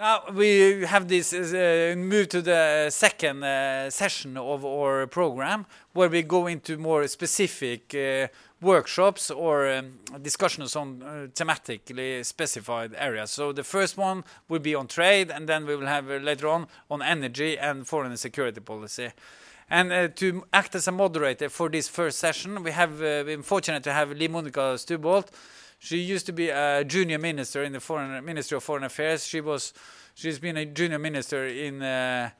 Now 0.00 0.22
we 0.32 0.86
have 0.86 1.08
this 1.08 1.34
uh, 1.34 1.94
move 1.94 2.30
to 2.30 2.40
the 2.40 2.88
second 2.88 3.44
uh, 3.44 3.90
session 3.90 4.38
of 4.38 4.64
our 4.64 5.06
program 5.06 5.66
where 5.92 6.08
we 6.08 6.22
go 6.22 6.46
into 6.46 6.78
more 6.78 7.06
specific 7.06 7.94
uh, 7.94 8.28
workshops 8.62 9.30
or 9.30 9.70
um, 9.70 9.98
discussions 10.22 10.74
on 10.74 11.02
uh, 11.02 11.26
thematically 11.34 12.24
specified 12.24 12.94
areas. 12.96 13.30
So 13.30 13.52
the 13.52 13.62
first 13.62 13.98
one 13.98 14.24
will 14.48 14.60
be 14.60 14.74
on 14.74 14.86
trade, 14.86 15.30
and 15.30 15.46
then 15.46 15.66
we 15.66 15.76
will 15.76 15.86
have 15.86 16.10
uh, 16.10 16.14
later 16.14 16.48
on 16.48 16.66
on 16.90 17.02
energy 17.02 17.58
and 17.58 17.86
foreign 17.86 18.16
security 18.16 18.60
policy. 18.62 19.10
And 19.68 19.92
uh, 19.92 20.08
to 20.08 20.46
act 20.54 20.74
as 20.76 20.88
a 20.88 20.92
moderator 20.92 21.50
for 21.50 21.68
this 21.68 21.88
first 21.88 22.18
session, 22.18 22.62
we 22.62 22.70
have 22.70 23.00
been 23.00 23.42
fortunate 23.42 23.82
to 23.82 23.92
have 23.92 24.12
Liv 24.12 24.30
Monica 24.30 24.78
Stubholt 24.78 25.26
she 25.80 25.96
used 25.96 26.26
to 26.26 26.32
be 26.32 26.50
a 26.50 26.84
junior 26.84 27.18
minister 27.18 27.64
in 27.64 27.72
the 27.72 27.80
foreign 27.80 28.22
Ministry 28.22 28.56
of 28.56 28.62
Foreign 28.62 28.84
Affairs. 28.84 29.26
She 29.26 29.40
was, 29.40 29.72
she's 30.14 30.38
been 30.38 30.58
a 30.58 30.66
junior 30.66 30.98
minister 30.98 31.46
in 31.46 31.82
uh, 31.82 32.30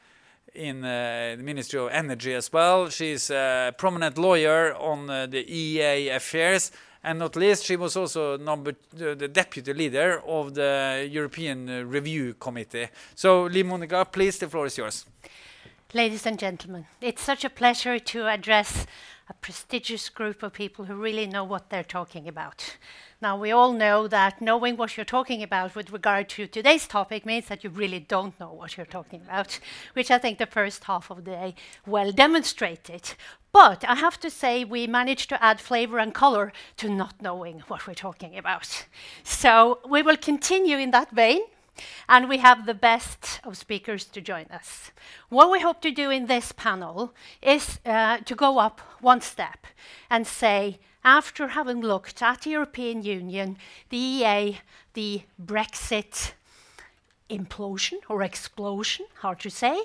in 0.55 0.85
uh, 0.85 1.37
the 1.39 1.43
Ministry 1.43 1.81
of 1.81 1.89
Energy 1.91 2.35
as 2.35 2.53
well. 2.53 2.91
She's 2.91 3.31
a 3.31 3.73
prominent 3.79 4.19
lawyer 4.19 4.75
on 4.75 5.09
uh, 5.09 5.27
the 5.27 5.45
EEA 5.45 6.15
affairs, 6.15 6.71
and 7.03 7.19
not 7.19 7.35
least, 7.35 7.65
she 7.65 7.77
was 7.77 7.97
also 7.97 8.37
number 8.37 8.75
the 8.93 9.29
deputy 9.29 9.73
leader 9.73 10.21
of 10.27 10.55
the 10.55 11.09
European 11.11 11.89
Review 11.89 12.35
Committee. 12.35 12.89
So, 13.15 13.45
Liv 13.45 13.65
Monica, 13.65 14.05
please, 14.05 14.39
the 14.39 14.49
floor 14.49 14.67
is 14.67 14.77
yours. 14.77 15.07
Ladies 15.95 16.27
and 16.27 16.39
gentlemen, 16.39 16.87
it's 17.01 17.23
such 17.23 17.45
a 17.45 17.51
pleasure 17.51 17.99
to 17.99 18.27
address 18.27 18.87
a 19.31 19.35
prestigious 19.35 20.09
group 20.09 20.43
of 20.43 20.53
people 20.53 20.87
who 20.87 20.95
really 20.95 21.25
know 21.25 21.45
what 21.45 21.71
they're 21.71 21.85
talking 21.85 22.27
about. 22.27 22.77
Now, 23.23 23.39
we 23.39 23.53
all 23.53 23.73
know 23.73 24.09
that 24.09 24.41
knowing 24.41 24.77
what 24.77 24.97
you're 24.97 25.05
talking 25.05 25.41
about 25.41 25.77
with 25.77 25.93
regard 25.93 26.29
to 26.31 26.49
today's 26.49 26.89
topic 26.89 27.25
means 27.25 27.47
that 27.47 27.63
you 27.63 27.71
really 27.71 28.01
don't 28.01 28.39
know 28.41 28.53
what 28.53 28.77
you're 28.77 28.87
talking 28.87 29.21
about, 29.23 29.61
which 29.93 30.11
I 30.11 30.19
think 30.19 30.39
the 30.39 30.47
first 30.47 30.83
half 30.85 31.11
of 31.11 31.25
the 31.25 31.31
day 31.31 31.55
well 31.87 32.11
demonstrated. 32.11 33.15
But 33.53 33.85
I 33.85 33.95
have 33.95 34.19
to 34.21 34.31
say, 34.31 34.65
we 34.65 34.89
managed 34.89 35.29
to 35.29 35.43
add 35.43 35.61
flavor 35.61 35.99
and 36.01 36.13
color 36.13 36.53
to 36.79 36.89
not 36.89 37.23
knowing 37.23 37.61
what 37.69 37.87
we're 37.87 37.95
talking 37.95 38.37
about. 38.37 38.87
So 39.23 39.79
we 39.89 40.03
will 40.03 40.17
continue 40.17 40.77
in 40.79 40.91
that 40.91 41.13
vein. 41.13 41.43
And 42.09 42.29
we 42.29 42.39
have 42.39 42.67
the 42.67 42.75
best 42.75 43.41
of 43.45 43.57
speakers 43.57 44.05
to 44.07 44.21
join 44.21 44.47
us. 44.51 44.91
What 45.29 45.51
we 45.51 45.61
hope 45.61 45.81
to 45.83 45.91
do 45.91 46.11
in 46.11 46.27
this 46.27 46.53
panel 46.53 47.15
is 47.43 47.79
uh, 47.85 48.19
to 48.19 48.35
go 48.35 48.59
up 48.59 48.81
one 49.01 49.21
step 49.21 49.67
and 50.09 50.27
say, 50.27 50.79
after 51.05 51.49
having 51.49 51.81
looked 51.81 52.23
at 52.23 52.43
the 52.43 52.51
European 52.51 53.03
Union, 53.03 53.57
the 53.89 53.97
EA, 53.97 54.59
the 54.95 55.23
Brexit 55.43 56.33
implosion 57.31 57.99
or 58.09 58.23
explosion, 58.23 59.07
hard 59.21 59.41
to 59.41 59.51
say, 59.51 59.85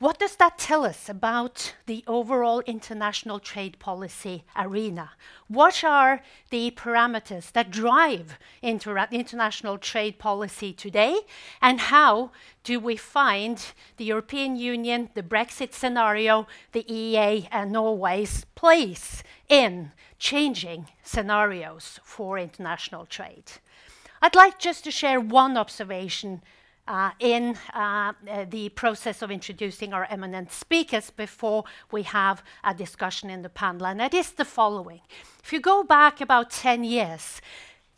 what 0.00 0.18
does 0.18 0.36
that 0.36 0.58
tell 0.58 0.84
us 0.84 1.08
about 1.08 1.74
the 1.86 2.02
overall 2.06 2.60
international 2.66 3.38
trade 3.38 3.78
policy 3.78 4.44
arena? 4.56 5.12
What 5.46 5.84
are 5.84 6.20
the 6.50 6.72
parameters 6.72 7.52
that 7.52 7.70
drive 7.70 8.36
inter 8.60 9.06
international 9.12 9.78
trade 9.78 10.18
policy 10.18 10.72
today? 10.72 11.20
And 11.62 11.80
how 11.80 12.32
do 12.64 12.80
we 12.80 12.96
find 12.96 13.64
the 13.96 14.04
European 14.04 14.56
Union, 14.56 15.10
the 15.14 15.22
Brexit 15.22 15.72
scenario, 15.72 16.48
the 16.72 16.84
EEA, 16.84 17.48
and 17.52 17.72
Norway's 17.72 18.44
place 18.56 19.22
in 19.48 19.92
changing 20.18 20.88
scenarios 21.04 22.00
for 22.02 22.36
international 22.36 23.06
trade? 23.06 23.52
I'd 24.20 24.34
like 24.34 24.58
just 24.58 24.84
to 24.84 24.90
share 24.90 25.20
one 25.20 25.56
observation 25.56 26.42
in 27.18 27.56
uh, 27.72 28.12
uh, 28.28 28.44
the 28.48 28.68
process 28.70 29.22
of 29.22 29.30
introducing 29.30 29.92
our 29.94 30.06
eminent 30.10 30.52
speakers 30.52 31.10
before 31.10 31.64
we 31.90 32.02
have 32.02 32.42
a 32.62 32.74
discussion 32.74 33.30
in 33.30 33.42
the 33.42 33.48
panel, 33.48 33.86
and 33.86 34.00
that 34.00 34.14
is 34.14 34.32
the 34.32 34.44
following. 34.44 35.00
If 35.42 35.52
you 35.52 35.60
go 35.60 35.82
back 35.82 36.20
about 36.20 36.50
10 36.50 36.84
years, 36.84 37.40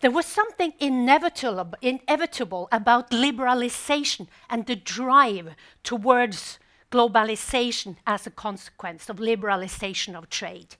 there 0.00 0.10
was 0.10 0.26
something 0.26 0.74
inevitable, 0.78 1.74
inevitable 1.80 2.68
about 2.70 3.10
liberalization 3.10 4.28
and 4.50 4.66
the 4.66 4.76
drive 4.76 5.54
towards 5.82 6.58
globalization 6.92 7.96
as 8.06 8.26
a 8.26 8.30
consequence 8.30 9.08
of 9.08 9.16
liberalization 9.16 10.14
of 10.14 10.28
trade. 10.30 10.76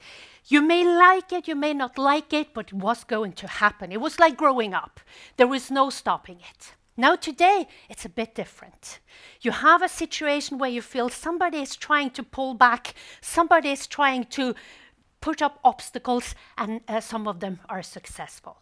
You 0.47 0.62
may 0.62 0.84
like 0.84 1.32
it, 1.32 1.48
you 1.48 1.56
may 1.56 1.75
not 1.75 1.98
like 1.98 2.32
it, 2.32 2.54
but 2.54 2.69
it 2.69 2.75
was 2.75 3.04
going 3.04 3.32
to 3.32 3.48
happen. 3.48 3.91
It 3.91 4.00
was 4.00 4.20
like 4.20 4.36
growing 4.36 4.75
up, 4.75 5.00
there 5.36 5.48
was 5.48 5.70
no 5.70 5.91
stopping 5.91 6.38
it. 6.48 6.75
Now, 6.96 7.14
today, 7.14 7.68
it's 7.90 8.06
a 8.06 8.08
bit 8.08 8.34
different. 8.34 9.00
You 9.42 9.50
have 9.50 9.82
a 9.82 9.88
situation 9.88 10.56
where 10.56 10.70
you 10.70 10.80
feel 10.80 11.10
somebody 11.10 11.58
is 11.58 11.76
trying 11.76 12.10
to 12.10 12.22
pull 12.22 12.54
back, 12.54 12.94
somebody 13.20 13.70
is 13.70 13.86
trying 13.86 14.24
to 14.26 14.54
put 15.20 15.42
up 15.42 15.58
obstacles, 15.62 16.34
and 16.56 16.80
uh, 16.88 17.00
some 17.00 17.28
of 17.28 17.40
them 17.40 17.60
are 17.68 17.82
successful. 17.82 18.56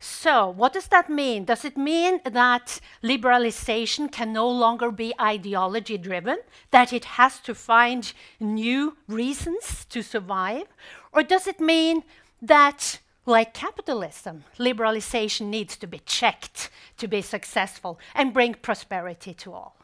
So, 0.00 0.48
what 0.48 0.72
does 0.72 0.88
that 0.88 1.08
mean? 1.08 1.44
Does 1.44 1.64
it 1.64 1.76
mean 1.76 2.20
that 2.24 2.80
liberalization 3.04 4.10
can 4.10 4.32
no 4.32 4.48
longer 4.48 4.90
be 4.90 5.14
ideology 5.20 5.98
driven, 5.98 6.38
that 6.70 6.92
it 6.92 7.04
has 7.04 7.38
to 7.40 7.54
find 7.54 8.12
new 8.40 8.96
reasons 9.06 9.84
to 9.90 10.02
survive? 10.02 10.66
Or 11.12 11.22
does 11.22 11.46
it 11.46 11.60
mean 11.60 12.02
that 12.42 13.00
like 13.26 13.52
capitalism, 13.52 14.44
liberalization 14.58 15.46
needs 15.46 15.76
to 15.76 15.86
be 15.86 15.98
checked 15.98 16.70
to 16.96 17.08
be 17.08 17.20
successful 17.20 17.98
and 18.14 18.32
bring 18.32 18.54
prosperity 18.54 19.34
to 19.34 19.52
all. 19.52 19.76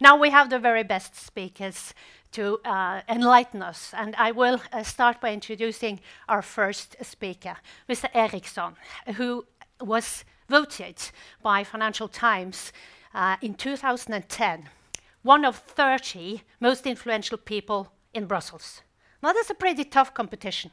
Now 0.00 0.16
we 0.16 0.30
have 0.30 0.50
the 0.50 0.58
very 0.58 0.82
best 0.82 1.14
speakers 1.14 1.94
to 2.32 2.58
uh, 2.64 3.00
enlighten 3.08 3.62
us, 3.62 3.94
and 3.96 4.14
I 4.16 4.32
will 4.32 4.60
uh, 4.72 4.82
start 4.82 5.20
by 5.20 5.32
introducing 5.32 6.00
our 6.28 6.42
first 6.42 6.96
speaker, 7.02 7.56
Mr. 7.88 8.10
Erixon, 8.12 8.74
who 9.14 9.46
was 9.80 10.24
voted 10.48 10.96
by 11.42 11.64
Financial 11.64 12.08
Times 12.08 12.72
uh, 13.14 13.36
in 13.40 13.54
2010 13.54 14.68
one 15.26 15.44
of 15.44 15.56
30 15.56 16.42
most 16.60 16.86
influential 16.86 17.36
people 17.36 17.92
in 18.14 18.26
Brussels. 18.26 18.82
Now, 19.22 19.32
that's 19.32 19.50
a 19.50 19.54
pretty 19.54 19.84
tough 19.84 20.14
competition. 20.14 20.70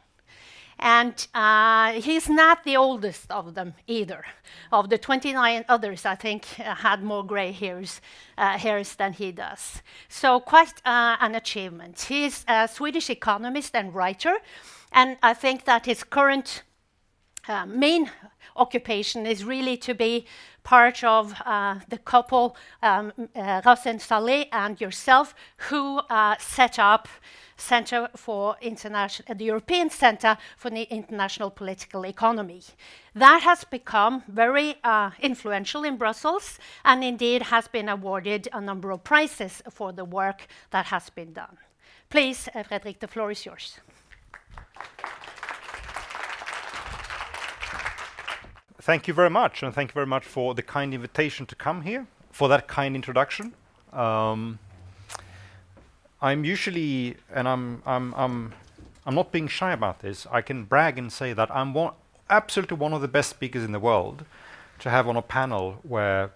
And 0.79 1.27
uh, 1.33 1.93
he's 1.93 2.29
not 2.29 2.63
the 2.63 2.77
oldest 2.77 3.31
of 3.31 3.53
them 3.53 3.73
either. 3.87 4.25
Of 4.71 4.89
the 4.89 4.97
29 4.97 5.65
others, 5.69 6.05
I 6.05 6.15
think, 6.15 6.45
uh, 6.59 6.75
had 6.75 7.03
more 7.03 7.25
gray 7.25 7.51
hairs, 7.51 8.01
uh, 8.37 8.57
hairs 8.57 8.95
than 8.95 9.13
he 9.13 9.31
does. 9.31 9.81
So, 10.09 10.39
quite 10.39 10.73
uh, 10.85 11.17
an 11.19 11.35
achievement. 11.35 12.01
He's 12.01 12.43
a 12.47 12.67
Swedish 12.67 13.09
economist 13.09 13.75
and 13.75 13.93
writer, 13.93 14.37
and 14.91 15.17
I 15.21 15.33
think 15.33 15.65
that 15.65 15.85
his 15.85 16.03
current 16.03 16.63
uh, 17.47 17.65
main 17.65 18.09
occupation 18.55 19.25
is 19.25 19.43
really 19.43 19.77
to 19.77 19.93
be 19.93 20.25
part 20.63 21.03
of 21.03 21.33
uh, 21.45 21.79
the 21.89 21.97
couple, 21.97 22.55
um, 22.81 23.11
uh, 23.35 23.61
Razeen 23.61 23.99
Sally 23.99 24.49
and 24.51 24.79
yourself, 24.79 25.35
who 25.69 25.97
uh, 26.09 26.35
set 26.39 26.79
up 26.79 27.07
Center 27.57 28.09
for 28.15 28.55
International, 28.61 29.35
the 29.35 29.45
European 29.45 29.89
Center 29.89 30.37
for 30.57 30.69
the 30.69 30.83
International 30.83 31.51
Political 31.51 32.05
Economy. 32.05 32.61
That 33.13 33.43
has 33.43 33.63
become 33.63 34.23
very 34.27 34.75
uh, 34.83 35.11
influential 35.21 35.83
in 35.83 35.97
Brussels 35.97 36.59
and 36.83 37.03
indeed 37.03 37.43
has 37.43 37.67
been 37.67 37.89
awarded 37.89 38.47
a 38.53 38.61
number 38.61 38.91
of 38.91 39.03
prizes 39.03 39.61
for 39.69 39.91
the 39.91 40.05
work 40.05 40.47
that 40.71 40.87
has 40.87 41.09
been 41.09 41.33
done. 41.33 41.57
Please, 42.09 42.49
Fredrik, 42.67 42.99
the 42.99 43.07
floor 43.07 43.31
is 43.31 43.45
yours. 43.45 43.79
Thank 48.83 49.07
you 49.07 49.13
very 49.13 49.29
much, 49.29 49.63
and 49.63 49.73
thank 49.73 49.91
you 49.91 49.93
very 49.93 50.05
much 50.05 50.25
for 50.25 50.53
the 50.53 50.61
kind 50.61 50.93
invitation 50.93 51.45
to 51.45 51.55
come 51.55 51.83
here, 51.83 52.05
for 52.31 52.49
that 52.49 52.67
kind 52.67 52.97
introduction. 52.97 53.53
Um, 53.93 54.59
I'm 56.21 56.43
usually, 56.43 57.15
and 57.33 57.47
I'm, 57.47 57.81
I'm, 57.85 58.13
I'm, 58.15 58.53
I'm 59.05 59.15
not 59.15 59.31
being 59.31 59.47
shy 59.47 59.71
about 59.71 59.99
this. 59.99 60.27
I 60.29 60.41
can 60.41 60.65
brag 60.65 60.97
and 60.97 61.13
say 61.13 61.31
that 61.31 61.49
I'm 61.55 61.73
one, 61.73 61.93
absolutely 62.29 62.75
one 62.75 62.91
of 62.91 62.99
the 62.99 63.07
best 63.07 63.29
speakers 63.29 63.63
in 63.63 63.71
the 63.71 63.79
world 63.79 64.25
to 64.79 64.89
have 64.89 65.07
on 65.07 65.15
a 65.15 65.21
panel 65.21 65.79
where 65.83 66.31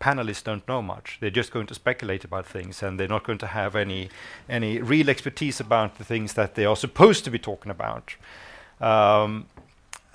panelists 0.00 0.44
don't 0.44 0.66
know 0.66 0.80
much. 0.80 1.18
They're 1.20 1.28
just 1.28 1.52
going 1.52 1.66
to 1.66 1.74
speculate 1.74 2.24
about 2.24 2.46
things, 2.46 2.82
and 2.82 2.98
they're 2.98 3.06
not 3.06 3.24
going 3.24 3.40
to 3.40 3.48
have 3.48 3.76
any 3.76 4.08
any 4.48 4.80
real 4.80 5.10
expertise 5.10 5.60
about 5.60 5.98
the 5.98 6.04
things 6.04 6.32
that 6.32 6.54
they 6.54 6.64
are 6.64 6.74
supposed 6.74 7.22
to 7.24 7.30
be 7.30 7.38
talking 7.38 7.70
about. 7.70 8.14
Um, 8.80 9.44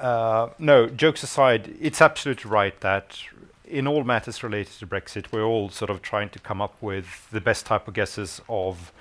uh, 0.02 0.50
no, 0.58 0.88
jokes 0.88 1.24
aside, 1.24 1.76
it's 1.80 2.02
absolutely 2.02 2.50
right 2.50 2.80
that 2.82 3.20
in 3.66 3.88
all 3.88 4.04
matters 4.04 4.44
related 4.44 4.74
to 4.80 4.88
Brexit, 4.88 5.32
we're 5.32 5.44
all 5.44 5.70
sort 5.70 5.90
of 5.90 6.02
trying 6.02 6.30
to 6.30 6.40
come 6.40 6.62
up 6.62 6.76
with 6.82 7.30
the 7.32 7.40
best 7.40 7.66
type 7.66 7.88
of 7.88 7.94
guesses 7.94 8.42
of 8.50 8.92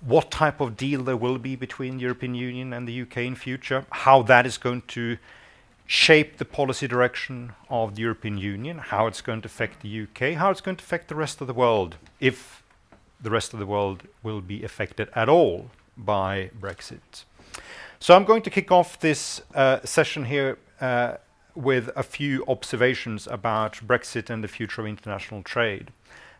what 0.00 0.30
type 0.30 0.60
of 0.60 0.76
deal 0.76 1.02
there 1.02 1.16
will 1.16 1.38
be 1.38 1.56
between 1.56 1.96
the 1.96 2.02
European 2.02 2.34
Union 2.34 2.72
and 2.72 2.86
the 2.86 3.02
UK 3.02 3.18
in 3.18 3.34
future, 3.34 3.86
how 3.90 4.20
that 4.22 4.46
is 4.46 4.58
going 4.58 4.82
to 4.88 5.16
shape 5.86 6.36
the 6.36 6.44
policy 6.44 6.86
direction 6.86 7.52
of 7.70 7.94
the 7.94 8.02
European 8.02 8.36
Union, 8.36 8.78
how 8.78 9.06
it's 9.06 9.20
going 9.20 9.40
to 9.40 9.46
affect 9.46 9.80
the 9.82 10.02
UK, 10.02 10.34
how 10.34 10.50
it's 10.50 10.60
going 10.60 10.76
to 10.76 10.82
affect 10.82 11.08
the 11.08 11.14
rest 11.14 11.40
of 11.40 11.46
the 11.46 11.54
world, 11.54 11.96
if 12.20 12.62
the 13.20 13.30
rest 13.30 13.54
of 13.54 13.58
the 13.58 13.66
world 13.66 14.02
will 14.22 14.40
be 14.40 14.62
affected 14.64 15.08
at 15.14 15.28
all 15.28 15.70
by 15.96 16.50
Brexit. 16.60 17.24
So 17.98 18.14
I'm 18.14 18.24
going 18.24 18.42
to 18.42 18.50
kick 18.50 18.70
off 18.70 19.00
this 19.00 19.40
uh, 19.54 19.80
session 19.84 20.26
here 20.26 20.58
uh, 20.80 21.14
with 21.54 21.90
a 21.96 22.02
few 22.02 22.44
observations 22.46 23.26
about 23.26 23.74
Brexit 23.86 24.28
and 24.28 24.44
the 24.44 24.48
future 24.48 24.82
of 24.82 24.86
international 24.86 25.42
trade. 25.42 25.92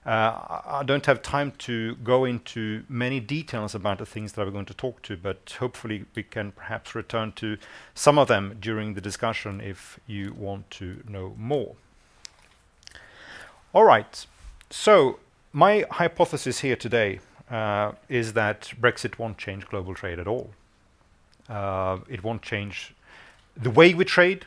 Uh, 0.04 0.60
I 0.66 0.82
don't 0.84 1.04
have 1.06 1.22
time 1.22 1.52
to 1.58 1.96
go 1.96 2.24
into 2.24 2.84
many 2.88 3.18
details 3.18 3.74
about 3.74 3.98
the 3.98 4.06
things 4.06 4.32
that 4.32 4.42
I'm 4.42 4.52
going 4.52 4.66
to 4.66 4.74
talk 4.74 5.02
to, 5.02 5.16
but 5.16 5.56
hopefully 5.58 6.04
we 6.14 6.22
can 6.22 6.52
perhaps 6.52 6.94
return 6.94 7.32
to 7.32 7.56
some 7.94 8.18
of 8.18 8.28
them 8.28 8.58
during 8.60 8.94
the 8.94 9.00
discussion 9.00 9.60
if 9.60 9.98
you 10.06 10.34
want 10.34 10.70
to 10.72 11.02
know 11.08 11.34
more. 11.38 11.74
All 13.72 13.84
right. 13.84 14.26
So 14.70 15.18
my 15.52 15.86
hypothesis 15.90 16.60
here 16.60 16.76
today 16.76 17.20
uh, 17.50 17.92
is 18.08 18.34
that 18.34 18.74
Brexit 18.80 19.18
won't 19.18 19.38
change 19.38 19.66
global 19.66 19.94
trade 19.94 20.20
at 20.20 20.28
all. 20.28 20.50
Uh, 21.48 21.98
it 22.08 22.22
won't 22.22 22.42
change 22.42 22.94
the 23.56 23.70
way 23.70 23.94
we 23.94 24.04
trade 24.04 24.46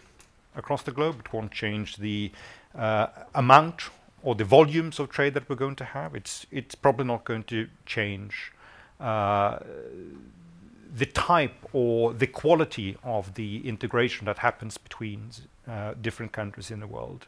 across 0.56 0.84
the 0.84 0.92
globe. 0.92 1.22
It 1.26 1.34
won't 1.34 1.52
change 1.52 1.98
the 1.98 2.32
uh, 2.76 3.08
amount 3.34 3.84
or 4.22 4.36
the 4.36 4.44
volumes 4.44 5.00
of 5.00 5.10
trade 5.10 5.34
that 5.34 5.50
we're 5.50 5.56
going 5.56 5.78
to 5.78 5.86
have. 5.86 6.14
It's 6.16 6.76
probably 6.76 7.06
not 7.06 7.24
going 7.24 7.44
to 7.44 7.68
change 7.86 8.52
uh, 9.00 9.60
the 10.94 11.06
type 11.06 11.56
or 11.72 12.14
the 12.14 12.28
quality 12.28 12.98
of 13.04 13.36
the 13.36 13.66
integration 13.68 14.26
that 14.26 14.40
happens 14.40 14.78
between 14.78 15.30
different 16.02 16.34
countries 16.34 16.70
in 16.70 16.82
the 16.82 16.88
world. 16.88 17.28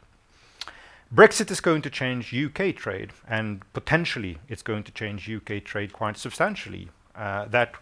Brexit 1.14 1.50
is 1.50 1.60
going 1.60 1.82
to 1.82 1.90
change 1.90 2.34
UK 2.34 2.74
trade, 2.74 3.12
and 3.28 3.62
potentially 3.72 4.38
it's 4.48 4.62
going 4.62 4.82
to 4.84 4.92
change 4.92 5.30
UK 5.30 5.64
trade 5.64 5.92
quite 5.92 6.18
substantially. 6.18 6.88
That 7.14 7.74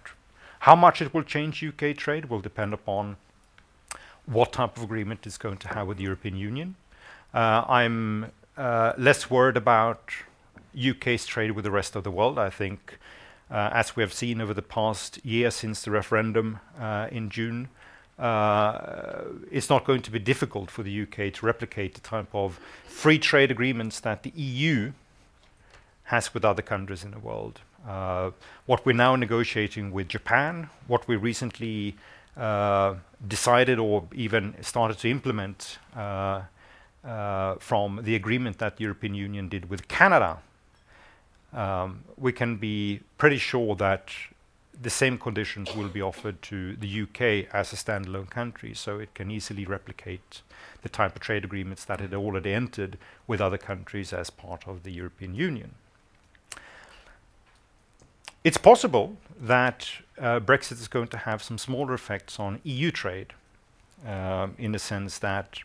how 0.60 0.76
much 0.76 1.00
it 1.00 1.12
will 1.14 1.22
change 1.22 1.64
UK 1.64 1.96
trade 1.96 2.26
will 2.26 2.40
depend 2.40 2.74
upon 2.74 3.16
what 4.26 4.52
type 4.52 4.76
of 4.76 4.82
agreement 4.82 5.26
it's 5.26 5.38
going 5.38 5.56
to 5.56 5.68
have 5.68 5.86
with 5.86 5.96
the 5.96 6.04
European 6.04 6.36
Union. 6.36 6.76
Uh, 7.32 7.64
I'm 7.66 8.32
uh, 8.56 8.92
less 8.98 9.30
worried 9.30 9.56
about 9.56 10.12
UK's 10.78 11.24
trade 11.24 11.52
with 11.52 11.64
the 11.64 11.70
rest 11.70 11.96
of 11.96 12.04
the 12.04 12.10
world. 12.10 12.38
I 12.38 12.50
think, 12.50 12.98
uh, 13.50 13.70
as 13.72 13.96
we 13.96 14.02
have 14.02 14.12
seen 14.12 14.40
over 14.40 14.52
the 14.52 14.62
past 14.62 15.24
year 15.24 15.50
since 15.50 15.82
the 15.82 15.90
referendum 15.90 16.60
in 17.10 17.30
June, 17.30 17.68
it's 18.18 19.70
not 19.70 19.84
going 19.86 20.02
to 20.02 20.10
be 20.10 20.18
difficult 20.18 20.70
for 20.70 20.82
the 20.82 21.02
UK 21.02 21.32
to 21.34 21.46
replicate 21.46 21.94
the 21.94 22.00
type 22.00 22.34
of 22.34 22.60
free 22.84 23.18
trade 23.18 23.50
agreements 23.50 23.98
that 24.00 24.24
the 24.24 24.32
EU 24.36 24.92
has 26.04 26.34
with 26.34 26.44
other 26.44 26.62
countries 26.62 27.02
in 27.02 27.12
the 27.12 27.18
world. 27.18 27.60
Uh, 27.86 28.30
what 28.66 28.84
we're 28.84 28.92
now 28.92 29.16
negotiating 29.16 29.90
with 29.90 30.08
Japan, 30.08 30.68
what 30.86 31.08
we 31.08 31.16
recently 31.16 31.96
uh, 32.36 32.94
decided 33.26 33.78
or 33.78 34.06
even 34.14 34.54
started 34.62 34.98
to 34.98 35.08
implement 35.10 35.78
uh, 35.96 36.42
from 37.58 38.00
the 38.02 38.14
agreement 38.14 38.58
that 38.58 38.76
the 38.76 38.84
European 38.84 39.14
Union 39.14 39.48
did 39.48 39.70
with 39.70 39.88
Canada, 39.88 40.38
um, 41.52 42.04
we 42.16 42.32
can 42.32 42.56
be 42.56 43.00
pretty 43.18 43.38
sure 43.38 43.74
that 43.76 44.10
the 44.80 44.90
same 44.90 45.18
conditions 45.18 45.74
will 45.74 45.88
be 45.88 46.00
offered 46.00 46.40
to 46.40 46.74
the 46.76 47.02
UK 47.02 47.52
as 47.52 47.72
a 47.72 47.76
standalone 47.76 48.30
country, 48.30 48.72
so 48.72 48.98
it 48.98 49.12
can 49.14 49.30
easily 49.30 49.66
replicate 49.66 50.42
the 50.82 50.88
type 50.88 51.14
of 51.14 51.20
trade 51.20 51.44
agreements 51.44 51.84
that 51.84 52.00
it 52.00 52.14
already 52.14 52.54
entered 52.54 52.96
with 53.26 53.40
other 53.40 53.58
countries 53.58 54.12
as 54.12 54.30
part 54.30 54.66
of 54.66 54.82
the 54.82 54.92
European 54.92 55.34
Union. 55.34 55.74
It's 58.42 58.56
possible 58.56 59.16
that 59.38 59.88
uh, 60.19 60.40
Brexit 60.40 60.81
is 60.81 60.88
going 60.88 61.08
to 61.08 61.19
have 61.19 61.42
some 61.42 61.58
smaller 61.58 61.92
effects 61.92 62.40
on 62.40 62.60
EU 62.64 62.90
trade, 62.90 63.34
uh, 64.06 64.48
in 64.56 64.72
the 64.72 64.78
sense 64.78 65.19
that, 65.19 65.58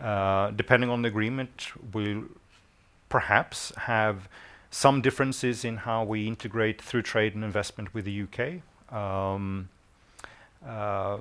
uh, 0.00 0.50
depending 0.50 0.88
on 0.88 1.02
the 1.02 1.08
agreement, 1.08 1.68
we'll 1.92 2.24
perhaps 3.10 3.70
have 3.76 4.28
some 4.70 5.02
differences 5.02 5.64
in 5.64 5.76
how 5.76 6.02
we 6.02 6.26
integrate 6.26 6.80
through 6.80 7.02
trade 7.02 7.34
and 7.34 7.44
investment 7.44 7.92
with 7.92 8.06
the 8.06 8.22
UK. 8.22 8.62
Um, 8.92 9.68
uh, 10.66 11.18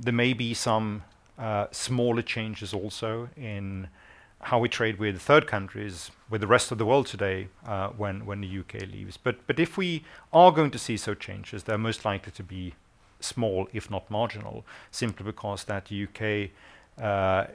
there 0.00 0.12
may 0.12 0.32
be 0.32 0.54
some 0.54 1.02
uh, 1.38 1.66
smaller 1.72 2.22
changes 2.22 2.72
also 2.72 3.28
in 3.36 3.88
how 4.40 4.58
we 4.58 4.68
trade 4.68 4.98
with 4.98 5.20
third 5.20 5.46
countries, 5.46 6.10
with 6.30 6.40
the 6.40 6.46
rest 6.46 6.70
of 6.70 6.78
the 6.78 6.86
world 6.86 7.06
today, 7.06 7.48
uh, 7.66 7.88
when 7.88 8.24
when 8.24 8.40
the 8.40 8.58
UK 8.58 8.82
leaves. 8.92 9.16
But 9.16 9.46
but 9.46 9.58
if 9.58 9.76
we 9.76 10.04
are 10.32 10.52
going 10.52 10.70
to 10.70 10.78
see 10.78 10.96
so 10.96 11.14
changes, 11.14 11.64
they're 11.64 11.78
most 11.78 12.04
likely 12.04 12.32
to 12.32 12.42
be 12.42 12.74
small, 13.20 13.68
if 13.72 13.90
not 13.90 14.10
marginal, 14.10 14.64
simply 14.90 15.24
because 15.24 15.64
that 15.64 15.90
UK 15.90 16.50
uh, 17.02 17.46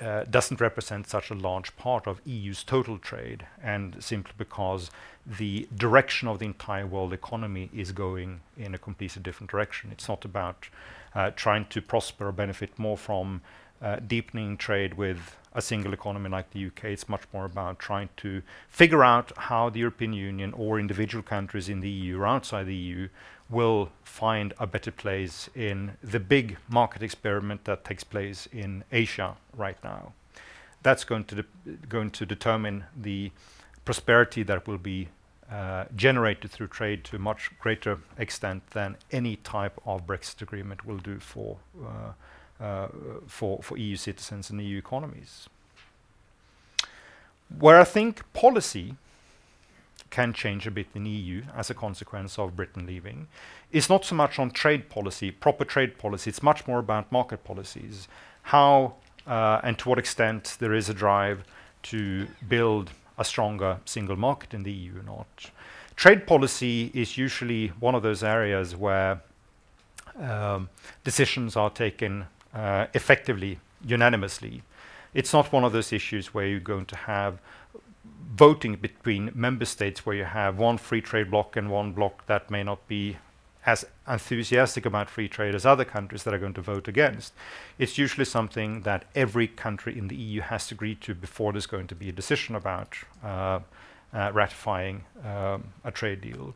uh, 0.00 0.24
doesn't 0.28 0.60
represent 0.60 1.06
such 1.06 1.30
a 1.30 1.34
large 1.34 1.76
part 1.76 2.08
of 2.08 2.20
EU's 2.24 2.64
total 2.64 2.98
trade, 2.98 3.46
and 3.62 4.02
simply 4.02 4.32
because 4.36 4.90
the 5.24 5.68
direction 5.76 6.26
of 6.26 6.40
the 6.40 6.46
entire 6.46 6.86
world 6.86 7.12
economy 7.12 7.70
is 7.72 7.92
going 7.92 8.40
in 8.56 8.74
a 8.74 8.78
completely 8.78 9.22
different 9.22 9.50
direction. 9.50 9.90
It's 9.92 10.08
not 10.08 10.24
about 10.24 10.68
uh, 11.14 11.30
trying 11.36 11.66
to 11.66 11.80
prosper 11.80 12.28
or 12.28 12.32
benefit 12.32 12.76
more 12.78 12.98
from 12.98 13.42
uh, 13.80 13.96
deepening 13.96 14.56
trade 14.56 14.94
with 14.94 15.36
a 15.54 15.62
single 15.62 15.92
economy 15.92 16.30
like 16.30 16.50
the 16.50 16.66
UK. 16.66 16.84
It's 16.84 17.08
much 17.08 17.22
more 17.32 17.44
about 17.44 17.78
trying 17.78 18.08
to 18.18 18.42
figure 18.68 19.04
out 19.04 19.32
how 19.36 19.70
the 19.70 19.80
European 19.80 20.12
Union 20.12 20.52
or 20.54 20.80
individual 20.80 21.22
countries 21.22 21.68
in 21.68 21.80
the 21.80 21.90
EU 21.90 22.20
or 22.20 22.26
outside 22.26 22.66
the 22.66 22.74
EU 22.74 23.08
will 23.50 23.90
find 24.02 24.54
a 24.58 24.66
better 24.66 24.90
place 24.90 25.48
in 25.54 25.92
the 26.02 26.18
big 26.18 26.56
market 26.68 27.02
experiment 27.02 27.64
that 27.64 27.84
takes 27.84 28.04
place 28.04 28.48
in 28.52 28.82
Asia 28.90 29.36
right 29.56 29.76
now. 29.84 30.12
That's 30.82 31.04
going 31.04 31.24
to 31.24 31.44
going 31.88 32.10
to 32.10 32.26
determine 32.26 32.84
the 32.96 33.30
prosperity 33.84 34.42
that 34.44 34.66
will 34.66 34.78
be 34.78 35.08
uh, 35.50 35.84
generated 35.94 36.50
through 36.50 36.68
trade 36.68 37.04
to 37.04 37.16
a 37.16 37.18
much 37.18 37.50
greater 37.58 37.98
extent 38.16 38.62
than 38.70 38.96
any 39.10 39.36
type 39.36 39.78
of 39.84 40.06
Brexit 40.06 40.40
agreement 40.40 40.86
will 40.86 40.98
do 40.98 41.18
for 41.18 41.58
uh, 41.84 42.12
for 42.58 43.62
for 43.62 43.76
EU 43.76 43.96
citizens 43.96 44.50
and 44.50 44.60
EU 44.60 44.78
economies. 44.78 45.48
Where 47.58 47.78
I 47.78 47.84
think 47.84 48.22
policy 48.32 48.96
can 50.10 50.32
change 50.32 50.66
a 50.66 50.70
bit 50.70 50.86
in 50.94 51.04
the 51.04 51.10
EU 51.10 51.42
as 51.56 51.70
a 51.70 51.74
consequence 51.74 52.38
of 52.38 52.54
Britain 52.54 52.86
leaving 52.86 53.28
is 53.72 53.88
not 53.88 54.04
so 54.04 54.14
much 54.14 54.38
on 54.38 54.50
trade 54.50 54.90
policy, 54.90 55.30
proper 55.30 55.64
trade 55.64 55.98
policy, 55.98 56.28
it's 56.28 56.42
much 56.42 56.66
more 56.66 56.78
about 56.78 57.10
market 57.10 57.42
policies. 57.44 58.08
How 58.42 58.94
uh, 59.26 59.60
and 59.62 59.78
to 59.78 59.88
what 59.88 59.98
extent 59.98 60.56
there 60.60 60.74
is 60.74 60.88
a 60.88 60.94
drive 60.94 61.44
to 61.82 62.26
build 62.48 62.90
a 63.18 63.24
stronger 63.24 63.78
single 63.84 64.16
market 64.16 64.54
in 64.54 64.62
the 64.62 64.72
EU 64.72 64.98
or 64.98 65.02
not. 65.02 65.50
Trade 65.96 66.26
policy 66.26 66.90
is 66.94 67.16
usually 67.16 67.68
one 67.68 67.94
of 67.94 68.02
those 68.02 68.22
areas 68.22 68.74
where 68.74 69.20
um, 70.18 70.68
decisions 71.04 71.56
are 71.56 71.70
taken 71.70 72.26
uh, 72.54 72.86
effectively, 72.94 73.58
unanimously. 73.84 74.62
It's 75.14 75.32
not 75.32 75.52
one 75.52 75.64
of 75.64 75.72
those 75.72 75.92
issues 75.92 76.32
where 76.32 76.46
you're 76.46 76.60
going 76.60 76.86
to 76.86 76.96
have 76.96 77.40
voting 78.34 78.76
between 78.76 79.30
member 79.34 79.64
states 79.64 80.06
where 80.06 80.16
you 80.16 80.24
have 80.24 80.58
one 80.58 80.78
free 80.78 81.02
trade 81.02 81.30
bloc 81.30 81.56
and 81.56 81.70
one 81.70 81.92
bloc 81.92 82.26
that 82.26 82.50
may 82.50 82.62
not 82.62 82.86
be 82.88 83.18
as 83.64 83.84
enthusiastic 84.08 84.84
about 84.84 85.08
free 85.08 85.28
trade 85.28 85.54
as 85.54 85.64
other 85.64 85.84
countries 85.84 86.24
that 86.24 86.34
are 86.34 86.38
going 86.38 86.54
to 86.54 86.60
vote 86.60 86.88
against. 86.88 87.32
It's 87.78 87.96
usually 87.96 88.24
something 88.24 88.80
that 88.82 89.04
every 89.14 89.46
country 89.46 89.96
in 89.96 90.08
the 90.08 90.16
EU 90.16 90.40
has 90.40 90.66
to 90.68 90.74
agree 90.74 90.96
to 90.96 91.14
before 91.14 91.52
there's 91.52 91.66
going 91.66 91.86
to 91.88 91.94
be 91.94 92.08
a 92.08 92.12
decision 92.12 92.56
about 92.56 92.96
uh, 93.22 93.60
uh, 94.12 94.32
ratifying 94.32 95.04
um, 95.24 95.72
a 95.84 95.92
trade 95.92 96.20
deal. 96.20 96.54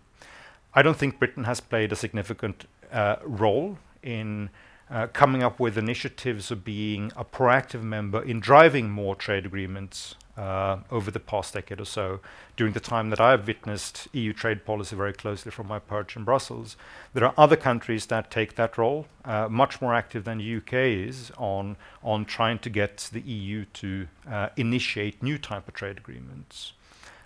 I 0.74 0.82
don't 0.82 0.96
think 0.96 1.18
Britain 1.18 1.44
has 1.44 1.60
played 1.60 1.92
a 1.92 1.96
significant 1.96 2.66
uh, 2.92 3.16
role 3.22 3.78
in 4.02 4.50
uh, 4.90 5.06
coming 5.08 5.42
up 5.42 5.58
with 5.58 5.76
initiatives 5.76 6.50
of 6.50 6.64
being 6.64 7.12
a 7.16 7.24
proactive 7.24 7.82
member 7.82 8.22
in 8.22 8.40
driving 8.40 8.90
more 8.90 9.14
trade 9.16 9.44
agreements 9.44 10.14
uh, 10.36 10.78
over 10.90 11.10
the 11.10 11.18
past 11.18 11.54
decade 11.54 11.80
or 11.80 11.84
so, 11.84 12.20
during 12.56 12.72
the 12.72 12.80
time 12.80 13.10
that 13.10 13.20
I've 13.20 13.46
witnessed 13.46 14.06
EU 14.12 14.32
trade 14.32 14.64
policy 14.64 14.94
very 14.94 15.12
closely 15.12 15.50
from 15.50 15.66
my 15.66 15.78
perch 15.78 16.14
in 16.14 16.24
Brussels. 16.24 16.76
There 17.14 17.24
are 17.24 17.34
other 17.38 17.56
countries 17.56 18.06
that 18.06 18.30
take 18.30 18.54
that 18.56 18.76
role, 18.76 19.06
uh, 19.24 19.48
much 19.48 19.80
more 19.80 19.94
active 19.94 20.24
than 20.24 20.38
the 20.38 20.56
UK 20.56 20.74
is 20.74 21.32
on, 21.38 21.76
on 22.02 22.26
trying 22.26 22.58
to 22.60 22.70
get 22.70 23.08
the 23.12 23.22
EU 23.22 23.64
to 23.74 24.08
uh, 24.30 24.50
initiate 24.56 25.22
new 25.22 25.38
type 25.38 25.66
of 25.66 25.74
trade 25.74 25.96
agreements. 25.96 26.74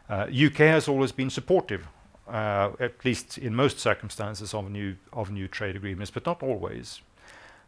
UK 0.08 0.60
uh, 0.60 0.64
has 0.64 0.88
always 0.88 1.12
been 1.12 1.30
supportive 1.30 1.86
uh, 2.30 2.70
at 2.78 3.04
least 3.04 3.38
in 3.38 3.54
most 3.54 3.78
circumstances 3.78 4.54
of 4.54 4.70
new 4.70 4.96
of 5.12 5.30
new 5.30 5.48
trade 5.48 5.76
agreements, 5.76 6.10
but 6.10 6.24
not 6.24 6.42
always. 6.42 7.00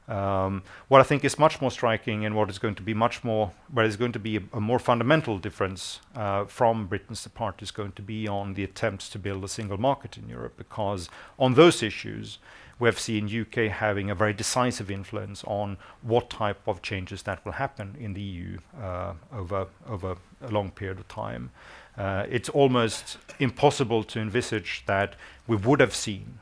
Um, 0.09 0.63
what 0.89 1.01
I 1.01 1.05
think 1.05 1.25
is 1.25 1.39
much 1.39 1.61
more 1.61 1.71
striking 1.71 2.25
and 2.25 2.35
what 2.35 2.51
is 2.51 2.59
going 2.59 2.75
to 2.75 2.83
be 2.83 2.93
much 2.93 3.23
more, 3.23 3.53
where 3.73 3.87
is 3.87 3.97
going 3.97 4.13
to 4.13 4.19
be 4.19 4.37
a, 4.37 4.43
a 4.53 4.61
more 4.61 4.79
fundamental 4.79 5.39
difference 5.39 6.01
uh, 6.17 6.45
from 6.45 6.87
Britain's 6.87 7.23
departure 7.23 7.63
is 7.63 7.71
going 7.71 7.93
to 7.93 8.03
be 8.03 8.27
on 8.27 8.55
the 8.55 8.65
attempts 8.65 9.09
to 9.11 9.19
build 9.19 9.45
a 9.45 9.49
single 9.49 9.79
market 9.79 10.17
in 10.17 10.29
Europe, 10.29 10.55
because 10.57 11.09
on 11.39 11.55
those 11.55 11.83
issues, 11.83 12.39
we 12.83 12.89
have 12.89 12.99
seen 12.99 13.27
UK 13.27 13.71
having 13.71 14.11
a 14.11 14.15
very 14.15 14.33
decisive 14.33 14.91
influence 14.91 15.45
on 15.45 15.77
what 16.03 16.29
type 16.29 16.61
of 16.67 16.83
changes 16.83 17.23
that 17.23 17.45
will 17.45 17.53
happen 17.53 17.95
in 18.01 18.13
the 18.13 18.21
EU 18.21 18.59
uh, 18.81 19.13
over 19.33 19.69
over 19.89 20.17
a 20.41 20.49
long 20.49 20.71
period 20.73 20.99
of 20.99 21.07
time. 21.07 21.51
Uh, 21.97 22.27
it's 22.29 22.49
almost 22.49 23.19
impossible 23.39 24.03
to 24.03 24.19
envisage 24.19 24.83
that 24.87 25.15
we 25.47 25.55
would 25.55 25.79
have 25.79 25.95
seen 25.95 26.41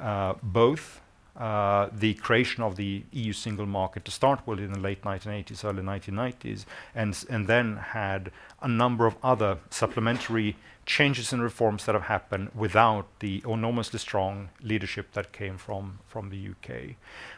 uh, 0.00 0.34
both 0.42 1.00
uh, 1.38 1.88
the 1.92 2.14
creation 2.14 2.64
of 2.64 2.74
the 2.74 3.04
EU 3.12 3.32
single 3.32 3.66
market 3.66 4.04
to 4.04 4.10
start 4.10 4.44
with 4.44 4.58
in 4.58 4.72
the 4.72 4.78
late 4.78 5.02
1980s, 5.02 5.64
early 5.64 5.82
1990s, 5.82 6.64
and, 6.94 7.24
and 7.30 7.46
then 7.46 7.76
had 7.76 8.32
a 8.60 8.66
number 8.66 9.06
of 9.06 9.16
other 9.22 9.58
supplementary 9.70 10.56
changes 10.84 11.32
and 11.32 11.40
reforms 11.40 11.84
that 11.84 11.94
have 11.94 12.04
happened 12.04 12.50
without 12.54 13.06
the 13.20 13.42
enormously 13.46 14.00
strong 14.00 14.48
leadership 14.62 15.12
that 15.12 15.32
came 15.32 15.56
from, 15.56 16.00
from 16.06 16.30
the 16.30 16.48
UK. 16.48 16.96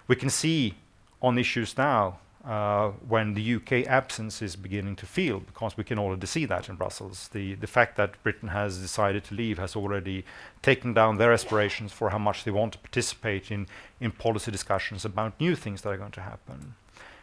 We 0.08 0.16
can 0.16 0.30
see 0.30 0.76
on 1.20 1.36
issues 1.36 1.76
now 1.76 2.20
uh, 2.44 2.90
when 3.06 3.34
the 3.34 3.54
UK 3.56 3.86
absence 3.86 4.40
is 4.40 4.56
beginning 4.56 4.96
to 4.96 5.06
feel, 5.06 5.40
because 5.40 5.76
we 5.76 5.84
can 5.84 5.98
already 5.98 6.26
see 6.26 6.46
that 6.46 6.68
in 6.68 6.76
Brussels. 6.76 7.28
The, 7.32 7.54
the 7.54 7.66
fact 7.66 7.96
that 7.96 8.22
Britain 8.22 8.48
has 8.48 8.78
decided 8.78 9.24
to 9.24 9.34
leave 9.34 9.58
has 9.58 9.76
already 9.76 10.24
taken 10.62 10.94
down 10.94 11.18
their 11.18 11.32
aspirations 11.32 11.92
for 11.92 12.10
how 12.10 12.18
much 12.18 12.44
they 12.44 12.50
want 12.50 12.72
to 12.72 12.78
participate 12.78 13.50
in, 13.50 13.66
in 14.00 14.10
policy 14.10 14.50
discussions 14.50 15.04
about 15.04 15.38
new 15.38 15.54
things 15.54 15.82
that 15.82 15.90
are 15.90 15.98
going 15.98 16.12
to 16.12 16.22
happen. 16.22 16.74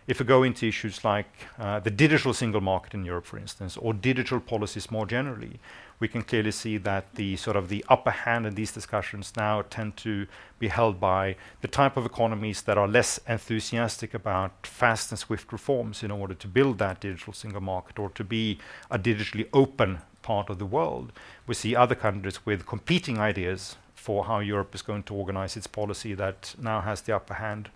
If 0.05 0.19
we 0.19 0.25
go 0.25 0.43
into 0.43 0.67
issues 0.67 1.03
like 1.03 1.29
uh, 1.59 1.79
the 1.79 1.91
digital 1.91 2.33
single 2.33 2.61
market 2.61 2.93
in 2.93 3.03
Europe, 3.03 3.25
for 3.25 3.37
instance, 3.37 3.75
or 3.75 3.93
digital 3.93 4.39
policies 4.39 4.89
more 4.89 5.05
generally, 5.05 5.59
we 5.99 6.07
can 6.07 6.21
clearly 6.21 6.51
see 6.51 6.77
that 6.77 7.15
the 7.15 7.35
sort 7.37 7.55
of 7.55 7.69
the 7.69 7.83
upper 7.89 8.11
hand 8.11 8.45
in 8.45 8.55
these 8.55 8.71
discussions 8.71 9.33
now 9.35 9.63
tend 9.63 9.97
to 9.97 10.27
be 10.59 10.67
held 10.67 10.99
by 10.99 11.35
the 11.61 11.67
type 11.67 11.97
of 11.97 12.05
economies 12.05 12.61
that 12.63 12.77
are 12.77 12.87
less 12.87 13.19
enthusiastic 13.27 14.13
about 14.13 14.67
fast 14.67 15.11
and 15.11 15.19
swift 15.19 15.51
reforms 15.51 16.03
in 16.03 16.11
order 16.11 16.33
to 16.33 16.47
build 16.47 16.77
that 16.77 16.99
digital 16.99 17.33
single 17.33 17.61
market 17.61 17.97
or 17.97 18.09
to 18.11 18.23
be 18.23 18.59
a 18.91 18.99
digitally 18.99 19.47
open 19.53 19.99
part 20.21 20.49
of 20.49 20.59
the 20.59 20.65
world. 20.65 21.11
We 21.47 21.55
see 21.55 21.75
other 21.75 21.95
countries 21.95 22.45
with 22.45 22.65
competing 22.65 23.17
ideas 23.17 23.77
for 23.95 24.25
how 24.25 24.39
Europe 24.39 24.75
is 24.75 24.81
going 24.81 25.03
to 25.03 25.15
organize 25.15 25.57
its 25.57 25.67
policy 25.67 26.13
that 26.13 26.53
now 26.61 26.81
has 26.81 27.01
the 27.01 27.15
upper 27.15 27.35
hand. 27.35 27.69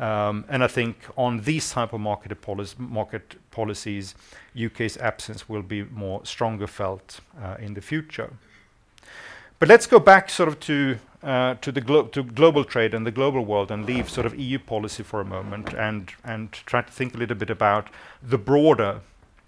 Um, 0.00 0.46
and 0.48 0.64
I 0.64 0.66
think 0.66 0.96
on 1.18 1.42
these 1.42 1.70
type 1.70 1.92
of 1.92 2.00
market, 2.00 2.40
polic 2.40 2.78
market 2.78 3.36
policies, 3.50 4.14
UK's 4.56 4.96
absence 4.96 5.46
will 5.46 5.62
be 5.62 5.82
more 5.84 6.24
stronger 6.24 6.66
felt 6.66 7.20
uh, 7.40 7.56
in 7.60 7.74
the 7.74 7.82
future. 7.82 8.32
But 9.58 9.68
let's 9.68 9.86
go 9.86 10.00
back 10.00 10.30
sort 10.30 10.48
of 10.48 10.58
to 10.60 10.98
uh, 11.22 11.54
to 11.56 11.70
global 11.70 12.64
trade 12.64 12.94
and 12.94 13.06
the 13.06 13.10
global 13.10 13.44
world 13.44 13.70
and 13.70 13.84
leave 13.84 14.08
sort 14.08 14.24
of 14.26 14.34
EU 14.34 14.58
policy 14.58 15.02
for 15.02 15.20
a 15.20 15.24
moment 15.24 15.74
and 15.74 16.10
and 16.24 16.50
try 16.52 16.80
to 16.80 16.90
think 16.90 17.14
a 17.14 17.18
little 17.18 17.36
bit 17.36 17.50
about 17.50 17.88
the 18.22 18.38
broader 18.38 19.02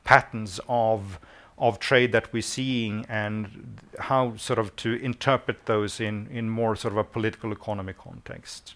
patterns 0.05 0.61
of 0.69 1.19
of 1.57 1.79
trade 1.79 2.13
that 2.13 2.31
we're 2.31 2.43
seeing 2.43 3.07
and 3.09 3.81
how 4.01 4.37
sort 4.37 4.59
of 4.59 4.77
to 4.77 4.97
interpret 5.03 5.65
those 5.65 5.99
in 5.99 6.29
in 6.31 6.51
more 6.51 6.77
sort 6.77 6.93
of 6.93 6.99
a 6.99 7.05
political 7.05 7.53
economy 7.53 7.95
context. 7.95 8.75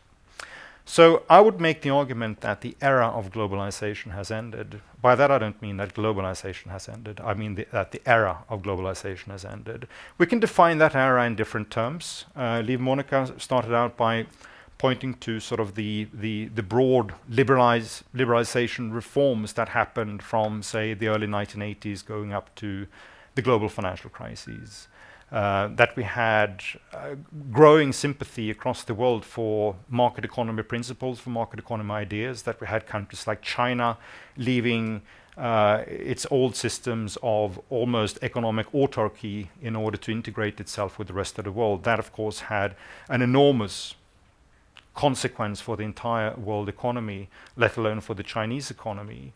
So 0.88 1.25
I 1.28 1.40
would 1.40 1.61
make 1.61 1.83
the 1.83 1.90
argument 1.90 2.43
that 2.43 2.61
the 2.61 2.76
era 2.81 3.09
of 3.09 3.33
globalization 3.33 4.12
has 4.12 4.31
ended. 4.31 4.81
By 5.02 5.16
that 5.16 5.33
I 5.33 5.38
don't 5.38 5.61
mean 5.61 5.78
that 5.78 5.95
globalization 5.95 6.69
has 6.69 6.88
ended. 6.88 7.21
I 7.21 7.35
mean 7.35 7.57
the, 7.57 7.66
that 7.73 7.90
the 7.90 8.00
era 8.07 8.45
of 8.49 8.62
globalization 8.62 9.26
has 9.26 9.45
ended. 9.45 9.88
We 10.16 10.26
can 10.26 10.38
define 10.38 10.78
that 10.78 10.95
era 10.95 11.26
in 11.26 11.35
different 11.35 11.71
terms. 11.73 12.26
Uh, 12.37 12.62
Monica 12.78 13.35
started 13.37 13.75
out 13.75 13.97
by 13.97 14.26
pointing 14.78 15.14
to 15.14 15.40
sort 15.40 15.59
of 15.59 15.75
the 15.75 16.07
the, 16.14 16.47
the 16.55 16.62
broad 16.62 17.14
liberalize, 17.28 18.05
liberalization 18.14 18.95
reforms 18.95 19.55
that 19.55 19.71
happened 19.71 20.23
from 20.23 20.62
say 20.62 20.95
the 20.95 21.09
early 21.09 21.26
1980s 21.26 22.07
going 22.07 22.33
up 22.33 22.55
to 22.55 22.87
the 23.35 23.43
global 23.43 23.69
financial 23.69 24.09
crises 24.09 24.87
uh, 25.33 25.68
that 25.75 25.97
we 25.97 26.04
had 26.04 26.62
uh, 26.92 27.16
growing 27.50 27.92
sympathy 27.92 28.50
across 28.50 28.85
the 28.85 28.95
world 28.95 29.25
for 29.25 29.75
market 29.88 30.25
economy 30.25 30.62
principles, 30.62 31.18
for 31.18 31.30
market 31.30 31.59
economy 31.59 31.90
ideas, 31.90 32.42
that 32.42 32.61
we 32.61 32.66
had 32.66 32.87
countries 32.87 33.26
like 33.26 33.42
China 33.42 33.99
leaving 34.37 35.02
uh, 35.37 35.83
its 35.87 36.26
old 36.30 36.54
systems 36.54 37.18
of 37.23 37.61
almost 37.71 38.18
economic 38.23 38.71
autarky 38.73 39.49
in 39.61 39.76
order 39.76 39.97
to 39.97 40.12
integrate 40.12 40.61
itself 40.61 40.99
with 40.99 41.09
the 41.09 41.14
rest 41.14 41.38
of 41.38 41.45
the 41.45 41.52
world. 41.52 41.85
That, 41.85 41.99
of 41.99 42.12
course, 42.12 42.40
had 42.40 42.76
an 43.09 43.21
enormous 43.21 43.95
consequence 44.95 45.61
for 45.61 45.76
the 45.76 45.83
entire 45.83 46.35
world 46.37 46.68
economy, 46.68 47.28
let 47.56 47.76
alone 47.76 48.00
for 48.00 48.14
the 48.14 48.23
Chinese 48.23 48.71
economy. 48.71 49.33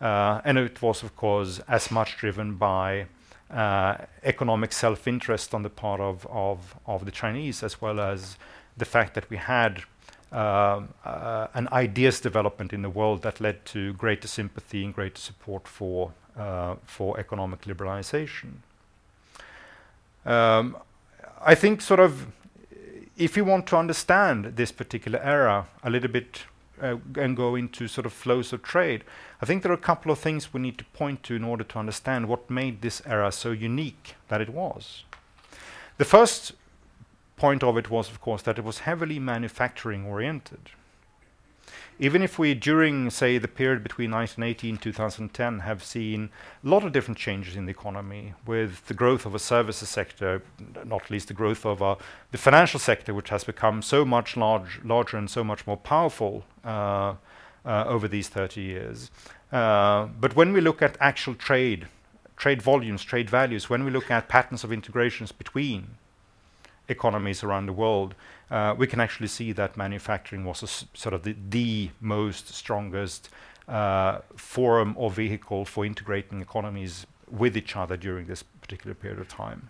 Uh, 0.00 0.40
and 0.44 0.56
it 0.56 0.80
was, 0.80 1.02
of 1.02 1.16
course, 1.16 1.60
as 1.66 1.90
much 1.90 2.16
driven 2.16 2.54
by 2.54 3.06
economic 3.52 4.72
self-interest 4.72 5.54
on 5.54 5.62
the 5.62 5.70
part 5.70 6.00
of, 6.00 6.26
of, 6.30 6.76
of 6.86 7.04
the 7.04 7.10
Chinese, 7.10 7.62
as 7.62 7.80
well 7.80 8.00
as 8.00 8.36
the 8.76 8.84
fact 8.84 9.14
that 9.14 9.28
we 9.30 9.36
had 9.36 9.82
uh, 10.32 10.82
uh, 11.04 11.48
an 11.54 11.68
ideas 11.72 12.20
development 12.20 12.72
in 12.72 12.82
the 12.82 12.90
world 12.90 13.22
that 13.22 13.40
led 13.40 13.64
to 13.64 13.92
greater 13.94 14.28
sympathy 14.28 14.84
and 14.84 14.94
greater 14.94 15.18
support 15.20 15.66
for, 15.66 16.12
uh, 16.36 16.76
for 16.84 17.18
economic 17.18 17.62
liberalization. 17.62 18.62
Um, 20.24 20.76
I 21.40 21.54
think 21.54 21.80
sort 21.80 22.00
of 22.00 22.26
if 23.16 23.36
you 23.36 23.44
want 23.44 23.66
to 23.66 23.76
understand 23.76 24.56
this 24.56 24.72
particular 24.72 25.18
era 25.22 25.66
a 25.82 25.90
little 25.90 26.10
bit 26.10 26.44
uh, 26.80 26.96
and 27.16 27.36
go 27.36 27.54
into 27.54 27.88
sort 27.88 28.06
of 28.06 28.12
flows 28.12 28.52
of 28.52 28.62
trade, 28.62 29.04
I 29.40 29.46
think 29.46 29.62
there 29.62 29.72
are 29.72 29.74
a 29.74 29.78
couple 29.78 30.10
of 30.12 30.18
things 30.18 30.52
we 30.52 30.60
need 30.60 30.78
to 30.78 30.84
point 30.86 31.22
to 31.24 31.34
in 31.34 31.44
order 31.44 31.64
to 31.64 31.78
understand 31.78 32.28
what 32.28 32.50
made 32.50 32.82
this 32.82 33.02
era 33.06 33.32
so 33.32 33.50
unique 33.50 34.14
that 34.28 34.40
it 34.40 34.50
was. 34.50 35.04
The 35.98 36.04
first 36.04 36.52
point 37.36 37.62
of 37.62 37.76
it 37.76 37.90
was, 37.90 38.10
of 38.10 38.20
course, 38.20 38.42
that 38.42 38.58
it 38.58 38.64
was 38.64 38.80
heavily 38.80 39.18
manufacturing 39.18 40.06
oriented 40.06 40.70
even 42.02 42.22
if 42.22 42.38
we, 42.38 42.54
during, 42.54 43.10
say, 43.10 43.36
the 43.36 43.46
period 43.46 43.82
between 43.82 44.10
1980 44.10 44.70
and 44.70 44.80
2010, 44.80 45.58
have 45.60 45.84
seen 45.84 46.30
a 46.64 46.68
lot 46.68 46.82
of 46.82 46.92
different 46.92 47.18
changes 47.18 47.56
in 47.56 47.66
the 47.66 47.70
economy, 47.70 48.32
with 48.46 48.86
the 48.86 48.94
growth 48.94 49.26
of 49.26 49.34
a 49.34 49.38
services 49.38 49.90
sector, 49.90 50.42
not 50.86 51.10
least 51.10 51.28
the 51.28 51.34
growth 51.34 51.66
of 51.66 51.82
uh, 51.82 51.96
the 52.30 52.38
financial 52.38 52.80
sector, 52.80 53.12
which 53.12 53.28
has 53.28 53.44
become 53.44 53.82
so 53.82 54.06
much 54.06 54.34
large, 54.34 54.80
larger 54.82 55.18
and 55.18 55.28
so 55.28 55.44
much 55.44 55.66
more 55.66 55.76
powerful 55.76 56.42
uh, 56.64 57.16
uh, 57.66 57.84
over 57.86 58.08
these 58.08 58.30
30 58.30 58.62
years. 58.62 59.10
Uh, 59.52 60.06
but 60.06 60.34
when 60.34 60.54
we 60.54 60.62
look 60.62 60.80
at 60.80 60.96
actual 61.00 61.34
trade, 61.34 61.86
trade 62.38 62.62
volumes, 62.62 63.02
trade 63.02 63.28
values, 63.28 63.68
when 63.68 63.84
we 63.84 63.90
look 63.90 64.10
at 64.10 64.26
patterns 64.26 64.64
of 64.64 64.72
integrations 64.72 65.32
between 65.32 65.98
economies 66.88 67.44
around 67.44 67.66
the 67.66 67.74
world, 67.74 68.14
we 68.76 68.86
can 68.86 69.00
actually 69.00 69.28
see 69.28 69.52
that 69.52 69.76
manufacturing 69.76 70.44
was 70.44 70.86
sort 70.94 71.14
of 71.14 71.22
the, 71.22 71.36
the 71.48 71.90
most 72.00 72.48
strongest 72.48 73.28
uh, 73.68 74.18
forum 74.36 74.94
or 74.96 75.10
vehicle 75.10 75.64
for 75.64 75.84
integrating 75.84 76.40
economies 76.42 77.06
with 77.30 77.56
each 77.56 77.76
other 77.76 77.96
during 77.96 78.26
this 78.26 78.42
particular 78.42 78.94
period 78.94 79.20
of 79.20 79.28
time. 79.28 79.68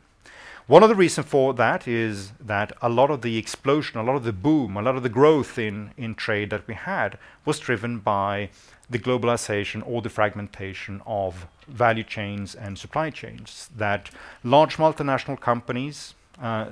One 0.67 0.83
of 0.83 0.89
the 0.89 0.95
reasons 0.95 1.27
for 1.27 1.53
that 1.55 1.89
is 1.89 2.31
that 2.39 2.73
a 2.81 2.89
lot 2.89 3.11
of 3.11 3.23
the 3.23 3.37
explosion, 3.37 3.99
a 3.99 4.05
lot 4.05 4.15
of 4.17 4.25
the 4.25 4.33
boom, 4.33 4.77
a 4.77 4.83
lot 4.83 4.95
of 4.95 5.03
the 5.03 5.09
growth 5.09 5.59
in, 5.59 5.91
in 5.97 6.15
trade 6.15 6.51
that 6.51 6.67
we 6.69 6.75
had 6.75 7.19
was 7.45 7.59
driven 7.59 7.99
by 7.99 8.51
the 8.89 8.99
globalization 8.99 9.83
or 9.85 10.01
the 10.01 10.09
fragmentation 10.09 11.03
of 11.07 11.47
value 11.67 12.05
chains 12.05 12.55
and 12.55 12.79
supply 12.79 13.11
chains. 13.11 13.69
That 13.77 14.11
large 14.45 14.77
multinational 14.77 15.41
companies 15.41 16.15
uh, 16.15 16.20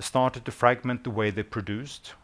started 0.01 0.45
to 0.45 0.51
fragment 0.51 1.05
the 1.05 1.11
way 1.11 1.31
they 1.31 1.43
produced, 1.43 2.15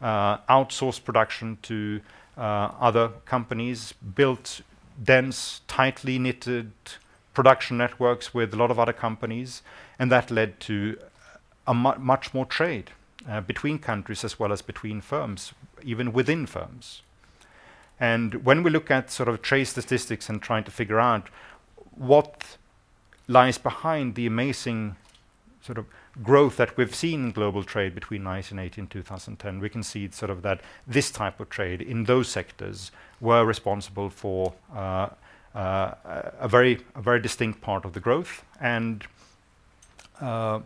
uh, 0.00 0.38
outsourced 0.48 1.04
production 1.04 1.58
to 1.62 2.00
uh, 2.36 2.70
other 2.80 3.08
companies, 3.24 3.92
built 3.92 4.60
dense, 5.02 5.60
tightly 5.68 6.18
knitted 6.18 6.72
production 7.34 7.76
networks 7.76 8.32
with 8.32 8.54
a 8.54 8.56
lot 8.56 8.70
of 8.70 8.78
other 8.78 8.92
companies, 8.92 9.62
and 9.98 10.10
that 10.10 10.30
led 10.30 10.58
to 10.60 10.98
much 11.72 12.32
more 12.32 12.46
trade 12.46 12.90
uh, 13.28 13.40
between 13.40 13.78
countries 13.78 14.24
as 14.24 14.38
well 14.38 14.52
as 14.52 14.62
between 14.62 15.00
firms, 15.00 15.52
even 15.82 16.12
within 16.12 16.46
firms. 16.46 17.02
And 17.98 18.44
when 18.44 18.62
we 18.62 18.70
look 18.70 18.90
at 18.90 19.10
sort 19.10 19.28
of 19.28 19.42
trade 19.42 19.64
statistics 19.64 20.28
and 20.28 20.40
trying 20.40 20.64
to 20.64 20.70
figure 20.70 21.00
out 21.00 21.28
what 21.94 22.56
lies 23.26 23.58
behind 23.58 24.14
the 24.14 24.26
amazing 24.26 24.96
sort 25.66 25.78
of 25.78 25.86
growth 26.22 26.56
that 26.56 26.76
we've 26.76 26.94
seen 26.94 27.24
in 27.24 27.30
global 27.32 27.64
trade 27.64 27.94
between 27.94 28.24
1980 28.24 28.80
and 28.80 28.90
2010, 28.90 29.60
we 29.60 29.68
can 29.68 29.82
see 29.82 30.08
sort 30.10 30.30
of 30.30 30.42
that 30.42 30.60
this 30.86 31.10
type 31.10 31.40
of 31.40 31.50
trade 31.50 31.82
in 31.82 32.04
those 32.04 32.28
sectors 32.28 32.92
were 33.20 33.44
responsible 33.44 34.08
for 34.08 34.54
uh, 34.74 35.08
uh, 35.54 35.94
a 36.38 36.48
very 36.48 36.78
a 36.94 37.02
very 37.02 37.20
distinct 37.20 37.60
part 37.60 37.84
of 37.84 37.92
the 37.94 38.00
growth, 38.00 38.44
and 38.60 39.04
uh, 40.20 40.60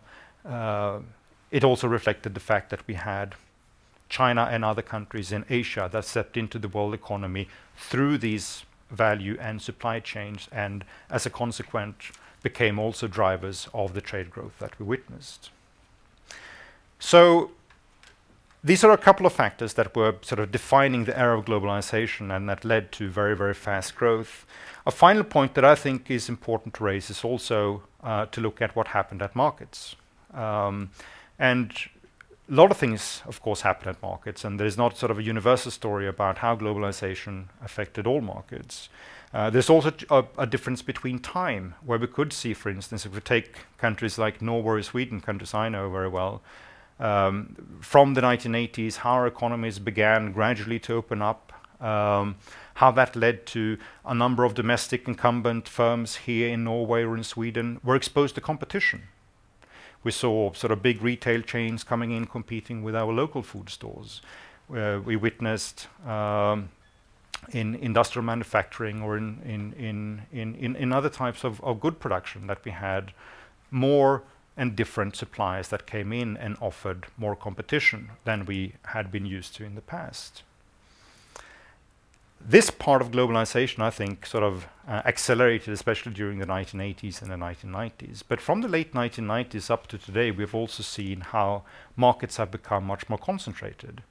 uh, 0.44 0.98
it 1.50 1.64
also 1.64 1.86
reflected 1.88 2.34
the 2.34 2.40
fact 2.40 2.70
that 2.70 2.86
we 2.86 2.94
had 2.94 3.34
China 4.08 4.48
and 4.50 4.64
other 4.64 4.82
countries 4.82 5.30
in 5.30 5.44
Asia 5.48 5.88
that 5.92 6.04
stepped 6.04 6.36
into 6.36 6.58
the 6.58 6.68
world 6.68 6.92
economy 6.92 7.48
through 7.76 8.18
these 8.18 8.64
value 8.90 9.36
and 9.40 9.62
supply 9.62 10.00
chains, 10.00 10.48
and 10.50 10.84
as 11.08 11.24
a 11.24 11.30
consequence, 11.30 12.10
became 12.42 12.78
also 12.78 13.06
drivers 13.06 13.68
of 13.72 13.94
the 13.94 14.00
trade 14.00 14.30
growth 14.30 14.58
that 14.58 14.78
we 14.78 14.86
witnessed. 14.86 15.50
So 16.98 17.50
these 18.62 18.84
are 18.84 18.90
a 18.90 18.98
couple 18.98 19.26
of 19.26 19.32
factors 19.32 19.74
that 19.74 19.96
were 19.96 20.16
sort 20.20 20.38
of 20.38 20.52
defining 20.52 21.04
the 21.04 21.18
era 21.18 21.38
of 21.38 21.46
globalization 21.46 22.34
and 22.34 22.48
that 22.48 22.64
led 22.64 22.92
to 22.92 23.08
very, 23.08 23.34
very 23.34 23.54
fast 23.54 23.94
growth. 23.94 24.46
A 24.86 24.90
final 24.90 25.24
point 25.24 25.54
that 25.54 25.64
I 25.64 25.74
think 25.74 26.10
is 26.10 26.28
important 26.28 26.74
to 26.74 26.84
raise 26.84 27.10
is 27.10 27.24
also 27.24 27.82
uh, 28.02 28.26
to 28.26 28.40
look 28.40 28.60
at 28.60 28.76
what 28.76 28.88
happened 28.88 29.22
at 29.22 29.34
markets. 29.34 29.96
Um, 30.34 30.90
and 31.38 31.72
a 32.50 32.54
lot 32.54 32.70
of 32.70 32.76
things, 32.76 33.22
of 33.26 33.40
course, 33.40 33.62
happen 33.62 33.88
at 33.88 34.02
markets, 34.02 34.44
and 34.44 34.58
there's 34.58 34.76
not 34.76 34.96
sort 34.96 35.10
of 35.10 35.18
a 35.18 35.22
universal 35.22 35.70
story 35.70 36.06
about 36.06 36.38
how 36.38 36.56
globalization 36.56 37.44
affected 37.64 38.06
all 38.06 38.20
markets. 38.20 38.88
Uh, 39.32 39.48
there's 39.48 39.70
also 39.70 39.92
a, 40.10 40.24
a, 40.38 40.46
difference 40.46 40.82
between 40.82 41.20
time, 41.20 41.74
where 41.84 41.98
we 41.98 42.06
could 42.08 42.32
see, 42.32 42.52
for 42.52 42.68
instance, 42.68 43.06
if 43.06 43.14
we 43.14 43.20
take 43.20 43.54
countries 43.78 44.18
like 44.18 44.42
Norway 44.42 44.80
or 44.80 44.82
Sweden, 44.82 45.20
countries 45.20 45.54
I 45.54 45.68
know 45.68 45.88
very 45.88 46.08
well, 46.08 46.42
um, 46.98 47.78
from 47.80 48.14
the 48.14 48.20
1980s, 48.20 48.96
how 48.96 49.12
our 49.12 49.26
economies 49.28 49.78
began 49.78 50.32
gradually 50.32 50.80
to 50.80 50.94
open 50.94 51.22
up, 51.22 51.52
um, 51.80 52.36
how 52.74 52.90
that 52.90 53.14
led 53.14 53.46
to 53.46 53.78
a 54.04 54.14
number 54.14 54.44
of 54.44 54.54
domestic 54.54 55.06
incumbent 55.06 55.68
firms 55.68 56.16
here 56.16 56.48
in 56.48 56.64
Norway 56.64 57.04
or 57.04 57.16
in 57.16 57.24
Sweden 57.24 57.80
were 57.84 57.94
exposed 57.94 58.34
to 58.34 58.40
competition. 58.40 59.04
We 60.02 60.10
saw 60.10 60.52
sort 60.54 60.72
of 60.72 60.82
big 60.82 61.02
retail 61.02 61.42
chains 61.42 61.84
coming 61.84 62.10
in 62.10 62.26
competing 62.26 62.82
with 62.82 62.96
our 62.96 63.12
local 63.12 63.42
food 63.42 63.68
stores. 63.68 64.22
Uh, 64.74 64.98
we 65.04 65.14
witnessed 65.14 65.88
um, 66.06 66.70
in 67.52 67.74
industrial 67.76 68.24
manufacturing 68.24 69.02
or 69.02 69.16
in, 69.16 69.40
in, 69.44 69.72
in, 69.74 70.22
in, 70.32 70.54
in, 70.54 70.76
in 70.76 70.92
other 70.92 71.08
types 71.08 71.44
of, 71.44 71.62
of 71.62 71.80
good 71.80 71.98
production 71.98 72.46
that 72.46 72.64
we 72.64 72.70
had 72.70 73.12
more 73.70 74.22
and 74.56 74.76
different 74.76 75.16
suppliers 75.16 75.68
that 75.68 75.86
came 75.86 76.12
in 76.12 76.36
and 76.36 76.56
offered 76.60 77.06
more 77.16 77.34
competition 77.36 78.10
than 78.24 78.44
we 78.44 78.74
had 78.86 79.10
been 79.10 79.24
used 79.24 79.54
to 79.56 79.64
in 79.64 79.74
the 79.74 79.80
past. 79.80 80.42
This 82.42 82.70
part 82.70 83.02
of 83.02 83.10
globalization, 83.10 83.80
I 83.80 83.90
think, 83.90 84.24
sort 84.24 84.44
of 84.44 84.66
uh, 84.88 85.02
accelerated, 85.04 85.72
especially 85.74 86.12
during 86.12 86.38
the 86.38 86.46
1980s 86.46 87.20
and 87.20 87.30
the 87.30 87.36
1990s. 87.36 88.22
But 88.26 88.40
from 88.40 88.62
the 88.62 88.68
late 88.68 88.94
1990s 88.94 89.70
up 89.70 89.86
to 89.88 89.98
today, 89.98 90.30
we've 90.30 90.54
also 90.54 90.82
seen 90.82 91.20
how 91.20 91.64
markets 91.96 92.38
have 92.38 92.50
become 92.50 92.84
much 92.84 93.08
more 93.08 93.18
concentrated, 93.18 94.02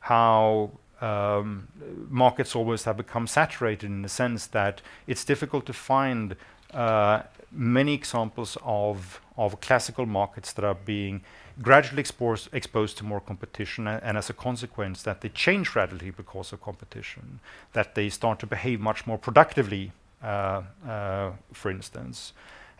how 0.00 0.70
um, 1.02 1.68
markets 2.08 2.54
always 2.54 2.84
have 2.84 2.96
become 2.96 3.26
saturated 3.26 3.86
in 3.86 4.02
the 4.02 4.08
sense 4.08 4.46
that 4.48 4.80
it's 5.06 5.24
difficult 5.24 5.66
to 5.66 5.72
find 5.72 6.36
uh, 6.72 7.22
many 7.50 7.94
examples 7.94 8.56
of 8.62 9.20
of 9.36 9.60
classical 9.60 10.06
markets 10.06 10.52
that 10.52 10.64
are 10.64 10.74
being 10.74 11.22
gradually 11.60 12.00
exposed, 12.00 12.48
exposed 12.52 12.96
to 12.98 13.04
more 13.04 13.20
competition, 13.20 13.86
and, 13.86 14.16
as 14.16 14.30
a 14.30 14.32
consequence, 14.32 15.02
that 15.02 15.20
they 15.20 15.28
change 15.28 15.74
radically 15.74 16.10
because 16.10 16.52
of 16.52 16.60
competition, 16.60 17.40
that 17.72 17.94
they 17.94 18.08
start 18.08 18.38
to 18.38 18.46
behave 18.46 18.80
much 18.80 19.06
more 19.06 19.18
productively, 19.18 19.92
uh, 20.22 20.62
uh, 20.86 21.32
for 21.52 21.70
instance. 21.70 22.32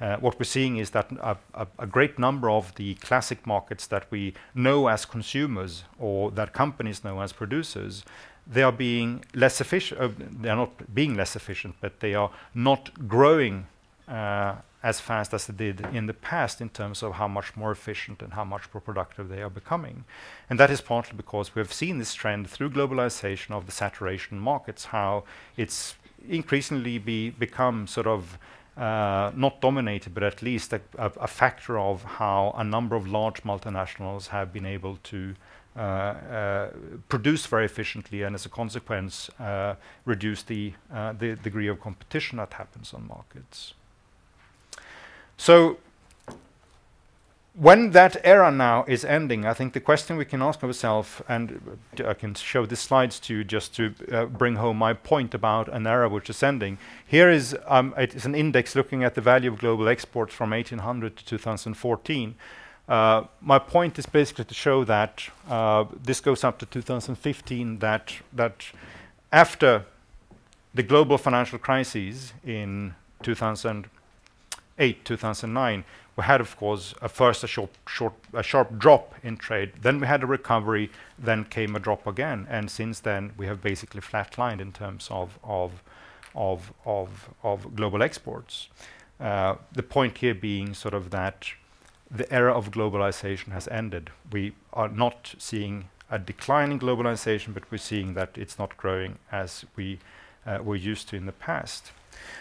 Uh, 0.03 0.17
what 0.17 0.37
we're 0.37 0.45
seeing 0.45 0.79
is 0.79 0.91
that 0.91 1.09
a, 1.79 1.87
great 1.87 2.19
number 2.19 2.51
of 2.51 2.75
the 2.75 2.95
classic 2.95 3.47
markets 3.47 3.87
that 3.87 4.05
we 4.11 4.35
know 4.53 4.89
as 4.89 5.05
consumers 5.05 5.85
or 5.97 6.33
that 6.33 6.53
companies 6.53 7.05
know 7.05 7.21
as 7.21 7.33
producers, 7.33 8.05
they 8.45 8.65
are 8.65 8.73
being 8.73 9.25
less 9.33 9.61
efficient. 9.61 10.01
Uh, 10.01 10.09
they 10.19 10.49
are 10.49 10.57
not 10.57 10.93
being 10.93 11.15
less 11.15 11.37
efficient, 11.37 11.77
but 11.81 12.01
they 12.01 12.15
are 12.15 12.33
not 12.53 12.91
growing 13.07 13.69
uh, 14.09 14.57
as 14.83 14.99
fast 14.99 15.33
as 15.33 15.47
they 15.47 15.55
did 15.55 15.87
in 15.95 16.07
the 16.07 16.15
past 16.15 16.61
in 16.61 16.69
terms 16.69 17.05
of 17.05 17.13
how 17.13 17.29
much 17.29 17.57
more 17.57 17.71
efficient 17.71 18.23
and 18.23 18.33
how 18.33 18.45
much 18.45 18.63
more 18.75 18.81
productive 18.81 19.29
they 19.29 19.41
are 19.41 19.51
becoming. 19.51 20.05
And 20.51 20.59
that 20.59 20.73
is 20.73 20.81
partly 20.81 21.17
because 21.17 21.55
we 21.55 21.61
have 21.61 21.73
seen 21.73 21.99
this 21.99 22.13
trend 22.13 22.51
through 22.51 22.71
globalization 22.71 23.53
of 23.53 23.67
the 23.67 23.73
saturation 23.73 24.41
markets, 24.41 24.87
how 24.87 25.23
it's 25.57 25.95
increasingly 26.29 26.99
be 26.99 27.31
become 27.31 27.87
sort 27.87 28.09
of 28.09 28.37
uh, 28.77 29.31
not 29.35 29.61
dominated, 29.61 30.15
but 30.15 30.23
at 30.23 30.43
least 30.43 30.73
a, 30.73 30.81
a, 30.97 31.13
a, 31.21 31.27
factor 31.27 31.79
of 31.79 32.03
how 32.03 32.55
a 32.57 32.65
number 32.65 32.97
of 32.97 33.07
large 33.07 33.43
multinationals 33.43 34.29
have 34.29 34.53
been 34.53 34.65
able 34.65 34.97
to 35.03 35.35
uh, 35.77 35.81
uh, 35.81 36.71
produce 37.09 37.47
very 37.47 37.65
efficiently, 37.65 38.23
and 38.23 38.35
as 38.35 38.47
a 38.47 38.49
consequence, 38.49 39.31
uh, 39.39 39.75
reduce 40.05 40.43
the 40.43 40.73
uh, 40.93 41.13
the 41.13 41.37
degree 41.37 41.67
of 41.67 41.81
competition 41.81 42.39
that 42.39 42.55
happens 42.55 42.95
on 42.95 43.07
markets. 43.07 43.75
So 45.37 45.79
when 47.55 47.91
that 47.91 48.17
era 48.25 48.51
now 48.51 48.85
is 48.89 49.05
ending, 49.05 49.45
I 49.45 49.53
think 49.53 49.75
the 49.75 49.81
question 49.81 50.17
we 50.17 50.25
can 50.25 50.41
ask 50.41 50.65
ourselves, 50.65 51.21
and 51.29 51.79
I 52.05 52.15
can 52.15 52.35
show 52.35 52.65
the 52.65 52.77
slides 52.77 53.21
to 53.21 53.35
you 53.35 53.45
just 53.45 53.75
to 53.77 53.95
uh, 54.11 54.25
bring 54.25 54.57
home 54.57 54.79
my 54.79 54.95
point 54.95 55.35
about 55.35 55.69
an 55.69 55.87
era 55.87 56.09
which 56.09 56.31
is 56.31 56.43
ending. 56.43 56.79
Here 57.07 57.29
is 57.29 57.55
um, 57.67 57.93
it 57.99 58.15
is 58.15 58.25
an 58.25 58.35
index 58.35 58.75
looking 58.75 59.05
at 59.05 59.15
the 59.15 59.21
value 59.21 59.53
of 59.53 59.59
global 59.59 59.87
exports 59.89 60.33
from 60.33 60.51
1800 60.51 61.17
to 61.17 61.25
2014. 61.25 62.35
Uh, 62.89 63.25
my 63.43 63.59
point 63.59 63.99
is 63.99 64.07
basically 64.07 64.47
to 64.47 64.55
show 64.55 64.83
that 64.85 65.25
uh, 65.49 65.85
this 66.03 66.21
goes 66.21 66.45
up 66.45 66.59
to 66.59 66.67
2015. 66.67 67.81
That 67.81 68.15
that 68.33 68.65
after 69.31 69.85
the 70.73 70.83
global 70.83 71.19
financial 71.19 71.59
crises 71.59 72.33
in 72.47 72.95
2008, 73.23 75.05
2009 75.05 75.85
we 76.17 76.25
had, 76.25 76.41
of 76.41 76.57
course, 76.57 76.95
a 77.01 77.09
first 77.09 77.43
a 77.43 77.47
short, 77.47 77.71
short, 77.87 78.13
a 78.35 78.43
sharp 78.43 78.79
drop 78.79 79.15
in 79.23 79.37
trade. 79.37 79.73
Then 79.81 80.01
we 80.01 80.07
had 80.07 80.23
a 80.23 80.27
recovery. 80.27 80.91
Then 81.19 81.45
came 81.45 81.75
a 81.75 81.79
drop 81.79 82.07
again, 82.07 82.47
and 82.51 82.71
since 82.71 83.01
then 83.01 83.33
we 83.37 83.47
have 83.47 83.63
basically 83.63 84.01
flatlined 84.01 84.61
in 84.61 84.73
terms 84.73 85.09
of 85.11 85.39
of 85.43 85.83
of 86.35 86.73
of, 86.85 87.31
of 87.43 87.75
global 87.75 88.03
exports. 88.03 88.69
Uh, 89.21 89.55
the 89.73 89.83
point 89.83 90.19
here 90.19 90.35
being 90.35 90.75
sort 90.75 90.95
of 90.95 91.11
that 91.11 91.47
the 92.11 92.31
era 92.33 92.53
of 92.53 92.71
globalization 92.71 93.53
has 93.53 93.67
ended. 93.69 94.11
We 94.31 94.53
are 94.73 94.89
not 94.89 95.35
seeing 95.39 95.89
a 96.11 96.19
decline 96.19 96.73
in 96.73 96.79
globalization, 96.79 97.55
but 97.55 97.63
we're 97.71 97.79
seeing 97.79 98.15
that 98.15 98.37
it's 98.37 98.59
not 98.59 98.77
growing 98.77 99.19
as 99.31 99.65
we 99.77 99.99
uh, 100.47 100.59
were 100.63 100.77
used 100.77 101.09
to 101.09 101.17
in 101.17 101.25
the 101.25 101.33
past. 101.33 101.91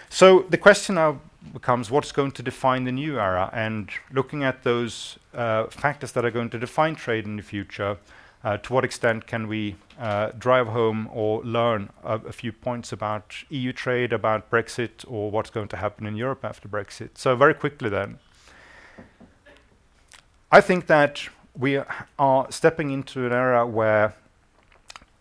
So 0.10 0.46
the 0.50 0.58
question 0.58 0.96
now 0.96 1.22
becomes 1.54 1.90
what's 1.90 2.12
going 2.12 2.32
to 2.32 2.44
define 2.44 2.84
the 2.84 2.92
new 2.92 3.20
era? 3.20 3.50
And 3.54 3.90
looking 4.12 4.44
at 4.44 4.64
those 4.64 5.18
uh, 5.34 5.68
factors 5.68 6.12
that 6.14 6.26
are 6.26 6.32
going 6.32 6.50
to 6.52 6.60
define 6.60 6.96
trade 6.96 7.26
in 7.26 7.38
the 7.38 7.44
future, 7.44 7.98
uh, 8.44 8.58
to 8.58 8.74
what 8.74 8.84
extent 8.84 9.28
can 9.28 9.48
we 9.48 9.76
uh, 10.00 10.32
drive 10.38 10.68
home 10.68 11.10
or 11.14 11.44
learn 11.44 11.90
a, 12.04 12.16
a, 12.20 12.32
few 12.32 12.52
points 12.52 12.92
about 12.92 13.36
EU 13.50 13.72
trade, 13.72 14.12
about 14.12 14.50
Brexit, 14.50 15.06
or 15.08 15.30
what's 15.30 15.52
going 15.52 15.68
to 15.68 15.78
happen 15.78 16.08
in 16.08 16.16
Europe 16.16 16.44
after 16.44 16.68
Brexit? 16.68 17.10
So, 17.16 17.36
very 17.36 17.54
quickly 17.54 17.90
then. 17.90 18.18
I 20.52 20.60
think 20.60 20.88
that 20.88 21.30
we 21.58 21.80
are 22.18 22.48
stepping 22.52 22.92
into 22.92 23.26
an 23.26 23.32
era 23.32 23.66
where 23.66 24.16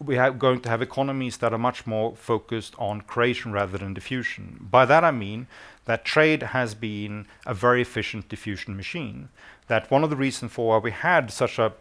we 0.03 0.17
are 0.17 0.31
going 0.31 0.61
to 0.61 0.69
have 0.69 0.81
economies 0.81 1.37
that 1.39 1.53
are 1.53 1.59
much 1.59 1.87
more 1.87 2.17
focused 2.17 2.75
on 2.79 3.03
creation 3.03 3.53
rather 3.53 3.77
than 3.77 3.93
diffusion. 3.93 4.67
By 4.71 4.87
that 4.87 5.05
I 5.05 5.11
mean 5.11 5.47
that 5.85 6.05
trade 6.05 6.43
has 6.43 6.75
been 6.75 7.27
a 7.45 7.53
very 7.53 7.83
efficient 7.83 8.29
diffusion 8.29 8.77
machine. 8.77 9.29
That 9.67 9.91
one 9.91 10.03
of 10.03 10.11
the 10.11 10.17
reasons 10.17 10.53
for 10.53 10.69
why 10.69 10.79
we 10.79 10.91
had 10.91 11.31
such 11.31 11.59
a 11.59 11.73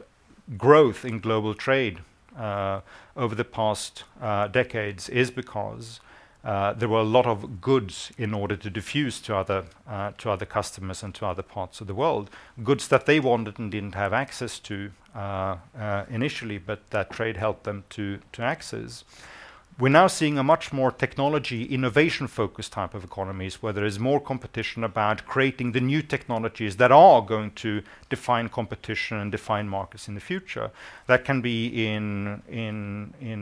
growth 0.58 1.05
in 1.05 1.19
global 1.19 1.53
trade 1.53 1.99
uh, 2.38 2.82
over 3.15 3.36
the 3.36 3.45
past 3.45 4.03
uh, 4.21 4.47
decades 4.47 5.08
is 5.10 5.32
because 5.32 6.01
uh, 6.43 6.73
there 6.73 6.88
were 6.88 6.99
a 6.99 7.04
lot 7.04 7.25
of 7.25 7.60
goods 7.60 8.12
in 8.17 8.34
order 8.34 8.56
to 8.56 8.69
diffuse 8.69 9.19
to 9.21 9.36
other 9.36 9.65
uh, 9.88 10.12
to 10.17 10.30
other 10.30 10.45
customers 10.45 11.04
and 11.04 11.13
to 11.15 11.25
other 11.25 11.43
parts 11.43 11.82
of 11.82 11.88
the 11.88 11.93
world, 11.93 12.30
goods 12.63 12.88
that 12.88 13.06
they 13.06 13.19
wanted 13.19 13.60
and 13.60 13.71
didn't 13.71 13.95
have 13.95 14.13
access 14.13 14.60
to 14.60 14.91
uh, 15.15 15.58
uh, 15.78 16.06
initially, 16.10 16.58
but 16.58 16.89
that 16.91 17.10
trade 17.10 17.38
helped 17.38 17.63
them 17.63 17.84
to 17.89 18.19
to 18.32 18.41
access. 18.41 19.04
we're 19.80 19.89
now 19.89 20.08
seeing 20.08 20.38
a 20.38 20.43
much 20.43 20.73
more 20.73 20.91
technology 20.91 21.63
innovation-focused 21.63 22.73
type 22.73 22.93
of 22.93 23.04
economies, 23.04 23.62
where 23.62 23.71
there 23.71 23.86
is 23.86 23.97
more 23.97 24.19
competition 24.19 24.84
about 24.84 25.25
creating 25.25 25.71
the 25.71 25.80
new 25.80 26.02
technologies 26.02 26.75
that 26.75 26.91
are 26.91 27.21
going 27.21 27.52
to 27.52 27.82
define 28.10 28.49
competition 28.49 29.17
and 29.17 29.32
define 29.32 29.69
markets 29.69 30.08
in 30.10 30.15
the 30.15 30.21
future. 30.21 30.69
That 31.08 31.23
can 31.23 31.41
be 31.41 31.88
in 31.88 32.41
in 32.49 33.13
in 33.21 33.39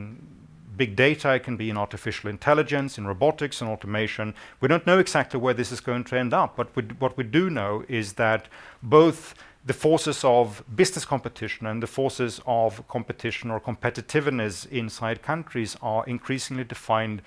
big 0.78 0.96
data, 0.96 1.34
it 1.34 1.44
can 1.44 1.58
be 1.58 1.70
in 1.70 1.78
artificial 1.78 2.30
intelligence, 2.30 2.98
in 2.98 3.08
robotics 3.08 3.62
and 3.62 3.70
automation. 3.70 4.34
We 4.62 4.68
don't 4.68 4.86
know 4.86 5.00
exactly 5.00 5.40
where 5.40 5.54
this 5.54 5.72
is 5.72 5.82
going 5.82 6.04
to 6.06 6.18
end 6.18 6.34
up, 6.34 6.56
but 6.56 6.68
what 7.02 7.18
we 7.18 7.24
do 7.24 7.50
know 7.50 7.84
is 7.88 8.14
that 8.14 8.48
both 8.84 9.34
the 9.66 9.74
forces 9.74 10.24
of 10.24 10.64
business 10.76 11.04
competition 11.04 11.68
and 11.68 11.84
the 11.84 11.88
forces 11.88 12.40
of 12.48 12.88
competition 12.88 13.52
or 13.52 13.60
competitiveness 13.60 14.66
inside 14.72 15.22
countries 15.22 15.76
are 15.82 16.06
increasingly 16.06 16.64
defined 16.64 17.22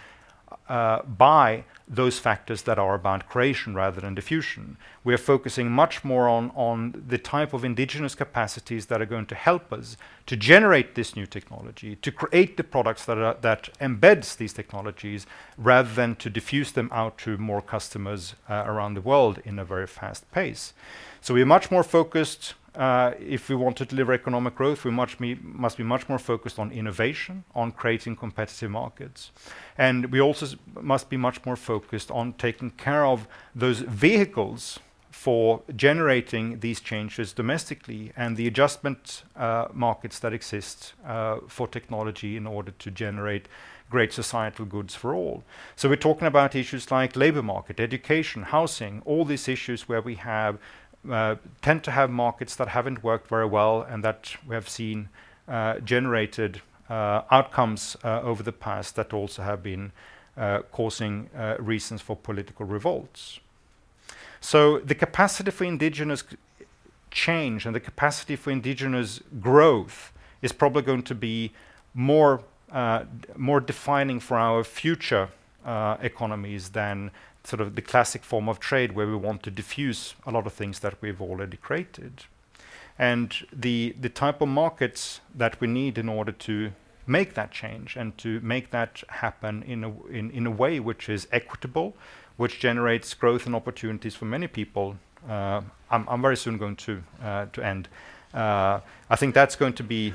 Uh, 0.68 1.02
by 1.02 1.64
those 1.88 2.20
factors 2.20 2.62
that 2.62 2.78
are 2.78 2.94
about 2.94 3.28
creation 3.28 3.74
rather 3.74 4.00
than 4.00 4.14
diffusion. 4.14 4.76
We 5.02 5.12
are 5.12 5.18
focusing 5.18 5.68
much 5.70 6.04
more 6.04 6.28
on 6.28 6.52
on 6.54 7.04
the 7.08 7.18
type 7.18 7.52
of 7.52 7.64
indigenous 7.64 8.14
capacities 8.14 8.86
that 8.86 9.02
are 9.02 9.06
going 9.06 9.26
to 9.26 9.34
help 9.34 9.72
us 9.72 9.96
to 10.26 10.36
generate 10.36 10.94
this 10.94 11.16
new 11.16 11.26
technology, 11.26 11.96
to 11.96 12.12
create 12.12 12.56
the 12.56 12.62
products 12.62 13.04
that 13.04 13.70
embeds 13.80 14.36
these 14.36 14.52
technologies, 14.52 15.26
rather 15.58 15.92
than 15.92 16.14
to 16.16 16.30
diffuse 16.30 16.70
them 16.70 16.88
out 16.92 17.18
to 17.18 17.36
more 17.36 17.62
customers 17.62 18.34
uh, 18.48 18.62
around 18.66 18.94
the 18.94 19.00
world 19.00 19.40
in 19.44 19.58
a 19.58 19.64
very 19.64 19.88
fast 19.88 20.30
pace. 20.30 20.72
So 21.20 21.34
We 21.34 21.42
are 21.42 21.46
much 21.46 21.70
more 21.70 21.84
focused, 21.84 22.54
Uh, 22.74 23.12
if 23.18 23.48
we 23.48 23.56
want 23.56 23.76
to 23.76 23.84
deliver 23.84 24.12
economic 24.12 24.54
growth, 24.54 24.84
we 24.84 24.90
must 24.90 25.18
be 25.18 25.82
much 25.82 26.08
more 26.08 26.18
focused 26.18 26.58
on 26.58 26.70
innovation, 26.70 27.44
on 27.54 27.72
creating 27.72 28.14
competitive 28.16 28.70
markets. 28.70 29.32
And 29.76 30.12
we 30.12 30.20
also 30.20 30.56
must 30.80 31.10
be 31.10 31.16
much 31.16 31.44
more 31.44 31.56
focused 31.56 32.10
on 32.10 32.34
taking 32.34 32.70
care 32.70 33.04
of 33.04 33.26
those 33.54 33.80
vehicles 33.80 34.78
for 35.10 35.62
generating 35.76 36.60
these 36.60 36.80
changes 36.80 37.32
domestically 37.32 38.12
and 38.16 38.36
the 38.36 38.46
adjustment 38.46 39.24
uh, 39.36 39.66
markets 39.72 40.18
that 40.20 40.32
exist 40.32 40.94
uh, 41.04 41.38
for 41.48 41.66
technology 41.66 42.36
in 42.36 42.46
order 42.46 42.70
to 42.78 42.90
generate 42.90 43.48
great 43.90 44.12
societal 44.12 44.64
goods 44.64 44.94
for 44.94 45.14
all. 45.14 45.42
So 45.74 45.88
we're 45.88 45.96
talking 45.96 46.28
about 46.28 46.54
issues 46.54 46.90
like 46.90 47.16
labor 47.16 47.42
market, 47.42 47.80
education, 47.80 48.44
housing, 48.44 49.02
all 49.04 49.24
these 49.24 49.48
issues 49.48 49.88
where 49.88 50.00
we 50.00 50.14
Uh, 51.08 51.36
tend 51.62 51.82
to 51.82 51.90
have 51.90 52.10
markets 52.10 52.54
that 52.56 52.68
haven't 52.68 53.02
worked 53.02 53.26
very 53.26 53.46
well 53.46 53.80
and 53.80 54.04
that 54.04 54.36
we 54.46 54.54
have 54.54 54.68
seen 54.68 55.08
uh, 55.48 55.78
generated 55.78 56.60
uh, 56.90 57.22
outcomes 57.30 57.96
over 58.04 58.42
the 58.42 58.52
past 58.52 58.96
that 58.96 59.14
also 59.14 59.42
have 59.42 59.62
been 59.62 59.92
causing 60.72 61.30
reasons 61.58 62.02
for 62.02 62.16
political 62.16 62.66
revolts. 62.66 63.40
So 64.40 64.78
the 64.78 64.94
capacity 64.94 65.50
for 65.50 65.64
indigenous 65.64 66.24
change 67.10 67.64
and 67.66 67.74
the 67.74 67.80
capacity 67.80 68.36
for 68.36 68.50
indigenous 68.50 69.20
growth 69.40 70.12
is 70.42 70.52
probably 70.52 70.82
going 70.82 71.02
to 71.04 71.14
be 71.14 71.52
more 71.94 72.42
more 73.36 73.60
defining 73.60 74.20
for 74.20 74.36
our 74.36 74.64
future 74.64 75.28
economies 76.02 76.70
than 76.70 77.10
the 77.42 77.82
classic 77.82 78.24
form 78.24 78.48
of 78.48 78.60
trade, 78.60 78.92
where 78.92 79.06
we 79.06 79.16
want 79.16 79.42
to 79.42 79.50
diffuse 79.50 80.14
a 80.26 80.30
lot 80.30 80.46
of 80.46 80.52
things 80.52 80.80
that 80.80 80.94
we've 81.00 81.20
already 81.20 81.56
created. 81.56 82.24
And 82.98 83.34
the 83.52 83.94
the 84.00 84.10
type 84.10 84.40
of 84.40 84.48
markets 84.48 85.20
that 85.34 85.60
we 85.60 85.66
need 85.66 85.98
in 85.98 86.08
order 86.08 86.32
to 86.32 86.72
make 87.06 87.34
that 87.34 87.50
change 87.50 87.96
and 87.96 88.16
to 88.18 88.40
make 88.40 88.70
that 88.70 89.02
happen 89.08 89.62
in 89.62 90.46
a 90.46 90.50
way 90.50 90.78
which 90.78 91.08
is 91.08 91.26
equitable, 91.32 91.94
which 92.36 92.60
generates 92.60 93.14
growth 93.14 93.46
and 93.46 93.54
opportunities 93.54 94.14
for 94.14 94.26
many 94.26 94.46
people. 94.46 94.96
Uh, 95.28 95.60
I'm 95.90 96.22
very 96.22 96.36
soon 96.36 96.58
going 96.58 96.76
to 96.76 97.02
uh, 97.22 97.46
to 97.52 97.62
end. 97.62 97.88
Uh, 98.32 98.80
I 99.08 99.16
think 99.16 99.34
that's 99.34 99.56
going 99.56 99.74
to 99.74 99.82
be 99.82 100.14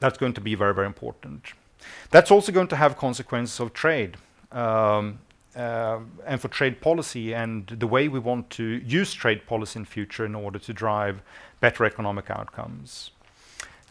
that's 0.00 0.18
going 0.18 0.34
to 0.34 0.40
be 0.40 0.54
very 0.54 0.74
very 0.74 0.86
important. 0.86 1.52
That's 2.10 2.30
also 2.30 2.52
going 2.52 2.68
to 2.68 2.76
have 2.76 2.96
consequences 2.96 3.60
of 3.60 3.72
trade, 3.72 4.16
um, 4.52 5.18
Uh, 5.54 5.98
and 6.26 6.40
for 6.40 6.48
trade 6.48 6.80
policy 6.80 7.34
and 7.34 7.66
the 7.66 7.86
way 7.86 8.08
we 8.08 8.18
want 8.18 8.48
to 8.48 8.64
use 8.86 9.12
trade 9.12 9.46
policy 9.46 9.78
in 9.78 9.84
future 9.84 10.24
in 10.24 10.34
order 10.34 10.58
to 10.58 10.72
drive 10.72 11.20
better 11.60 11.84
economic 11.84 12.30
outcomes. 12.30 13.10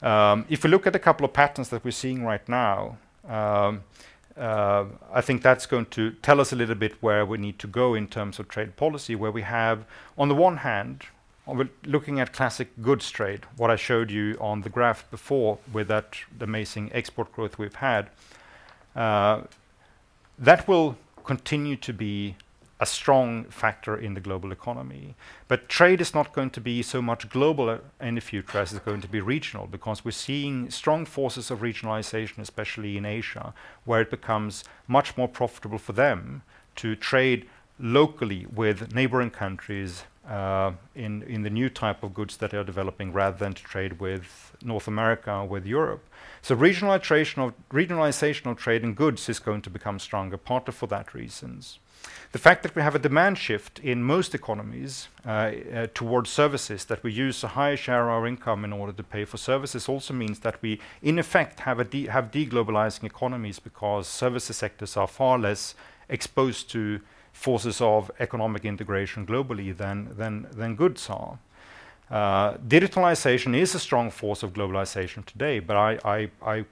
Um, 0.01 0.45
if 0.49 0.63
we 0.63 0.71
look 0.71 0.87
at 0.87 0.95
a 0.95 0.99
couple 0.99 1.23
of 1.23 1.33
patterns 1.33 1.69
that 1.69 1.85
we're 1.85 1.91
seeing 1.91 2.23
right 2.23 2.47
now, 2.49 2.97
um, 3.27 3.83
uh, 4.35 4.85
I 5.13 5.21
think 5.21 5.43
that's 5.43 5.67
going 5.67 5.85
to 5.87 6.11
tell 6.23 6.41
us 6.41 6.51
a 6.51 6.55
little 6.55 6.75
bit 6.75 6.93
where 7.01 7.25
we 7.25 7.37
need 7.37 7.59
to 7.59 7.67
go 7.67 7.93
in 7.93 8.07
terms 8.07 8.39
of 8.39 8.47
trade 8.47 8.75
policy, 8.75 9.13
where 9.15 9.31
we 9.31 9.43
have, 9.43 9.85
on 10.17 10.29
the 10.29 10.35
one 10.35 10.57
hand, 10.57 11.03
looking 11.85 12.19
at 12.19 12.33
classic 12.33 12.69
goods 12.81 13.11
trade, 13.11 13.41
what 13.57 13.69
I 13.69 13.75
showed 13.75 14.09
you 14.09 14.37
on 14.39 14.61
the 14.61 14.69
graph 14.69 15.09
before 15.11 15.59
with 15.71 15.87
that 15.89 16.17
amazing 16.39 16.89
export 16.93 17.31
growth 17.33 17.59
we've 17.59 17.75
had. 17.75 18.09
Uh, 18.95 19.41
that 20.39 20.67
will 20.67 20.97
continue 21.21 21.75
to 21.77 21.93
be 21.93 22.35
a 22.81 22.85
strong 22.85 23.45
factor 23.45 23.95
in 23.95 24.15
the 24.15 24.19
global 24.19 24.51
economy. 24.51 25.13
But 25.47 25.69
trade 25.69 26.01
is 26.01 26.15
not 26.15 26.33
going 26.33 26.49
to 26.49 26.61
be 26.61 26.81
so 26.81 26.99
much 26.99 27.29
global 27.29 27.69
uh, 27.69 27.77
in 28.01 28.15
the 28.15 28.21
future 28.21 28.57
as 28.57 28.73
it's 28.73 28.83
going 28.83 29.01
to 29.01 29.07
be 29.07 29.21
regional, 29.21 29.67
because 29.67 30.03
we're 30.03 30.11
seeing 30.11 30.71
strong 30.71 31.05
forces 31.05 31.51
of 31.51 31.59
regionalization, 31.59 32.39
especially 32.39 32.97
in 32.97 33.05
Asia, 33.05 33.53
where 33.85 34.01
it 34.01 34.09
becomes 34.09 34.63
much 34.87 35.15
more 35.15 35.27
profitable 35.27 35.77
for 35.77 35.93
them 35.93 36.41
to 36.77 36.95
trade 36.95 37.47
locally 37.79 38.47
with 38.51 38.93
neighboring 38.95 39.29
countries 39.29 40.03
Uh, 40.27 40.73
in 40.93 41.41
the 41.41 41.49
new 41.49 41.67
type 41.67 42.03
of 42.03 42.13
goods 42.13 42.37
that 42.37 42.51
they 42.51 42.57
are 42.57 42.63
developing, 42.63 43.11
rather 43.11 43.37
than 43.37 43.53
to 43.53 43.63
trade 43.63 43.99
with 43.99 44.55
North 44.63 44.87
America 44.87 45.33
or 45.33 45.47
with 45.47 45.65
Europe. 45.65 46.03
So 46.43 46.55
regionalization 46.55 47.39
of 47.39 47.53
regionalization 47.69 48.51
of 48.51 48.57
trade 48.57 48.83
and 48.83 48.95
goods 48.95 49.27
is 49.29 49.39
going 49.39 49.63
to 49.63 49.69
become 49.71 49.97
stronger, 49.97 50.37
partly 50.37 50.73
for 50.73 50.85
that 50.87 51.15
reasons. 51.15 51.79
The 52.33 52.39
fact 52.39 52.61
that 52.63 52.75
we 52.75 52.83
have 52.83 52.95
a 52.95 52.99
demand 52.99 53.39
shift 53.39 53.79
in 53.79 54.03
most 54.03 54.35
economies 54.35 55.07
uh, 55.25 55.29
uh, 55.29 55.87
towards 55.93 56.29
services, 56.29 56.85
that 56.85 57.03
we 57.03 57.11
use 57.11 57.43
a 57.43 57.49
higher 57.49 57.75
share 57.75 58.03
of 58.03 58.09
our 58.09 58.27
income 58.27 58.63
in 58.63 58.71
order 58.71 58.93
to 58.93 59.03
pay 59.03 59.25
for 59.25 59.37
services, 59.37 59.89
also 59.89 60.13
means 60.13 60.39
that 60.39 60.61
we, 60.61 60.79
in 61.01 61.17
effect, 61.17 61.61
have 61.61 61.89
de-globalizing 61.89 63.05
economies 63.05 63.59
because 63.59 64.07
services 64.07 64.55
sectors 64.55 64.95
are 64.95 65.07
far 65.07 65.39
less 65.39 65.75
exposed 66.09 66.69
to 66.69 67.01
forces 67.33 67.81
of 67.81 68.11
economic 68.19 68.65
integration 68.65 69.25
globally 69.25 69.75
than 69.75 70.15
than, 70.17 70.47
than 70.51 70.75
goods 70.75 71.09
are. 71.09 71.39
Digitalization 72.67 73.55
is 73.55 73.73
a 73.75 73.79
strong 73.79 74.11
force 74.11 74.43
of 74.43 74.53
globalization 74.53 75.25
today, 75.25 75.59
but 75.59 75.77
I 75.77 75.99
I 76.03 76.29
I 76.45 76.65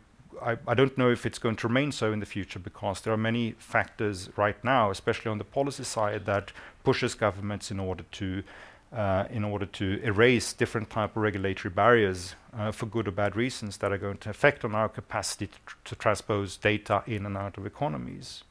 I 0.68 0.74
don't 0.74 0.98
know 0.98 1.12
if 1.12 1.26
it's 1.26 1.40
going 1.40 1.58
to 1.58 1.68
remain 1.68 1.92
so 1.92 2.14
in 2.14 2.20
the 2.20 2.26
future 2.26 2.60
because 2.60 3.02
there 3.02 3.14
are 3.14 3.18
many 3.18 3.56
factors 3.58 4.30
right 4.38 4.62
now, 4.64 4.90
especially 4.90 5.32
on 5.32 5.38
the 5.38 5.44
policy 5.44 5.84
side, 5.84 6.26
that 6.26 6.52
pushes 6.84 7.14
governments 7.16 7.72
in 7.72 7.80
order 7.80 8.04
to 8.12 8.44
uh, 8.92 9.26
in 9.30 9.44
order 9.44 9.66
to 9.66 10.02
erase 10.04 10.52
different 10.54 10.90
type 10.90 11.16
of 11.16 11.22
regulatory 11.22 11.72
barriers 11.72 12.36
for 12.72 12.88
good 12.88 13.08
or 13.08 13.12
bad 13.12 13.36
reasons 13.36 13.78
that 13.78 13.92
are 13.92 13.98
going 13.98 14.18
to 14.18 14.30
affect 14.30 14.66
on 14.66 14.74
our 14.74 14.90
capacity 14.90 15.50
to 15.86 15.96
transpose 15.96 16.58
data 16.58 17.04
in 17.06 17.26
and 17.26 17.38
out 17.38 17.58
of 17.58 17.66
economies. 17.66 18.44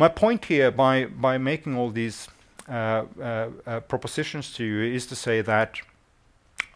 My 0.00 0.08
point 0.08 0.46
here 0.46 0.70
by 0.70 1.04
by 1.04 1.36
making 1.36 1.76
all 1.76 1.90
these 1.90 2.26
uh, 2.66 2.72
uh, 2.72 3.50
uh, 3.66 3.80
propositions 3.80 4.50
to 4.54 4.64
you 4.64 4.94
is 4.94 5.06
to 5.08 5.14
say 5.14 5.42
that 5.42 5.78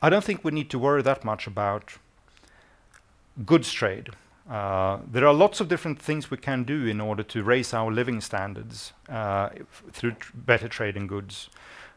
I 0.03 0.11
don't 0.11 0.23
think 0.23 0.45
we 0.45 0.51
need 0.51 0.69
to 0.71 0.79
worry 0.79 1.03
that 1.03 1.25
much 1.25 1.47
about 1.47 1.97
goods 3.47 3.73
trade. 3.73 4.11
There 4.47 5.27
are 5.27 5.33
lots 5.33 5.61
of 5.61 5.69
different 5.69 6.03
things 6.03 6.31
we 6.31 6.37
can 6.37 6.65
do 6.65 6.87
in 6.87 7.01
order 7.01 7.23
to 7.23 7.43
raise 7.43 7.73
our 7.73 7.91
living 7.91 8.21
standards 8.21 8.93
through 9.93 10.17
better 10.35 10.69
trade 10.69 10.95
in 10.95 11.07
goods. 11.07 11.49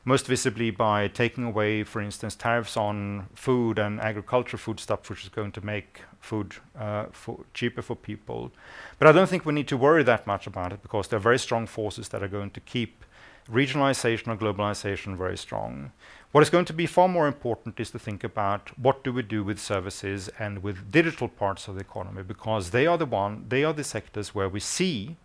Most 0.08 0.26
visibly 0.26 0.72
by 0.72 1.10
taking 1.10 1.44
away, 1.44 1.84
for 1.84 2.02
instance, 2.02 2.34
tariffs 2.34 2.78
on 2.78 3.28
food 3.36 3.78
and 3.78 4.00
agriculture 4.00 4.56
foodstuff, 4.56 5.10
which 5.10 5.24
is 5.24 5.30
going 5.30 5.52
to 5.52 5.66
make 5.66 6.00
food 6.22 6.56
uh, 6.80 7.08
cheaper 7.54 7.82
for 7.82 7.98
people. 7.98 8.54
But 9.00 9.10
I 9.10 9.12
don't 9.12 9.28
think 9.28 9.46
we 9.46 9.52
need 9.52 9.68
to 9.68 9.76
worry 9.76 10.04
that 10.04 10.26
much 10.26 10.48
about 10.48 10.72
it 10.72 10.82
because 10.82 11.10
there 11.10 11.18
are 11.18 11.30
very 11.30 11.38
strong 11.38 11.68
forces 11.68 12.08
that 12.08 12.24
are 12.24 12.30
going 12.30 12.52
to 12.52 12.62
keep 12.62 13.04
regionalization 13.52 14.30
or 14.30 14.38
globalization 14.38 15.18
very 15.18 15.38
strong. 15.38 15.92
What 16.32 16.42
is 16.42 16.50
going 16.50 16.66
to 16.66 16.74
be 16.74 16.86
far 16.86 17.10
more 17.10 17.28
important 17.28 17.78
is 17.78 17.92
to 17.92 18.00
think 18.00 18.24
about 18.24 18.72
what 18.80 19.04
do 19.04 19.12
we 19.12 19.24
do 19.24 19.44
with 19.44 19.60
services 19.60 20.30
and 20.40 20.64
with 20.64 20.90
digital 20.90 21.28
parts 21.28 21.68
of 21.68 21.76
the 21.76 21.82
economy, 21.82 22.24
because 22.24 22.70
they 22.70 22.88
are 22.88 22.98
the 22.98 23.06
one 23.06 23.44
they 23.50 23.66
are 23.66 23.74
the 23.74 23.84
sectors 23.84 24.34
where 24.34 24.48
we 24.48 24.62
see 24.62 25.18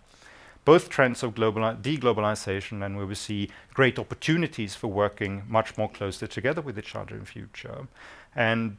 both 0.64 0.88
trends 0.88 1.22
of 1.22 1.34
de-globalization 1.34 2.84
and 2.84 2.96
where 2.96 3.06
we 3.06 3.14
see 3.14 3.50
great 3.74 3.98
opportunities 3.98 4.74
for 4.74 4.88
working 4.88 5.42
much 5.48 5.76
more 5.76 5.88
closely 5.88 6.28
together 6.28 6.60
with 6.60 6.78
each 6.78 6.94
other 6.94 7.16
in 7.16 7.24
future. 7.24 7.88
And 8.34 8.76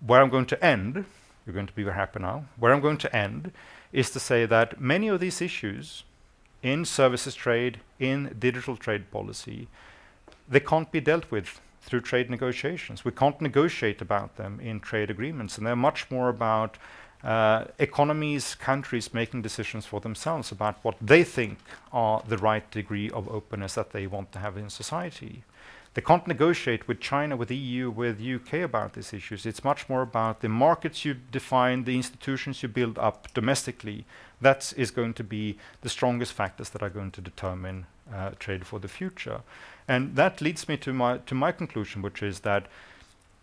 where 0.00 0.22
I'm 0.22 0.30
going 0.30 0.46
to 0.46 0.64
end 0.64 1.04
you're 1.48 1.54
going 1.54 1.66
to 1.66 1.72
be 1.72 1.82
very 1.82 1.96
happy 1.96 2.20
now. 2.20 2.44
Where 2.58 2.74
I'm 2.74 2.82
going 2.82 2.98
to 2.98 3.16
end 3.16 3.52
is 3.90 4.10
to 4.10 4.20
say 4.20 4.44
that 4.44 4.78
many 4.82 5.08
of 5.08 5.18
these 5.18 5.40
issues 5.40 6.04
in 6.62 6.84
services 6.84 7.34
trade, 7.34 7.80
in 7.98 8.36
digital 8.38 8.76
trade 8.76 9.10
policy, 9.10 9.66
they 10.46 10.60
can't 10.60 10.92
be 10.92 11.00
dealt 11.00 11.30
with 11.30 11.62
through 11.80 12.02
trade 12.02 12.28
negotiations. 12.28 13.02
We 13.02 13.12
can't 13.12 13.40
negotiate 13.40 14.02
about 14.02 14.36
them 14.36 14.60
in 14.60 14.80
trade 14.80 15.08
agreements, 15.08 15.56
and 15.56 15.66
they're 15.66 15.74
much 15.74 16.10
more 16.10 16.28
about 16.28 16.76
uh, 17.24 17.64
economies, 17.78 18.54
countries 18.54 19.12
making 19.12 19.42
decisions 19.42 19.86
for 19.86 20.00
themselves 20.00 20.52
about 20.52 20.76
what 20.82 20.96
they 21.00 21.24
think 21.24 21.58
are 21.92 22.22
the 22.26 22.38
right 22.38 22.70
degree 22.70 23.10
of 23.10 23.28
openness 23.28 23.74
that 23.74 23.90
they 23.90 24.06
want 24.06 24.32
to 24.32 24.38
have 24.38 24.56
in 24.56 24.70
society. 24.70 25.42
They 25.94 26.02
can't 26.02 26.28
negotiate 26.28 26.86
with 26.86 27.00
China, 27.00 27.36
with 27.36 27.48
the 27.48 27.56
EU, 27.56 27.90
with 27.90 28.20
UK 28.20 28.60
about 28.60 28.92
these 28.92 29.12
issues. 29.12 29.44
It's 29.44 29.64
much 29.64 29.88
more 29.88 30.02
about 30.02 30.42
the 30.42 30.48
markets 30.48 31.04
you 31.04 31.14
define, 31.14 31.84
the 31.84 31.96
institutions 31.96 32.62
you 32.62 32.68
build 32.68 32.98
up 32.98 33.26
domestically. 33.34 34.04
That 34.40 34.72
is 34.76 34.92
going 34.92 35.14
to 35.14 35.24
be 35.24 35.58
the 35.80 35.88
strongest 35.88 36.34
factors 36.34 36.68
that 36.70 36.82
are 36.82 36.90
going 36.90 37.10
to 37.12 37.20
determine 37.20 37.86
uh, 38.14 38.30
trade 38.38 38.64
for 38.64 38.78
the 38.78 38.86
future. 38.86 39.40
And 39.88 40.14
that 40.14 40.40
leads 40.40 40.68
me 40.68 40.76
to 40.76 40.92
my 40.92 41.18
to 41.18 41.34
my 41.34 41.50
conclusion, 41.50 42.02
which 42.02 42.22
is 42.22 42.40
that 42.40 42.66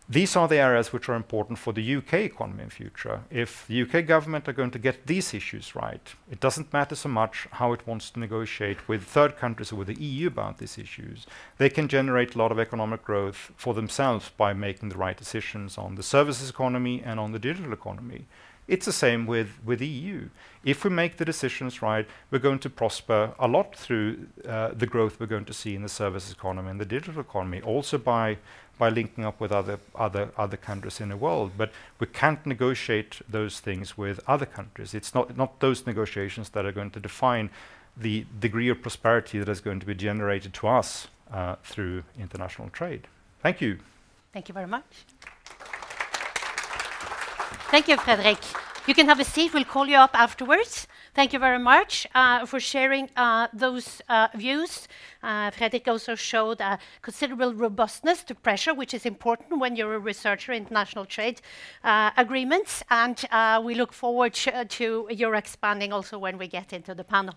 these 0.08 0.36
are 0.36 0.48
the 0.48 0.58
areas 0.58 0.94
which 0.94 1.10
are 1.10 1.16
important 1.16 1.58
for 1.58 1.74
the 1.74 1.96
UK 1.96 2.14
economy 2.14 2.64
in 2.64 2.70
future. 2.70 3.22
If 3.32 3.66
the 3.68 3.82
UK 3.82 4.06
government 4.06 4.48
are 4.48 4.54
going 4.54 4.70
to 4.72 4.80
get 4.80 5.08
these 5.08 5.34
issues 5.34 5.76
right, 5.76 6.14
it 6.30 6.40
doesn't 6.40 6.72
matter 6.72 6.94
so 6.94 7.10
much 7.10 7.48
how 7.54 7.74
it 7.74 7.88
wants 7.88 8.12
to 8.12 8.20
negotiate 8.20 8.88
with 8.88 9.04
third 9.04 9.36
countries 9.36 9.72
or 9.72 9.78
with 9.78 9.88
the 9.88 10.00
EU 10.00 10.28
about 10.28 10.60
these 10.60 10.78
issues. 10.78 11.26
They 11.58 11.70
can 11.70 11.88
generate 11.88 12.36
a 12.36 12.38
lot 12.38 12.52
of 12.52 12.60
economic 12.60 13.04
growth 13.04 13.52
for 13.58 13.74
themselves 13.74 14.30
by 14.30 14.54
making 14.54 14.90
the 14.90 14.98
right 14.98 15.18
decisions 15.18 15.76
on 15.76 15.96
the 15.96 16.04
services 16.04 16.52
economy 16.52 17.02
and 17.04 17.20
on 17.20 17.32
the 17.32 17.40
digital 17.40 17.74
economy. 17.74 18.28
It's 18.68 18.88
the 18.88 18.94
same 18.94 19.28
with, 19.28 19.60
with 19.64 19.80
EU. 19.80 20.30
If 20.64 20.84
we 20.84 20.90
make 20.90 21.18
the 21.18 21.26
decisions 21.26 21.84
right, 21.84 22.08
we're 22.32 22.40
going 22.40 22.60
to 22.60 22.70
prosper 22.70 23.34
a 23.38 23.48
lot 23.48 23.76
through 23.76 24.28
uh, 24.48 24.70
the 24.74 24.88
growth 24.88 25.20
we're 25.20 25.28
going 25.28 25.46
to 25.46 25.54
see 25.54 25.76
in 25.76 25.84
the 25.84 25.90
services 25.90 26.32
economy 26.32 26.72
and 26.72 26.82
the 26.82 26.86
digital 26.86 27.22
economy, 27.22 27.62
also 27.62 28.00
by 28.00 28.38
by 28.78 28.90
linking 28.90 29.26
up 29.26 29.40
with 29.40 29.52
other 29.52 29.80
other 29.96 30.32
other 30.38 30.58
countries 30.58 31.02
in 31.02 31.10
the 31.10 31.18
world. 31.18 31.52
But 31.58 31.72
we 32.00 32.08
can't 32.08 32.46
negotiate 32.46 33.22
those 33.30 33.60
things 33.60 33.98
with 33.98 34.20
other 34.28 34.46
countries. 34.46 34.94
It's 34.94 35.14
not 35.14 35.38
not 35.38 35.60
those 35.60 35.86
negotiations 35.86 36.50
that 36.50 36.66
are 36.66 36.72
going 36.72 36.92
to 36.92 37.00
define 37.00 37.50
the 37.98 38.26
degree 38.40 38.70
of 38.70 38.82
prosperity 38.82 39.40
that 39.40 39.50
is 39.50 39.62
going 39.62 39.80
to 39.80 39.86
be 39.86 39.96
generated 39.96 40.54
to 40.54 40.68
us 40.68 41.08
uh, 41.32 41.56
through 41.64 42.04
international 42.20 42.70
trade. 42.70 43.08
Thank 43.42 43.62
you. 43.62 43.80
Thank 44.34 44.50
you 44.50 44.54
very 44.54 44.68
much. 44.68 45.06
Thank 47.72 47.88
you, 47.88 47.98
Fredrik. 47.98 48.44
You 48.88 48.94
can 48.94 49.08
have 49.08 49.20
a 49.20 49.24
seat. 49.24 49.54
We'll 49.54 49.66
call 49.66 49.88
you 49.88 49.98
up 49.98 50.12
afterwards. 50.14 50.88
Thank 51.16 51.32
you 51.32 51.40
very 51.40 51.60
much 51.60 52.06
uh, 52.14 52.46
for 52.46 52.60
sharing 52.60 53.10
uh, 53.16 53.48
those 53.54 54.02
uh, 54.10 54.28
views. 54.36 54.90
Uh, 55.24 55.50
Fredrik 55.50 55.88
also 55.88 56.14
showed 56.14 56.60
a 56.60 56.78
considerable 57.02 57.54
robustness 57.54 58.22
to 58.26 58.36
pressure, 58.36 58.74
which 58.74 58.94
is 58.94 59.06
important 59.06 59.62
when 59.62 59.78
you're 59.78 59.94
a 59.94 60.00
researcher 60.00 60.52
in 60.52 60.64
international 60.64 61.06
trade 61.06 61.40
uh, 61.86 62.12
agreements. 62.18 62.84
And 62.90 63.24
uh, 63.32 63.62
we 63.64 63.76
look 63.76 63.94
forward 63.94 64.34
to 64.34 65.08
your 65.10 65.36
expanding 65.36 65.94
also 65.94 66.20
when 66.20 66.38
we 66.38 66.50
get 66.50 66.74
into 66.74 66.94
the 66.94 67.06
panel. 67.06 67.36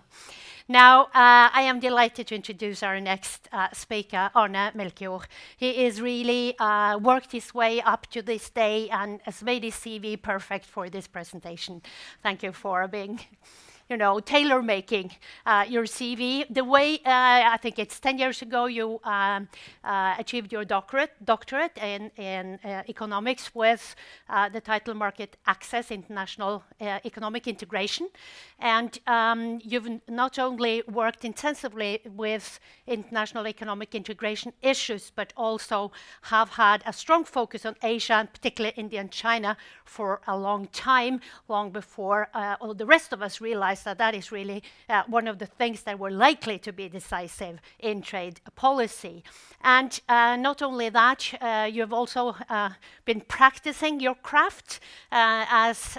Now, 0.67 1.05
uh, 1.05 1.49
I 1.55 1.63
am 1.63 1.79
delighted 1.79 2.27
to 2.27 2.35
introduce 2.35 2.83
our 2.83 3.01
next 3.01 3.49
uh, 3.53 3.69
speaker, 3.73 4.31
Arne 4.35 4.73
Melchior. 4.75 5.21
He 5.57 5.85
has 5.85 6.01
really 6.01 6.59
uh, 6.59 6.99
worked 6.99 7.31
his 7.31 7.55
way 7.55 7.81
up 7.81 8.09
to 8.09 8.23
this 8.23 8.51
day 8.51 8.91
and 8.91 9.21
has 9.23 9.41
made 9.41 9.63
his 9.63 9.75
CV 9.75 10.21
perfect 10.21 10.67
for 10.67 10.91
this 10.91 11.07
presentation. 11.07 11.81
Thank 12.25 12.43
you 12.43 12.53
for 12.53 12.89
being 12.89 13.21
you 13.89 13.97
know, 13.97 14.21
tailor 14.21 14.63
making 14.63 15.11
uh, 15.47 15.65
your 15.67 15.85
CV. 15.85 16.45
The 16.51 16.63
way 16.63 16.97
uh, 17.07 17.55
I 17.55 17.59
think 17.61 17.79
it's 17.79 17.99
10 17.99 18.19
years 18.19 18.43
ago 18.43 18.67
you 18.67 19.01
um, 19.05 19.49
uh, 19.83 20.15
achieved 20.19 20.53
your 20.53 20.65
doctorate, 20.65 21.13
doctorate 21.25 21.77
in, 21.79 22.11
in 22.17 22.59
uh, 22.65 22.83
economics 22.89 23.55
with 23.55 23.97
uh, 24.29 24.51
the 24.51 24.61
title 24.61 24.93
Market 24.93 25.37
Access 25.47 25.91
International 25.91 26.63
uh, 26.81 26.99
Economic 27.05 27.47
Integration. 27.47 28.09
And 28.59 28.99
um, 29.07 29.59
you've 29.65 29.89
not 30.07 30.39
only 30.39 30.83
worked 30.93 31.25
intensively 31.25 32.01
with 32.15 32.61
international 32.87 33.49
economic 33.49 33.95
integration 33.95 34.53
issues, 34.61 35.13
but 35.15 35.33
also 35.37 35.93
have 36.23 36.51
had 36.51 36.83
a 36.85 36.93
strong 36.93 37.25
focus 37.25 37.65
on 37.65 37.75
Asia 37.83 38.15
and 38.15 38.33
particularly 38.33 38.75
India 38.77 39.01
and 39.01 39.11
China 39.11 39.57
for 39.85 40.21
a 40.27 40.37
long 40.37 40.67
time, 40.73 41.21
long 41.49 41.71
before 41.71 42.29
all 42.61 42.75
the 42.75 42.85
rest 42.87 43.13
of 43.13 43.23
us 43.23 43.41
realized 43.41 43.78
that 43.83 43.99
that 43.99 44.15
is 44.15 44.33
really 44.33 44.63
uh, 44.89 45.03
one 45.07 45.27
of 45.27 45.39
the 45.39 45.47
things 45.47 45.83
that 45.83 45.99
were 45.99 46.11
likely 46.11 46.59
to 46.59 46.73
be 46.73 46.89
decisive 46.89 47.61
in 47.79 48.03
trade 48.03 48.41
policy. 48.55 49.23
And 49.63 50.01
uh, 50.09 50.37
not 50.37 50.63
only 50.63 50.89
that, 50.89 51.35
uh, 51.41 51.69
you 51.71 51.83
have 51.83 51.93
also 51.93 52.37
uh, 52.49 52.71
been 53.05 53.21
practicing 53.21 54.01
your 54.01 54.15
craft 54.15 54.81
uh, 55.13 55.45
as 55.49 55.97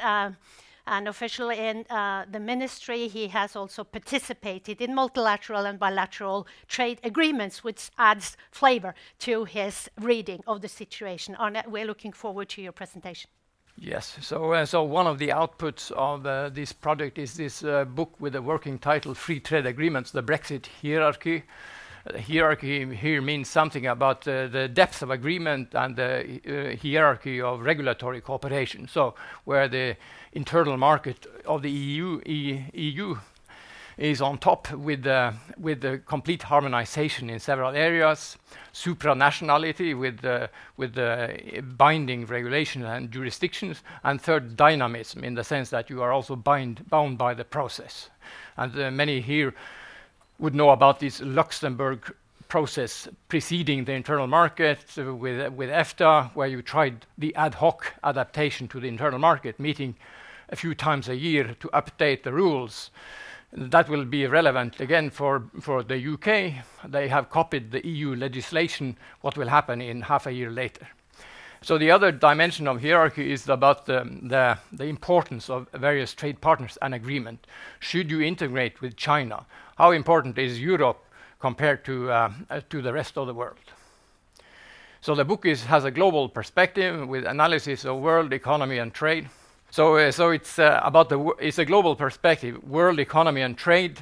an 0.89 1.07
official 1.07 1.49
in 1.49 1.85
uh, 1.89 2.25
the 2.29 2.39
ministry. 2.39 3.07
He 3.07 3.27
has 3.27 3.55
also 3.55 3.83
participated 3.83 4.81
in 4.81 4.95
multilateral 4.95 5.65
and 5.65 5.79
bilateral 5.79 6.47
trade 6.67 6.99
agreements, 7.03 7.63
which 7.63 7.91
adds 7.97 8.35
flavor 8.51 8.95
to 9.19 9.45
his 9.45 9.89
reading 9.99 10.41
of 10.47 10.61
the 10.61 10.67
situation. 10.67 11.35
Arne, 11.35 11.61
we're 11.67 11.85
looking 11.85 12.11
forward 12.11 12.49
to 12.49 12.61
your 12.61 12.71
presentation. 12.71 13.29
Yes. 13.81 14.17
So, 14.21 14.51
uh, 14.51 14.65
so 14.65 14.83
one 14.83 15.07
of 15.07 15.19
the 15.19 15.29
outputs 15.29 15.89
of 15.91 16.25
uh, 16.25 16.49
this 16.49 16.73
project 16.73 17.17
is 17.17 17.35
this 17.35 17.63
uh, 17.63 17.85
book 17.85 18.11
with 18.19 18.33
the 18.33 18.41
working 18.41 18.77
title 18.77 19.13
"Free 19.13 19.39
Trade 19.39 19.65
Agreements: 19.65 20.11
The 20.11 20.23
Brexit 20.23 20.67
Hierarchy." 20.81 21.43
Hierarchy 22.27 22.95
here 22.95 23.21
means 23.21 23.49
something 23.49 23.85
about 23.85 24.21
the 24.21 24.69
depth 24.73 25.01
of 25.03 25.11
agreement 25.11 25.75
and 25.75 25.95
the 25.95 26.77
hierarchy 26.81 27.41
of 27.41 27.59
regulatory 27.59 28.21
cooperation. 28.21 28.87
So, 28.87 29.15
where 29.43 29.67
the 29.67 29.95
internal 30.31 30.77
market 30.77 31.27
of 31.45 31.61
the 31.61 31.69
EU, 31.69 32.21
EU 32.25 33.17
is 33.99 34.21
on 34.21 34.37
top 34.37 34.71
with 34.71 35.03
the, 35.03 35.33
with 35.59 35.81
the 35.81 35.97
complete 36.05 36.41
harmonization 36.43 37.29
in 37.29 37.37
several 37.37 37.75
areas, 37.75 38.37
supranationality 38.73 39.97
with, 39.97 40.21
the, 40.21 40.49
with 40.77 40.93
the 40.93 41.61
binding 41.77 42.25
regulation 42.25 42.85
and 42.85 43.11
jurisdictions, 43.11 43.83
and 44.05 44.21
third, 44.21 44.55
dynamism 44.55 45.23
in 45.23 45.35
the 45.35 45.43
sense 45.43 45.69
that 45.69 45.89
you 45.89 46.01
are 46.01 46.13
also 46.13 46.35
bind, 46.35 46.89
bound 46.89 47.17
by 47.17 47.33
the 47.33 47.43
process. 47.43 48.09
And 48.55 48.77
uh, 48.79 48.89
many 48.89 49.19
here 49.19 49.53
would 50.39 50.55
know 50.55 50.69
about 50.69 51.01
this 51.01 51.19
Luxembourg 51.19 52.15
process 52.47 53.09
preceding 53.27 53.83
the 53.83 53.91
internal 53.91 54.27
market 54.27 54.79
uh, 54.97 55.13
with, 55.13 55.51
with 55.53 55.69
EFTA, 55.69 56.31
where 56.35 56.47
you 56.47 56.61
tried 56.61 57.05
the 57.17 57.35
ad 57.35 57.55
hoc 57.55 57.93
adaptation 58.05 58.69
to 58.69 58.79
the 58.79 58.87
internal 58.87 59.19
market, 59.19 59.59
meeting 59.59 59.95
a 60.47 60.55
few 60.55 60.73
times 60.73 61.09
a 61.09 61.15
year 61.15 61.53
to 61.59 61.67
update 61.69 62.23
the 62.23 62.31
rules. 62.31 62.91
That 63.51 63.89
will 63.89 64.05
be 64.05 64.27
relevant 64.27 64.79
again 64.79 65.09
for, 65.09 65.43
the 65.63 66.13
UK. 66.13 66.63
They 66.89 67.07
have 67.07 67.29
copied 67.29 67.71
the 67.71 67.85
EU 67.85 68.15
legislation, 68.15 68.97
what 69.21 69.37
will 69.37 69.47
happen 69.47 69.81
in 69.81 70.01
half 70.01 70.27
a 70.27 70.31
year 70.31 70.51
later. 70.51 70.87
So 71.61 71.77
the 71.77 71.91
other 71.91 72.11
dimension 72.11 72.67
of 72.67 72.81
hierarchy 72.81 73.31
is 73.31 73.49
about 73.49 73.85
the, 73.85 74.57
importance 74.79 75.49
of 75.49 75.67
various 75.73 76.13
trade 76.13 76.39
partners 76.41 76.77
and 76.81 76.93
agreement. 76.93 77.47
Should 77.79 78.11
you 78.11 78.21
integrate 78.21 78.81
with 78.81 78.95
China? 78.95 79.45
How 79.77 79.91
important 79.91 80.37
is 80.37 80.61
Europe 80.61 81.03
compared 81.39 81.83
to, 81.85 82.11
uh, 82.11 82.31
uh, 82.49 82.61
the 82.69 82.93
rest 82.93 83.17
of 83.17 83.27
the 83.27 83.33
world? 83.33 83.57
So 85.01 85.15
the 85.15 85.25
book 85.25 85.45
has 85.45 85.85
a 85.85 85.91
global 85.91 86.29
perspective 86.29 87.07
with 87.07 87.25
analysis 87.25 87.83
of 87.85 87.97
world 87.97 88.31
economy 88.31 88.77
and 88.77 88.93
trade. 88.93 89.29
So, 89.71 89.97
uh, 89.97 90.11
so 90.11 90.31
it's 90.31 90.57
uh, 90.57 90.79
about 90.83 91.09
the 91.09 91.19
it's 91.39 91.59
a 91.59 91.65
global 91.65 91.95
perspective, 91.95 92.63
world 92.67 92.99
economy 92.99 93.41
and 93.41 93.55
trade, 93.55 93.99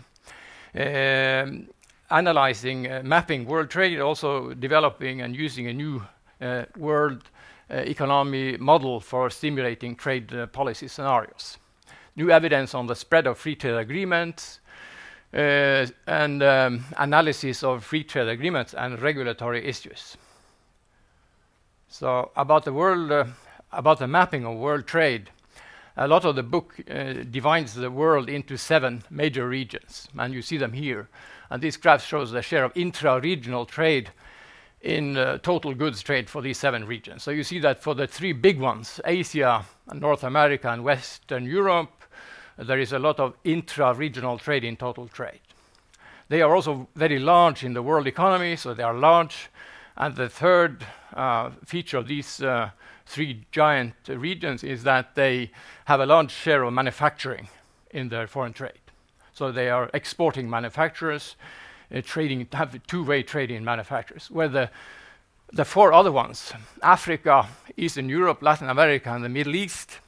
um, 0.74 1.68
analyzing, 2.10 2.90
uh, 2.90 3.02
mapping 3.04 3.46
world 3.46 3.70
trade, 3.70 4.00
also 4.00 4.54
developing 4.54 5.22
and 5.22 5.36
using 5.36 5.68
a 5.68 5.74
new 5.74 6.02
uh, 6.40 6.64
world 6.78 7.24
uh, 7.70 7.76
economy 7.80 8.56
model 8.56 9.02
for 9.02 9.30
stimulating 9.30 9.98
trade 9.98 10.34
uh, 10.34 10.48
policy 10.48 10.88
scenarios. 10.88 11.58
New 12.16 12.32
evidence 12.32 12.74
on 12.74 12.88
the 12.88 12.96
spread 12.96 13.28
of 13.28 13.38
free 13.38 13.56
trade 13.56 13.76
agreements, 13.76 14.62
and 15.34 16.42
um, 16.42 16.86
analysis 16.96 17.62
of 17.62 17.84
free 17.84 18.06
trade 18.06 18.30
agreements 18.30 18.74
and 18.74 19.02
regulatory 19.02 19.66
issues. 19.66 20.16
So 21.90 22.32
about 22.38 22.64
the 22.64 22.72
world, 22.72 23.28
about 23.74 24.00
the 24.00 24.08
mapping 24.08 24.46
of 24.46 24.56
world 24.56 24.88
trade 24.88 25.30
a 25.98 26.08
lot 26.08 26.26
of 26.26 26.36
the 26.36 26.44
book 26.44 26.80
uh, 26.90 27.14
divides 27.30 27.74
the 27.74 27.90
world 27.90 28.30
into 28.30 28.56
seven 28.56 29.04
major 29.10 29.48
regions, 29.50 30.08
and 30.18 30.34
you 30.34 30.44
see 30.44 30.58
them 30.58 30.74
here. 30.74 31.10
And 31.50 31.62
this 31.62 31.76
graph 31.76 32.06
shows 32.06 32.32
the 32.32 32.42
share 32.42 32.64
of 32.64 32.72
intra-regional 32.76 33.66
trade 33.66 34.12
in 34.82 35.18
uh, 35.18 35.40
total 35.40 35.74
goods 35.74 36.04
trade 36.04 36.30
for 36.30 36.42
these 36.42 36.60
seven 36.60 36.86
regions. 36.86 37.24
So 37.24 37.32
you 37.32 37.44
see 37.44 37.60
that 37.60 37.82
for 37.82 37.96
the 37.96 38.06
three 38.06 38.32
big 38.32 38.60
ones, 38.60 39.02
Asia 39.06 39.66
North 39.92 40.24
America 40.24 40.70
and 40.72 40.84
Western 40.84 41.46
Europe, 41.46 42.04
there 42.58 42.80
is 42.80 42.94
a 42.94 43.00
lot 43.00 43.20
of 43.20 43.34
intra-regional 43.44 44.38
trade 44.38 44.64
in 44.64 44.78
total 44.78 45.08
trade. 45.08 45.40
They 46.30 46.42
are 46.42 46.54
also 46.54 46.88
very 46.96 47.20
large 47.20 47.64
in 47.64 47.74
the 47.74 47.82
world 47.82 48.06
economy, 48.06 48.56
so 48.56 48.74
they 48.74 48.84
are 48.84 48.94
large. 48.94 49.50
And 49.96 50.16
the 50.16 50.30
third 50.30 50.86
uh, 51.14 51.52
feature 51.66 51.98
of 51.98 52.08
these 52.08 52.42
uh, 52.42 52.70
three 53.08 53.46
giant 53.52 53.94
regions 54.08 54.64
is 54.64 54.84
that 54.84 55.16
they 55.16 55.52
have 55.86 56.00
a 56.00 56.06
large 56.06 56.32
share 56.32 56.64
of 56.64 56.74
manufacturing 56.74 57.48
in 57.92 58.10
their 58.10 58.28
foreign 58.28 58.54
trade. 58.54 58.74
So 59.34 59.52
they 59.52 59.70
are 59.70 59.90
exporting 59.94 60.50
manufacturers, 60.50 61.36
uh, 61.96 62.02
trading, 62.04 62.48
have 62.54 62.80
two-way 62.86 63.24
trading 63.24 63.58
in 63.58 63.64
manufacturers. 63.64 64.30
Where 64.30 64.50
the 64.50 65.66
four 65.66 65.94
other 65.94 66.12
ones, 66.12 66.54
Africa, 66.84 67.48
Eastern 67.78 68.10
Europe, 68.10 68.42
Latin 68.42 68.70
America, 68.70 69.10
and 69.14 69.24
the 69.24 69.30
Middle 69.30 69.56
East, 69.56 70.00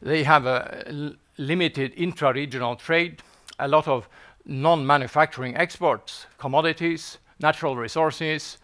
they 0.00 0.24
have 0.24 0.46
a 0.46 1.14
limited 1.38 1.92
intra-regional 1.96 2.76
trade, 2.76 3.22
a 3.58 3.68
lot 3.68 3.86
of 3.86 4.08
non-manufacturing 4.44 5.56
exports, 5.56 6.26
commodities, 6.38 7.18
natural 7.38 7.76
resources. 7.76 8.58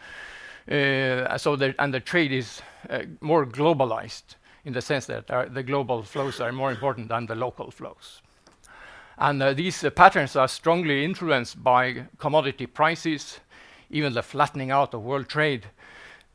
Uh, 0.70 1.38
so 1.38 1.54
and 1.78 1.94
the 1.94 2.00
trade 2.00 2.30
is 2.30 2.60
uh, 2.90 3.00
more 3.20 3.46
globalized 3.46 4.36
in 4.64 4.72
the 4.74 4.82
sense 4.82 5.06
that 5.06 5.30
uh, 5.30 5.46
the 5.46 5.62
global 5.62 6.02
flows 6.02 6.40
are 6.40 6.52
more 6.52 6.70
important 6.70 7.08
than 7.08 7.26
the 7.26 7.34
local 7.34 7.70
flows. 7.70 8.20
And 9.16 9.56
these 9.56 9.84
patterns 9.96 10.36
are 10.36 10.46
strongly 10.46 11.04
influenced 11.04 11.62
by 11.64 12.06
commodity 12.18 12.66
prices. 12.66 13.40
Even 13.90 14.12
the 14.12 14.22
flattening 14.22 14.70
out 14.70 14.94
of 14.94 15.02
world 15.02 15.28
trade 15.28 15.66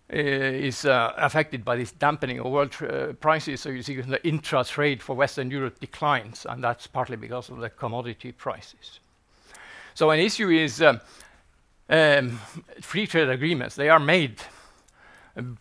is 0.09 0.85
affected 0.85 1.63
by 1.63 1.77
this 1.77 1.93
dampening 1.93 2.39
of 2.39 2.47
world 2.47 2.75
prices. 3.21 3.61
So 3.61 3.69
you 3.69 3.83
see 3.83 4.01
the 4.01 4.27
intra-trade 4.27 5.01
for 5.01 5.15
Western 5.15 5.49
Europe 5.49 5.79
declines, 5.79 6.45
and 6.49 6.61
that's 6.61 6.85
partly 6.87 7.15
because 7.15 7.49
of 7.49 7.59
the 7.59 7.69
commodity 7.69 8.33
prices. 8.33 8.99
So 9.93 10.09
an 10.09 10.19
issue 10.19 10.49
is 10.49 10.81
um, 10.81 10.99
Um, 11.93 12.39
free 12.81 13.05
trade 13.05 13.29
agreements. 13.29 13.75
They 13.75 13.87
are 13.87 13.99
made 13.99 14.41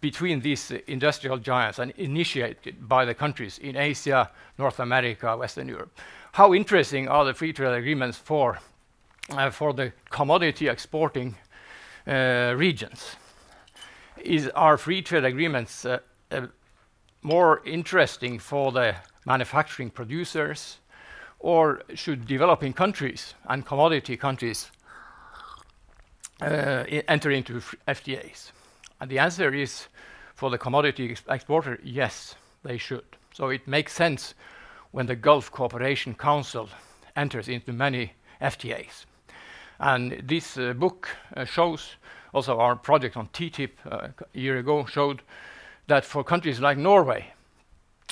between 0.00 0.40
these 0.40 0.70
industrial 0.86 1.36
giants 1.36 1.78
and 1.78 1.90
initiated 1.98 2.88
by 2.88 3.04
the 3.04 3.12
countries 3.12 3.58
in 3.58 3.76
Asia, 3.76 4.30
North 4.56 4.80
America, 4.80 5.36
Western 5.36 5.68
Europe. 5.68 5.94
How 6.32 6.54
interesting 6.54 7.06
are 7.06 7.26
the 7.26 7.34
free 7.34 7.52
trade 7.52 7.74
agreements 7.74 8.16
for 8.16 8.58
uh, 9.28 9.50
for 9.50 9.74
the 9.74 9.92
commodity 10.08 10.68
exporting 10.68 11.36
uh, 12.06 12.54
regions? 12.56 13.16
Are 14.54 14.78
free 14.78 15.02
trade 15.02 15.26
agreements 15.26 15.84
uh, 15.84 15.98
more 17.20 17.60
interesting 17.66 18.38
for 18.38 18.72
the 18.72 18.94
manufacturing 19.26 19.90
producers, 19.90 20.78
or 21.40 21.82
should 21.94 22.26
developing 22.26 22.72
countries 22.72 23.34
and 23.44 23.66
commodity 23.66 24.16
countries 24.16 24.70
Uh, 26.42 26.84
enter 27.06 27.30
into 27.30 27.60
FTAs? 27.86 28.50
And 29.00 29.08
the 29.08 29.20
answer 29.20 29.54
is, 29.54 29.86
for 30.34 30.50
the 30.50 30.58
commodity 30.58 31.16
exporter, 31.28 31.78
yes, 31.84 32.34
they 32.64 32.78
should. 32.78 33.04
So 33.32 33.50
it 33.50 33.68
makes 33.68 33.92
sense 33.92 34.34
when 34.90 35.06
the 35.06 35.14
Gulf 35.14 35.52
Cooperation 35.52 36.14
Council 36.14 36.68
enters 37.14 37.48
into 37.48 37.72
many 37.72 38.14
FTAs. 38.40 39.04
And 39.78 40.20
this 40.24 40.58
uh, 40.58 40.72
book 40.72 41.10
uh, 41.36 41.44
shows 41.44 41.96
also 42.34 42.58
our 42.58 42.74
project 42.74 43.16
on 43.16 43.28
TTIP 43.28 43.70
a 43.84 44.12
year 44.32 44.58
ago 44.58 44.84
showed 44.84 45.22
that 45.86 46.04
for 46.04 46.24
countries 46.24 46.58
like 46.58 46.76
Norway, 46.76 47.32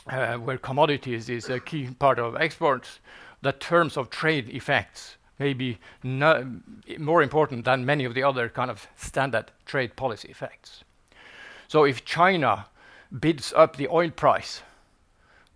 where 0.04 0.58
commodities 0.58 1.28
is 1.28 1.48
a 1.48 1.58
key 1.58 1.88
part 1.98 2.20
of 2.20 2.36
exports, 2.36 3.00
the 3.42 3.52
terms 3.52 3.96
of 3.96 4.08
trade 4.08 4.48
effects 4.50 5.16
may 5.40 5.54
be 5.54 5.78
more 6.98 7.22
important 7.22 7.64
than 7.64 7.84
many 7.84 8.04
of 8.04 8.14
the 8.14 8.22
other 8.22 8.48
kind 8.48 8.70
of 8.70 8.86
standard 8.96 9.50
trade 9.64 9.96
policy 9.96 10.28
effects. 10.28 10.84
So 11.66 11.84
if 11.84 12.04
China 12.04 12.66
bids 13.18 13.52
up 13.56 13.76
the 13.76 13.88
oil 13.88 14.10
price, 14.10 14.62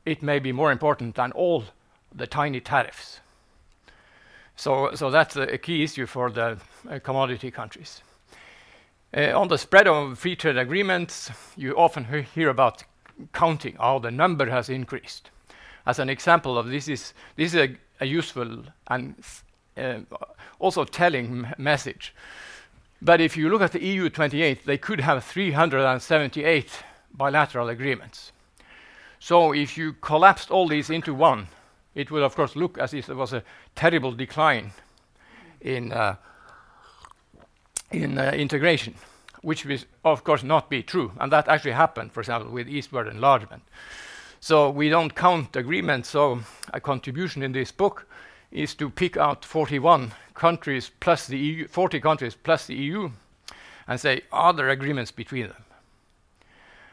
it 0.05 0.23
may 0.23 0.38
be 0.38 0.53
more 0.53 0.73
important 0.73 1.14
than 1.14 1.33
all 1.33 1.64
the 2.14 2.27
tiny 2.27 2.61
tariffs. 2.61 3.20
So, 4.57 4.94
so 4.94 5.11
that's 5.11 5.37
a 5.37 5.59
key 5.59 5.83
issue 5.83 6.07
for 6.07 6.31
the 6.31 6.59
uh, 6.88 6.99
commodity 7.01 7.51
countries. 7.51 8.03
Uh, 9.16 9.38
on 9.38 9.49
the 9.49 9.59
spread 9.59 9.87
of 9.87 10.18
free 10.18 10.37
trade 10.37 10.57
agreements, 10.57 11.31
you 11.57 11.77
often 11.77 12.05
hear 12.35 12.49
about 12.49 12.85
counting 13.33 13.77
how 13.77 13.99
the 13.99 14.11
number 14.11 14.51
has 14.51 14.68
increased. 14.68 15.31
As 15.87 15.99
an 15.99 16.09
example 16.09 16.57
of 16.57 16.68
this 16.68 16.88
is 16.88 17.12
this 17.37 17.55
is 17.55 17.61
a, 17.61 17.77
a 18.01 18.07
useful 18.07 18.64
and 18.88 19.14
Uh, 19.76 20.00
also 20.60 20.84
telling 20.84 21.52
message. 21.58 22.14
But 23.02 23.20
if 23.20 23.37
you 23.37 23.48
look 23.48 23.60
at 23.60 23.72
the 23.72 23.84
EU 23.84 24.08
28, 24.08 24.64
they 24.64 24.78
could 24.78 25.00
have 25.00 25.24
378 25.24 26.70
bilateral 27.12 27.68
agreements. 27.68 28.32
So 29.18 29.52
if 29.52 29.76
you 29.76 29.94
collapsed 29.94 30.50
all 30.50 30.68
these 30.68 30.90
into 30.90 31.12
one, 31.12 31.48
it 31.94 32.10
would 32.10 32.22
of 32.22 32.37
course 32.37 32.54
look 32.54 32.78
as 32.78 32.94
if 32.94 33.06
there 33.06 33.16
was 33.16 33.32
a 33.32 33.42
terrible 33.74 34.12
decline 34.12 34.72
in 35.60 35.92
uh, 35.92 36.16
in 37.90 38.18
uh, 38.18 38.30
integration, 38.30 38.94
which 39.42 39.64
will 39.64 39.78
of 40.04 40.22
course 40.24 40.44
not 40.44 40.70
be 40.70 40.82
true. 40.82 41.12
And 41.18 41.32
that 41.32 41.48
actually 41.48 41.72
happened, 41.72 42.12
for 42.12 42.20
example, 42.20 42.52
with 42.52 42.68
eastward 42.68 43.08
enlargement. 43.08 43.62
So 44.40 44.70
we 44.70 44.88
don't 44.88 45.14
count 45.14 45.56
agreements. 45.56 46.10
So 46.10 46.40
a 46.72 46.80
contribution 46.80 47.42
in 47.42 47.52
this 47.52 47.72
book 47.72 48.06
is 48.54 48.74
to 48.76 48.88
pick 48.88 49.16
out 49.16 49.44
41 49.44 50.12
countries 50.34 50.90
plus 51.00 51.26
the 51.26 51.36
EU, 51.36 51.68
40 51.68 52.00
countries 52.00 52.36
plus 52.40 52.66
the 52.66 52.74
EU, 52.74 53.10
and 53.86 54.00
say, 54.00 54.22
are 54.32 54.52
there 54.52 54.70
agreements 54.70 55.10
between 55.10 55.48
them? 55.48 55.64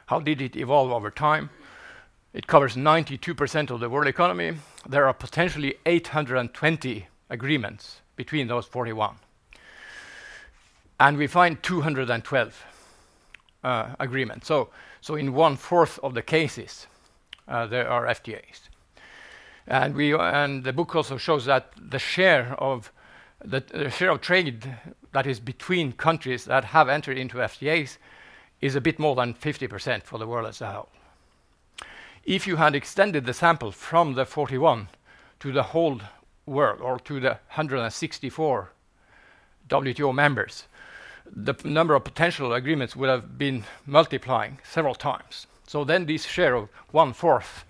How 0.08 0.20
did 0.20 0.42
it 0.42 0.58
evolve 0.58 0.92
over 0.92 1.12
time? 1.12 1.52
It 2.34 2.48
covers 2.48 2.76
92% 2.76 3.70
of 3.70 3.80
the 3.80 3.90
world 3.90 4.08
economy. 4.08 4.58
There 4.88 5.08
are 5.08 5.14
potentially 5.14 5.76
820 5.86 7.08
agreements 7.30 8.02
between 8.16 8.48
those 8.48 8.66
41. 8.66 9.16
And 11.00 11.18
We 11.18 11.28
find 11.28 11.62
212 11.62 12.66
uh, 13.64 13.96
agreements. 14.00 14.48
So, 14.48 14.70
so 15.02 15.16
in 15.16 15.34
one-fourth 15.34 16.00
of 16.04 16.14
the 16.14 16.22
cases, 16.22 16.88
uh, 17.48 17.68
there 17.68 17.90
are 17.90 18.06
FTAs. 18.06 18.71
And 19.72 20.64
the 20.66 20.74
book 20.74 20.96
also 20.96 21.16
shows 21.16 21.46
that 21.46 21.72
the 21.78 21.98
share 21.98 22.56
of 22.60 22.92
the, 23.44 23.62
the 23.62 23.90
share 23.90 24.10
of 24.10 24.20
trade 24.20 24.76
that 25.14 25.26
is 25.26 25.40
between 25.40 25.94
countries 25.94 26.46
that 26.46 26.66
have 26.66 26.90
entered 26.90 27.18
into 27.18 27.38
FTAs 27.38 27.98
is 28.60 28.76
a 28.76 28.82
bit 28.82 29.00
more 29.00 29.16
than 29.16 29.34
50% 29.34 30.04
for 30.04 30.20
the 30.20 30.28
world 30.28 30.48
as 30.48 30.62
a 30.62 30.72
whole. 30.72 30.90
If 32.26 32.46
you 32.46 32.58
had 32.58 32.76
extended 32.76 33.26
the 33.26 33.34
sample 33.34 33.72
from 33.72 34.14
the 34.14 34.26
41 34.26 34.90
to 35.40 35.52
the 35.52 35.64
whole 35.64 36.02
world 36.46 36.82
or 36.82 37.00
to 37.00 37.20
the 37.20 37.40
164 37.56 38.72
WTO 39.70 40.14
members, 40.14 40.66
the 41.26 41.56
number 41.64 41.96
of 41.96 42.04
potential 42.04 42.54
agreements 42.54 42.96
would 42.96 43.10
have 43.10 43.38
been 43.38 43.64
multiplying 43.86 44.60
several 44.64 44.96
times. 44.96 45.48
So 45.66 45.86
then 45.86 46.06
this 46.06 46.26
share 46.26 46.56
of 46.56 46.70
one-fourth 46.92 47.64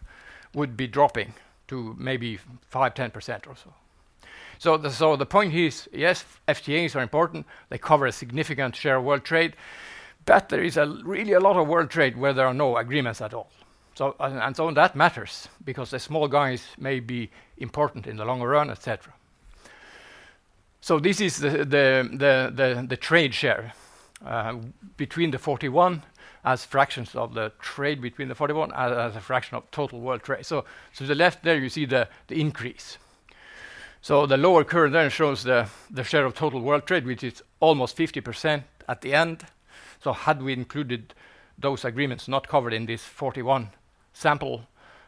would 0.53 0.75
be 0.75 0.87
dropping 0.87 1.35
to 1.71 1.95
maybe 1.97 2.37
5%-10% 2.71 3.47
or 3.47 3.55
so. 3.55 3.73
So 4.59 4.77
the 4.77 4.91
so 4.91 5.15
the 5.15 5.25
point 5.25 5.55
is, 5.55 5.89
yes, 5.93 6.25
FTAs 6.47 6.95
are 6.95 7.01
important. 7.01 7.47
They 7.69 7.77
cover 7.77 8.05
a 8.05 8.11
significant 8.11 8.75
share 8.75 8.97
of 8.97 9.05
world 9.05 9.23
trade, 9.23 9.55
but 10.25 10.49
there 10.49 10.61
is 10.61 10.77
a, 10.77 10.85
really 11.03 11.31
a 11.31 11.39
lot 11.39 11.55
of 11.55 11.67
world 11.67 11.89
trade 11.89 12.17
where 12.17 12.33
there 12.33 12.45
are 12.45 12.53
no 12.53 12.77
agreements 12.77 13.21
at 13.21 13.33
all. 13.33 13.49
So, 13.95 14.15
and, 14.19 14.37
and 14.37 14.55
so 14.55 14.69
that 14.71 14.95
matters 14.95 15.47
because 15.63 15.91
the 15.91 15.99
small 15.99 16.27
guys 16.27 16.67
may 16.77 16.99
be 16.99 17.29
important 17.57 18.05
in 18.05 18.17
the 18.17 18.25
longer 18.25 18.49
run, 18.49 18.69
etc. 18.69 19.13
So 20.81 20.99
This 20.99 21.21
is 21.21 21.39
the 21.39 22.97
trade 22.99 23.33
share 23.33 23.73
uh, 24.25 24.57
between 24.97 25.31
the 25.31 25.39
41 25.39 26.03
as 26.43 26.65
fractions 26.65 27.15
of 27.15 27.33
the 27.33 27.51
trade 27.59 28.01
between 28.01 28.27
the 28.27 28.35
41 28.35 28.71
as 28.73 29.15
a 29.15 29.21
fraction 29.21 29.57
of 29.57 29.69
total 29.71 29.99
world 29.99 30.23
trade. 30.23 30.45
So 30.45 30.65
to 30.95 31.05
the 31.05 31.15
left 31.15 31.43
there, 31.43 31.57
you 31.57 31.69
see 31.69 31.85
the 31.85 32.07
increase. 32.29 32.97
So 34.01 34.25
the 34.25 34.37
lower 34.37 34.63
curve 34.63 34.91
then 34.91 35.11
shows 35.11 35.43
the 35.43 35.67
share 36.03 36.25
of 36.25 36.33
total 36.33 36.61
world 36.61 36.87
trade, 36.87 37.05
which 37.05 37.23
is 37.23 37.43
almost 37.59 37.95
50% 37.95 38.63
at 38.89 39.01
the 39.01 39.13
end. 39.13 39.45
So 40.03 40.13
had 40.13 40.41
we 40.41 40.53
included 40.53 41.13
those 41.57 41.85
agreements 41.85 42.27
not 42.27 42.47
covered 42.47 42.73
in 42.73 42.87
this 42.87 43.03
41 43.03 43.69
sample, 44.13 44.63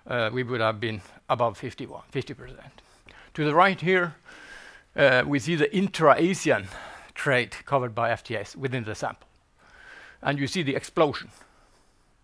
uh, 0.05 0.29
we 0.31 0.43
would 0.43 0.61
have 0.61 0.79
been 0.79 1.01
above 1.29 1.59
50%. 1.59 1.89
To 3.33 3.45
the 3.45 3.55
right 3.55 3.81
here, 3.81 4.15
uh, 4.95 5.23
we 5.25 5.39
see 5.39 5.55
the 5.55 5.75
intra-Asian 5.75 6.67
trade 7.15 7.55
covered 7.65 7.95
by 7.95 8.11
FTAs 8.11 8.55
within 8.55 8.83
the 8.83 8.93
sample. 8.93 9.27
And 10.23 10.39
you 10.39 10.47
see 10.47 10.63
the 10.63 10.75
explosion 10.75 11.29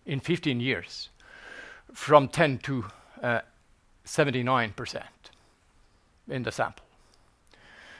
in 0.06 0.20
15 0.20 0.58
years 0.58 1.10
from 1.92 2.28
10 2.28 2.58
to 2.58 2.84
uh, 3.22 3.40
79% 4.06 5.02
in 6.28 6.42
the 6.42 6.50
sample. 6.52 6.84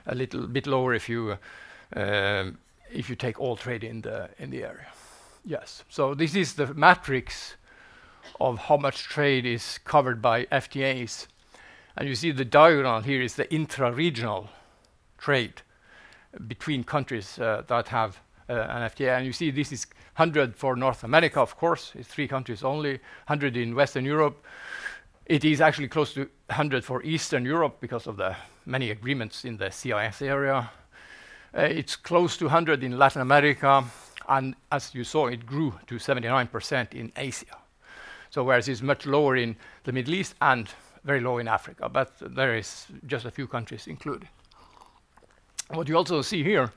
A 0.06 0.14
little 0.14 0.46
bit 0.46 0.66
lower 0.66 0.94
if 0.94 1.08
you 1.08 1.36
uh, 1.94 2.50
take 3.18 3.38
all 3.38 3.56
trade 3.56 3.84
in 3.84 4.00
the 4.00 4.30
area. 4.64 4.88
Yes. 5.44 5.84
So 5.88 6.14
this 6.14 6.34
is 6.34 6.54
the 6.54 6.72
matrix 6.74 7.56
of 8.40 8.58
how 8.58 8.76
much 8.76 9.04
trade 9.04 9.46
is 9.46 9.78
covered 9.84 10.20
by 10.22 10.46
FTAs. 10.46 11.26
And 11.96 12.08
you 12.08 12.14
see 12.14 12.30
the 12.30 12.44
diagonal 12.44 13.00
here 13.00 13.20
is 13.22 13.34
the 13.34 13.52
intra-regional 13.52 14.48
trade 15.18 15.62
between 16.46 16.84
countries 16.84 17.38
uh, 17.38 17.62
that 17.66 17.88
have 17.88 18.20
Uh, 18.50 18.66
an 18.68 18.82
FTA. 18.90 19.16
And 19.16 19.24
You 19.24 19.32
see 19.32 19.52
this 19.52 19.70
is 19.70 19.86
100 20.16 20.56
for 20.56 20.74
North 20.74 21.04
America, 21.04 21.38
of 21.40 21.56
course. 21.56 21.92
It's 21.94 22.08
three 22.08 22.26
countries 22.26 22.64
only. 22.64 22.94
100 23.26 23.56
in 23.56 23.76
Western 23.76 24.04
Europe. 24.04 24.44
It 25.26 25.44
is 25.44 25.60
actually 25.60 25.86
close 25.86 26.12
to 26.14 26.28
100 26.46 26.84
for 26.84 27.00
Eastern 27.04 27.44
Europe 27.44 27.76
because 27.80 28.08
of 28.08 28.16
the 28.16 28.34
many 28.66 28.90
agreements 28.90 29.44
in 29.44 29.56
the 29.56 29.70
CIS 29.70 30.20
area. 30.20 30.68
Uh, 31.56 31.60
it's 31.60 31.94
close 31.94 32.36
to 32.38 32.46
100 32.46 32.82
in 32.82 32.98
Latin 32.98 33.22
America, 33.22 33.84
and 34.28 34.56
as 34.72 34.96
you 34.96 35.04
saw, 35.04 35.28
it 35.28 35.46
grew 35.46 35.72
to 35.86 35.94
79% 35.94 36.92
in 36.92 37.12
Asia. 37.16 37.56
So 38.30 38.42
whereas 38.42 38.68
it's 38.68 38.82
much 38.82 39.06
lower 39.06 39.36
in 39.36 39.54
the 39.84 39.92
Middle 39.92 40.14
East 40.14 40.34
and 40.42 40.68
very 41.04 41.20
low 41.20 41.38
in 41.38 41.46
Africa, 41.46 41.88
but 41.88 42.14
there 42.20 42.56
is 42.56 42.86
just 43.06 43.26
a 43.26 43.30
few 43.30 43.46
countries 43.46 43.86
included. 43.86 44.28
What 45.68 45.88
you 45.88 45.96
also 45.96 46.20
see 46.22 46.42
here 46.42 46.72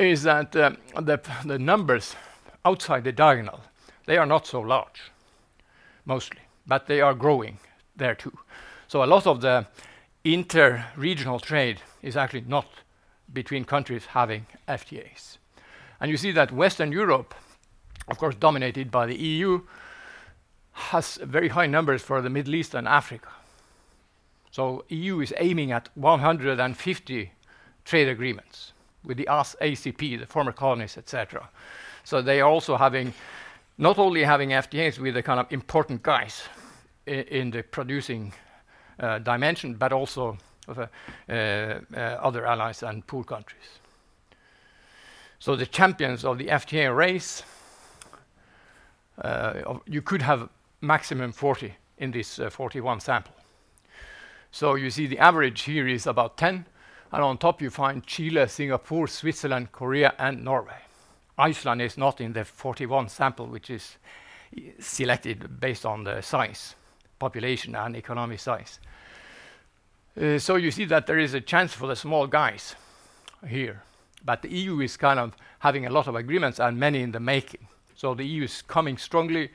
is 0.00 0.22
that 0.22 0.56
uh, 0.56 0.70
the 0.94 1.58
numbers 1.58 2.16
outside 2.64 3.04
the 3.04 3.12
diagonal, 3.12 3.60
they 4.06 4.16
are 4.16 4.26
not 4.26 4.46
so 4.46 4.60
large, 4.60 5.12
mostly, 6.04 6.40
but 6.66 6.86
they 6.86 7.00
are 7.00 7.14
growing 7.14 7.58
there 7.96 8.14
too. 8.14 8.36
So 8.88 9.04
a 9.04 9.06
lot 9.06 9.26
of 9.26 9.40
the 9.40 9.66
inter-regional 10.24 11.38
trade 11.40 11.80
is 12.02 12.16
actually 12.16 12.44
not 12.46 12.66
between 13.32 13.64
countries 13.64 14.06
having 14.06 14.46
FTAs. 14.66 15.36
And 16.00 16.10
you 16.10 16.16
see 16.16 16.32
that 16.32 16.50
Western 16.50 16.92
Europe, 16.92 17.34
of 18.08 18.18
course, 18.18 18.34
dominated 18.34 18.90
by 18.90 19.06
the 19.06 19.16
EU, 19.16 19.60
has 20.72 21.16
very 21.22 21.48
high 21.48 21.66
numbers 21.66 22.02
for 22.02 22.22
the 22.22 22.30
Middle 22.30 22.54
East 22.54 22.74
and 22.74 22.88
Africa. 22.88 23.28
So 24.50 24.84
EU 24.88 25.20
is 25.20 25.34
aiming 25.36 25.72
at 25.72 25.90
150 25.94 27.32
trade 27.84 28.08
agreements 28.08 28.72
with 29.04 29.16
the 29.16 29.26
ACP, 29.26 30.20
the 30.20 30.26
former 30.26 30.52
colonies, 30.52 30.96
et 30.96 31.08
cetera. 31.08 31.48
So 32.04 32.22
they 32.22 32.40
are 32.40 32.48
also 32.48 32.76
having, 32.76 33.14
not 33.78 33.98
only 33.98 34.24
having 34.24 34.50
FTAs 34.50 34.98
with 34.98 35.14
the 35.14 35.22
kind 35.22 35.40
of 35.40 35.46
important 35.52 36.02
guys 36.02 36.42
in 37.06 37.50
the 37.50 37.62
producing 37.62 38.32
uh, 38.98 39.18
dimension, 39.18 39.74
but 39.74 39.92
also 39.92 40.36
of 40.68 40.78
uh, 40.78 40.86
uh, 41.28 41.96
other 41.96 42.46
allies 42.46 42.82
and 42.82 43.06
poor 43.06 43.24
countries. 43.24 43.80
So 45.38 45.56
the 45.56 45.66
champions 45.66 46.24
of 46.24 46.38
the 46.38 46.46
FTA 46.46 46.94
race, 46.94 47.42
you 49.86 50.02
could 50.02 50.22
have 50.22 50.48
maximum 50.80 51.32
40 51.32 51.74
in 51.98 52.10
this 52.10 52.38
41 52.50 53.00
sample. 53.00 53.34
So 54.50 54.74
you 54.74 54.90
see 54.90 55.06
the 55.06 55.18
average 55.18 55.62
here 55.62 55.86
is 55.86 56.06
about 56.06 56.36
10, 56.36 56.66
and 57.12 57.22
on 57.22 57.38
top 57.38 57.60
you 57.60 57.70
find 57.70 58.06
Chile, 58.06 58.46
Singapore, 58.48 59.08
Switzerland, 59.08 59.72
Korea, 59.72 60.14
and 60.18 60.44
Norway. 60.44 60.78
Iceland 61.38 61.82
is 61.82 61.96
not 61.96 62.20
in 62.20 62.32
the 62.32 62.44
41 62.44 63.08
sample, 63.08 63.46
which 63.46 63.70
is 63.70 63.96
selected 64.78 65.60
based 65.60 65.86
on 65.86 66.04
the 66.04 66.20
size, 66.20 66.74
population, 67.18 67.74
and 67.74 67.96
economic 67.96 68.40
size. 68.40 68.78
Uh, 70.20 70.38
so 70.38 70.56
you 70.56 70.70
see 70.70 70.84
that 70.84 71.06
there 71.06 71.18
is 71.18 71.34
a 71.34 71.40
chance 71.40 71.72
for 71.72 71.86
the 71.86 71.96
small 71.96 72.26
guys 72.26 72.74
here, 73.48 73.82
but 74.24 74.42
the 74.42 74.50
EU 74.50 74.80
is 74.80 74.96
kind 74.96 75.18
of 75.18 75.36
having 75.60 75.86
a 75.86 75.90
lot 75.90 76.08
of 76.08 76.14
agreements 76.14 76.58
and 76.58 76.78
many 76.78 77.00
in 77.00 77.12
the 77.12 77.20
making. 77.20 77.66
So 77.94 78.14
the 78.14 78.24
EU 78.24 78.44
is 78.44 78.62
coming 78.62 78.98
strongly. 78.98 79.50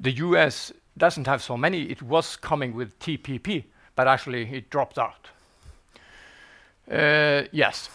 The 0.00 0.12
U.S. 0.12 0.72
doesn't 0.98 1.26
have 1.26 1.42
so 1.42 1.56
many. 1.56 1.82
It 1.82 2.02
was 2.02 2.36
coming 2.36 2.74
with 2.74 2.98
TPP, 2.98 3.64
but 3.94 4.08
actually 4.08 4.50
it 4.52 4.70
dropped 4.70 4.98
out. 4.98 5.28
Uh, 6.90 7.42
yes. 7.52 7.90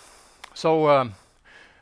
So 0.54 0.90
um 0.90 1.16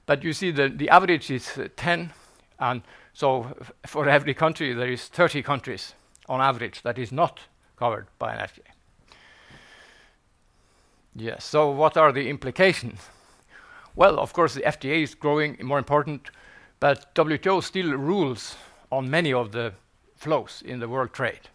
but 0.09 0.23
you 0.23 0.33
see 0.33 0.49
the 0.49 0.89
average 0.89 1.29
is 1.29 1.55
uh, 1.55 1.67
10, 1.75 2.11
and 2.57 2.81
so 3.13 3.55
for 3.85 4.09
every 4.09 4.33
country, 4.33 4.73
there 4.73 4.89
is 4.89 5.07
30 5.07 5.43
countries 5.43 5.93
on 6.27 6.41
average 6.41 6.81
that 6.81 6.97
is 6.97 7.11
not 7.11 7.41
covered 7.77 8.07
by 8.17 8.33
an 8.33 8.39
FTA. 8.39 8.71
Yes. 11.15 11.45
So 11.45 11.69
what 11.69 11.95
are 11.95 12.11
the 12.11 12.27
implications? 12.27 13.01
Well, 13.95 14.19
of 14.19 14.33
course, 14.33 14.55
the 14.55 14.61
FTA 14.61 15.03
is 15.03 15.13
growing 15.13 15.57
more 15.61 15.77
important, 15.77 16.31
but 16.79 17.13
WTO 17.13 17.61
still 17.61 17.91
rules 17.91 18.55
on 18.91 19.11
many 19.11 19.31
of 19.31 19.51
the 19.51 19.73
flows 20.15 20.63
in 20.65 20.79
the 20.79 20.89
world 20.89 21.13
trade. 21.13 21.49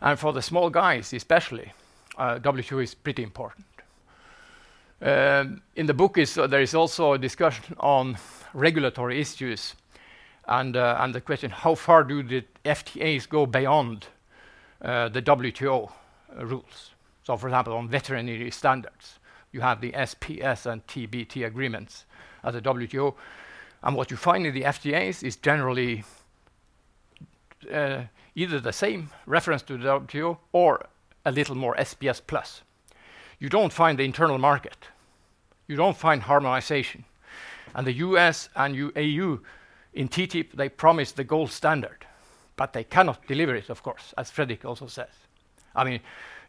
And 0.00 0.18
for 0.18 0.32
the 0.32 0.42
small 0.42 0.70
guys 0.70 1.12
especially, 1.12 1.72
uh, 2.16 2.40
WTO 2.40 2.82
is 2.82 2.94
pretty 2.96 3.22
important. 3.22 3.67
Uh, 5.00 5.44
in 5.76 5.86
the 5.86 5.94
book 5.94 6.18
uh, 6.18 6.46
there 6.48 6.60
is 6.60 6.74
also 6.74 7.12
a 7.12 7.18
discussion 7.18 7.76
on 7.78 8.18
regulatory 8.52 9.20
issues 9.20 9.76
and 10.48 10.76
uh, 10.76 11.06
the 11.12 11.20
question, 11.20 11.50
how 11.50 11.76
far 11.76 12.02
do 12.02 12.22
the 12.22 12.42
FTAs 12.64 13.28
go 13.28 13.46
beyond 13.46 14.06
the 14.80 15.22
WTO 15.22 15.92
rules? 16.40 16.94
So 17.22 17.36
for 17.36 17.48
example, 17.48 17.74
on 17.74 17.88
veterinary 17.88 18.50
standards, 18.50 19.18
you 19.52 19.60
have 19.60 19.82
the 19.82 19.92
SPS 19.92 20.64
and 20.64 20.84
TBT 20.86 21.46
agreements 21.46 22.06
at 22.42 22.54
the 22.54 22.62
WTO. 22.62 23.14
And 23.82 23.94
what 23.94 24.10
you 24.10 24.16
find 24.16 24.46
in 24.46 24.54
the 24.54 24.62
FTAs 24.62 25.22
is 25.22 25.36
generally 25.36 26.02
either 28.34 28.58
the 28.58 28.72
same 28.72 29.10
reference 29.26 29.60
to 29.62 29.76
the 29.76 30.00
WTO 30.00 30.38
or 30.52 30.86
a 31.26 31.30
little 31.30 31.56
more 31.56 31.76
SPS 31.76 32.22
plus. 32.26 32.62
You 33.38 33.48
don't 33.48 33.72
find 33.72 33.98
the 33.98 34.04
internal 34.04 34.38
market. 34.38 34.76
You 35.66 35.76
don't 35.76 35.96
find 35.96 36.22
harmonization. 36.22 37.04
And 37.74 37.86
the 37.86 37.92
U.S. 37.92 38.48
and 38.56 38.74
EU 38.74 39.38
in 39.92 40.08
TTIP, 40.08 40.52
they 40.52 40.68
promise 40.68 41.12
the 41.12 41.24
gold 41.24 41.50
standard, 41.50 42.06
but 42.56 42.72
they 42.72 42.84
cannot 42.84 43.26
deliver 43.26 43.54
it, 43.54 43.70
of 43.70 43.82
course, 43.82 44.14
as 44.16 44.30
Fredrik 44.30 44.64
also 44.64 44.86
says. 44.86 45.10
I 45.74 45.84
mean, 45.84 46.00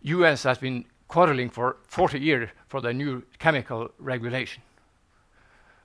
U.S. 0.02 0.44
has 0.44 0.58
been 0.58 0.86
quarreling 1.08 1.50
for 1.50 1.78
40 1.88 2.20
years 2.20 2.50
for 2.68 2.82
the 2.82 2.94
new 2.94 3.24
chemical 3.38 3.92
regulation, 4.00 4.64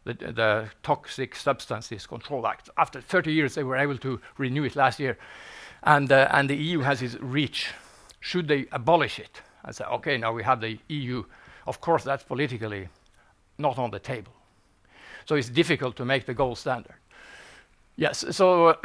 the 0.05 0.15
the 0.15 0.69
Toxic 0.83 1.35
Substances 1.35 2.07
Control 2.07 2.47
Act. 2.47 2.71
After 2.77 3.01
30 3.01 3.33
years, 3.33 3.55
they 3.55 3.65
were 3.65 3.77
able 3.77 3.99
to 3.99 4.21
renew 4.39 4.65
it 4.65 4.77
last 4.77 5.01
year. 5.01 5.19
and 5.83 6.13
uh, 6.13 6.29
And 6.31 6.49
the 6.49 6.57
EU 6.57 6.81
has 6.81 7.03
its 7.03 7.17
REACH. 7.21 7.73
Should 8.21 8.49
they 8.49 8.67
abolish 8.71 9.19
it 9.19 9.43
and 9.65 9.75
say, 9.75 9.85
"Okay, 9.85 10.19
now 10.19 10.33
we 10.33 10.43
have 10.43 10.61
the 10.61 10.79
EU," 10.89 11.25
of 11.67 11.81
course, 11.81 12.05
that's 12.05 12.25
politically 12.25 12.89
not 13.59 13.79
on 13.79 13.91
the 13.91 13.99
table. 13.99 14.33
So 15.25 15.37
it's 15.37 15.49
difficult 15.49 15.97
to 15.97 16.05
make 16.05 16.27
the 16.27 16.35
gold 16.35 16.59
standard. 16.59 16.97
Yes. 17.97 18.25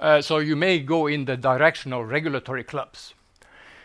Uh, 0.00 0.20
so 0.20 0.38
you 0.38 0.56
may 0.56 0.80
go 0.80 1.06
in 1.06 1.24
the 1.24 1.36
direction 1.36 1.92
of 1.92 2.08
regulatory 2.08 2.64
clubs, 2.64 3.14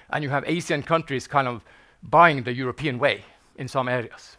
and 0.10 0.24
you 0.24 0.30
have 0.30 0.44
Asian 0.48 0.82
countries 0.82 1.28
kind 1.28 1.48
of 1.48 1.62
buying 2.02 2.44
the 2.44 2.52
European 2.52 2.98
way 2.98 3.24
in 3.58 3.68
some 3.68 3.88
areas. 3.88 4.36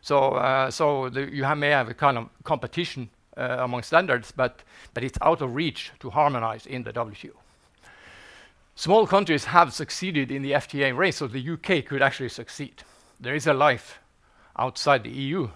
So 0.00 0.30
uh, 0.30 0.70
you 1.14 1.44
may 1.56 1.68
have 1.68 1.88
a 1.88 1.94
kind 1.94 2.18
of 2.18 2.28
competition 2.42 3.10
uh, 3.36 3.58
among 3.60 3.82
standards, 3.82 4.32
but 4.32 4.62
it's 4.96 5.18
out 5.20 5.42
of 5.42 5.54
reach 5.54 5.92
to 6.00 6.10
harmonize 6.10 6.66
in 6.66 6.82
the 6.82 6.92
WTO. 6.92 7.32
Small 8.78 9.08
countries 9.08 9.46
have 9.46 9.74
succeeded 9.74 10.30
in 10.30 10.42
the 10.42 10.52
FTA 10.52 10.96
race, 10.96 11.16
so 11.16 11.26
the 11.26 11.40
U.K. 11.40 11.82
could 11.82 12.00
actually 12.00 12.28
succeed. 12.28 12.84
There 13.18 13.34
is 13.34 13.48
a 13.48 13.52
life 13.52 13.98
outside 14.56 15.02
the 15.02 15.10
EU. 15.10 15.48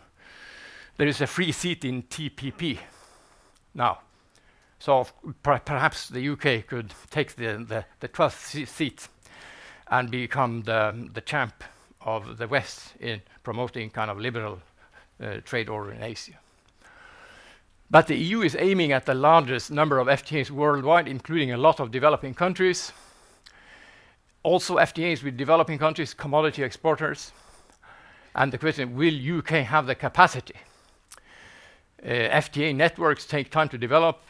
There 0.96 1.06
is 1.06 1.20
a 1.20 1.28
free 1.28 1.52
seat 1.52 1.84
in 1.84 2.02
TPP 2.02 2.78
now. 3.76 4.00
So 4.80 5.06
perhaps 5.44 6.08
the 6.08 6.20
U.K. 6.20 6.62
could 6.62 6.94
take 7.10 7.36
the 7.36 7.64
the, 7.64 7.84
the 8.00 8.08
12th 8.08 8.66
seat 8.66 9.06
and 9.86 10.10
become 10.10 10.62
the 10.62 11.22
champ 11.24 11.62
of 12.00 12.38
the 12.38 12.48
West 12.48 12.94
in 12.98 13.22
promoting 13.44 13.90
kind 13.90 14.10
of 14.10 14.18
liberal 14.18 14.58
uh, 15.22 15.36
trade 15.44 15.68
order 15.68 15.92
in 15.92 16.02
Asia. 16.02 16.40
But 17.88 18.08
the 18.08 18.16
EU 18.16 18.40
is 18.40 18.56
aiming 18.58 18.90
at 18.90 19.06
the 19.06 19.14
largest 19.14 19.70
number 19.70 20.00
of 20.00 20.08
FTAs 20.08 20.50
worldwide, 20.50 21.06
including 21.06 21.52
a 21.52 21.56
lot 21.56 21.78
of 21.78 21.92
developing 21.92 22.34
countries. 22.34 22.90
Also 24.42 24.76
FTAs 24.76 25.22
with 25.22 25.36
developing 25.36 25.78
countries, 25.78 26.14
commodity 26.14 26.62
exporters. 26.62 27.32
And 28.34 28.52
the 28.52 28.58
question, 28.58 28.96
will 28.96 29.12
U.K. 29.12 29.62
have 29.62 29.86
the 29.86 29.94
capacity? 29.94 30.54
Uh, 32.02 32.08
FTA 32.08 32.74
networks 32.74 33.26
take 33.26 33.50
time 33.50 33.68
to 33.68 33.78
develop, 33.78 34.20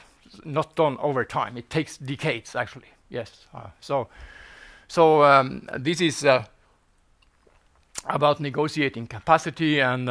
not 0.45 0.77
done 0.77 0.99
over 0.99 1.25
time. 1.25 1.57
It 1.57 1.71
takes 1.71 1.97
decades, 1.97 2.55
actually. 2.55 2.89
Yes. 3.09 3.47
Uh, 3.55 3.69
so, 3.81 5.23
um, 5.23 5.69
this 5.79 6.01
is 6.03 6.25
uh, 6.25 6.45
about 8.07 8.41
negotiating 8.41 9.07
capacity 9.07 9.81
and 9.81 10.11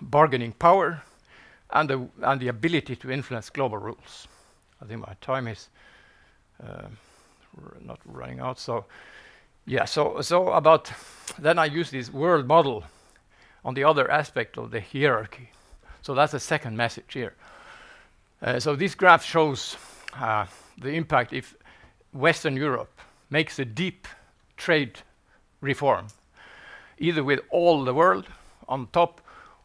bargaining 0.00 0.52
power 0.52 1.02
and 1.70 1.88
the 1.88 2.48
ability 2.48 2.94
to 2.96 3.10
influence 3.10 3.50
global 3.50 3.78
rules. 3.78 4.28
I 4.80 4.84
think 4.84 5.00
my 5.00 5.14
time 5.20 5.48
is 5.48 5.68
not 7.80 8.00
running 8.04 8.40
out. 8.40 8.58
So 8.58 8.84
yeah, 9.66 9.84
so 9.84 10.20
so 10.20 10.52
about 10.52 10.92
then 11.38 11.58
I 11.58 11.66
use 11.66 11.90
this 11.90 12.12
world 12.12 12.46
model 12.46 12.84
on 13.64 13.74
the 13.74 13.84
other 13.84 14.10
aspect 14.10 14.58
of 14.58 14.70
the 14.70 14.80
hierarchy. 14.80 15.50
So 16.02 16.14
that's 16.14 16.32
the 16.32 16.40
second 16.40 16.76
message 16.76 17.14
here. 17.14 17.34
Uh, 18.42 18.60
so 18.60 18.76
this 18.76 18.94
graph 18.94 19.24
shows 19.24 19.76
uh, 20.20 20.46
the 20.78 20.90
impact 20.90 21.32
if 21.32 21.54
Western 22.12 22.56
Europe 22.56 23.00
makes 23.30 23.58
a 23.58 23.64
deep 23.64 24.06
trade 24.56 25.00
reform, 25.60 26.08
either 26.98 27.24
with 27.24 27.40
all 27.50 27.84
the 27.84 27.94
world 27.94 28.26
on 28.68 28.88
top 28.92 29.20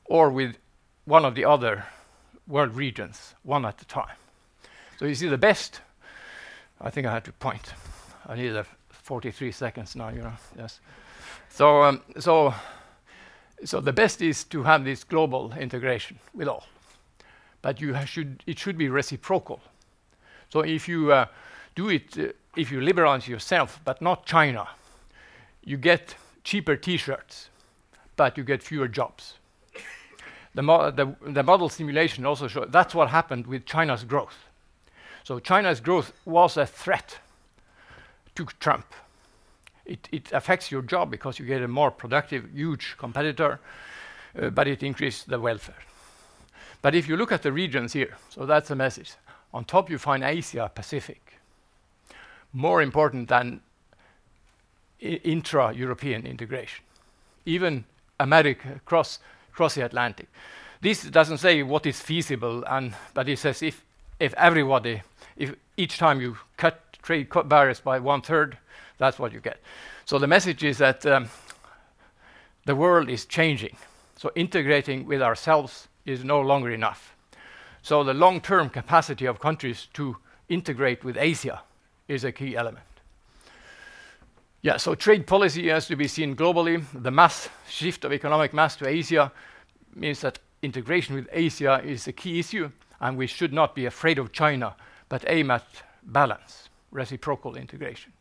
or 0.05 0.29
with 0.29 0.55
one 1.05 1.25
of 1.25 1.35
the 1.35 1.45
other 1.45 1.85
world 2.47 2.73
regions, 2.73 3.35
one 3.43 3.65
at 3.65 3.81
a 3.81 3.85
time. 3.85 4.15
So 4.97 5.05
you 5.05 5.15
see 5.15 5.27
the 5.27 5.37
best. 5.37 5.81
I 6.81 6.89
think 6.89 7.07
I 7.07 7.11
had 7.11 7.25
to 7.25 7.33
point. 7.33 7.73
I 8.27 8.35
need 8.35 8.63
43 8.89 9.51
seconds 9.51 9.95
now, 9.95 10.09
you 10.09 10.21
know. 10.21 10.33
Yes. 10.57 10.79
So, 11.49 11.83
um, 11.83 12.01
so, 12.19 12.53
so 13.65 13.81
the 13.81 13.93
best 13.93 14.21
is 14.21 14.43
to 14.45 14.63
have 14.63 14.83
this 14.83 15.03
global 15.03 15.53
integration 15.53 16.19
with 16.33 16.47
all, 16.47 16.65
but 17.61 17.81
you 17.81 17.95
should 18.05 18.43
it 18.45 18.59
should 18.59 18.77
be 18.77 18.87
reciprocal. 18.87 19.59
So 20.49 20.61
if 20.61 20.87
you 20.87 21.25
do 21.75 21.89
it, 21.89 22.35
if 22.55 22.71
you 22.71 22.81
liberalize 22.81 23.27
yourself, 23.27 23.79
but 23.83 24.01
not 24.01 24.25
China, 24.25 24.67
you 25.63 25.77
get 25.77 26.15
cheaper 26.43 26.75
T-shirts, 26.75 27.49
but 28.15 28.37
you 28.37 28.43
get 28.43 28.63
fewer 28.63 28.87
jobs. 28.87 29.35
The 30.55 30.63
model 30.63 31.69
simulation 31.69 32.25
also 32.25 32.47
show 32.47 32.65
that's 32.65 32.95
what 32.95 33.09
happened 33.09 33.47
with 33.47 33.65
China's 33.65 34.03
growth. 34.03 34.48
China's 35.39 35.79
growth 35.79 36.11
was 36.25 36.57
a 36.57 36.65
threat 36.65 37.19
to 38.35 38.45
Trump. 38.59 38.85
It 39.85 40.31
affects 40.31 40.71
your 40.71 40.83
job 40.83 41.09
because 41.09 41.39
you 41.39 41.45
get 41.45 41.63
a 41.63 41.67
more 41.67 41.91
productive, 41.91 42.49
huge 42.53 42.95
competitor, 42.97 43.59
uh, 44.39 44.49
but 44.51 44.67
it 44.67 44.83
increases 44.83 45.23
the 45.25 45.39
welfare. 45.39 45.83
But 46.81 46.93
if 46.95 47.09
you 47.09 47.17
look 47.17 47.31
at 47.31 47.41
the 47.41 47.51
regions 47.51 47.93
here, 47.93 48.15
so 48.29 48.45
that's 48.45 48.69
the 48.69 48.75
message. 48.75 49.13
On 49.51 49.65
top, 49.65 49.89
you 49.89 49.97
find 49.97 50.23
Asia 50.23 50.71
Pacific, 50.73 51.39
more 52.53 52.83
important 52.83 53.29
than 53.29 53.61
intra-European 54.99 56.25
integration, 56.25 56.85
even 57.45 57.85
America 58.19 58.73
across 58.75 59.19
the 59.57 59.81
Atlantic. 59.81 60.27
This 60.81 61.03
doesn't 61.03 61.39
say 61.39 61.63
what 61.63 61.85
is 61.85 61.99
feasible, 61.99 62.63
and, 62.65 62.93
but 63.13 63.27
it 63.27 63.39
says 63.39 63.61
if 63.61 63.83
everybody, 64.37 65.01
if 65.37 65.55
each 65.77 65.97
time 65.97 66.21
you 66.21 66.37
cut 66.57 66.97
trade 67.01 67.29
cut 67.29 67.47
barriers 67.47 67.79
by 67.79 67.99
one-third, 67.99 68.57
that's 68.97 69.17
what 69.17 69.31
you 69.31 69.39
get. 69.39 69.59
So 70.05 70.19
the 70.19 70.27
message 70.27 70.63
is 70.63 70.77
that 70.79 71.05
um, 71.05 71.29
the 72.65 72.75
world 72.75 73.09
is 73.09 73.25
changing, 73.25 73.75
so 74.17 74.31
integrating 74.35 75.05
with 75.05 75.21
ourselves 75.21 75.87
is 76.05 76.23
no 76.23 76.41
longer 76.41 76.71
enough. 76.71 77.15
So 77.81 78.03
the 78.03 78.13
long-term 78.13 78.69
capacity 78.69 79.25
of 79.25 79.39
countries 79.39 79.87
to 79.93 80.17
integrate 80.49 81.03
with 81.03 81.17
Asia 81.17 81.61
is 82.07 82.23
a 82.23 82.31
key 82.31 82.57
element. 82.57 82.85
Yeah, 84.61 84.75
so 84.75 84.93
trade 84.93 85.25
policy 85.25 85.69
has 85.69 85.87
to 85.87 85.95
be 85.95 86.07
seen 86.07 86.35
globally. 86.35 86.83
The 86.93 87.11
mass 87.11 87.47
shift 87.69 88.03
of 88.03 88.11
economic 88.11 88.53
mass 88.53 88.75
to 88.77 88.87
Asia 88.87 89.31
means 89.95 90.19
that 90.19 90.39
integration 90.61 91.15
with 91.15 91.29
Asia 91.31 91.81
is 91.81 92.07
a 92.07 92.11
key 92.11 92.39
issue, 92.39 92.69
and 93.01 93.17
we 93.17 93.27
should 93.27 93.53
not 93.53 93.75
be 93.75 93.85
afraid 93.85 94.19
of 94.19 94.31
China, 94.31 94.75
but 95.07 95.23
aim 95.27 95.51
at 95.51 95.65
balance, 96.03 96.69
reciprocal 96.91 97.55
integration. 97.55 98.13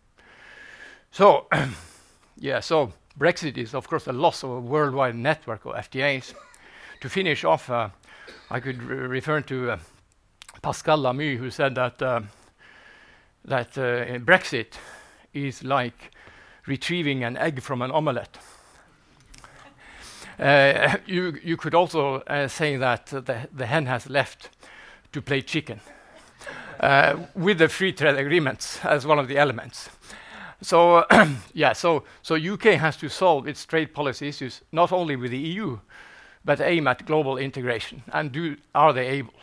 So, 1.11 1.47
yeah, 2.39 2.61
so 2.61 2.93
Brexit 3.19 3.57
is, 3.57 3.75
of 3.75 3.89
course, 3.89 4.07
a 4.07 4.13
loss 4.13 4.43
of 4.43 4.51
a 4.51 4.61
worldwide 4.61 5.17
network 5.17 5.65
of 5.65 5.75
FTAs. 5.75 6.35
To 7.01 7.09
finish 7.09 7.45
off, 7.45 7.71
uh, 7.71 7.89
I 8.51 8.61
could 8.61 8.83
refer 8.83 9.41
to 9.43 9.73
uh, 9.73 9.79
Pascal 10.63 10.99
Lamy, 10.99 11.37
who 11.37 11.51
said 11.51 11.75
that 11.77 12.03
uh, 12.03 12.21
that 13.45 13.73
Brexit 13.75 14.75
is 15.33 15.63
like 15.63 16.13
retrieving 16.67 17.25
an 17.25 17.37
egg 17.37 17.63
from 17.63 17.83
an 17.83 17.91
omelet. 17.91 18.39
You 21.07 21.39
you 21.43 21.57
could 21.57 21.75
also 21.75 22.23
say 22.49 22.77
that 22.77 23.07
the, 23.07 23.49
the 23.53 23.67
hen 23.67 23.87
has 23.87 24.09
left 24.09 24.51
to 25.13 25.23
play 25.23 25.43
chicken 25.43 25.81
uh, 26.81 27.17
with 27.35 27.59
the 27.59 27.69
free 27.69 27.93
trade 27.93 28.17
agreements 28.17 28.85
as 28.85 29.07
one 29.07 29.19
of 29.19 29.29
the 29.29 29.39
elements. 29.39 29.91
So 30.61 31.05
yeah, 31.55 31.73
so 31.73 32.05
so 32.23 32.35
U.K. 32.35 32.75
has 32.77 32.97
to 32.99 33.09
solve 33.09 33.47
its 33.47 33.65
trade 33.65 33.95
policy 33.95 34.29
issues 34.29 34.63
not 34.73 34.93
only 34.93 35.17
with 35.17 35.31
the 35.31 35.39
EU, 35.39 35.79
but 36.45 36.61
aim 36.61 36.87
at 36.89 37.07
global 37.07 37.39
integration. 37.39 38.03
And 38.13 38.33
do 38.33 38.57
are 38.75 38.93
they 38.93 39.07
able? 39.07 39.35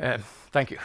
Um, 0.00 0.22
thank 0.52 0.70
you. 0.70 0.78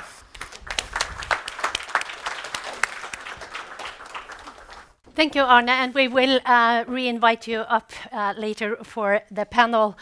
Thank 5.16 5.36
you, 5.36 5.44
Arne, 5.44 5.70
and 5.70 5.94
we 5.94 6.08
will 6.08 6.40
uh, 6.44 6.86
re-invite 6.88 7.48
you 7.48 7.60
up 7.60 7.92
uh, 8.12 8.34
later 8.36 8.78
for 8.84 9.22
the 9.30 9.46
panel. 9.46 9.96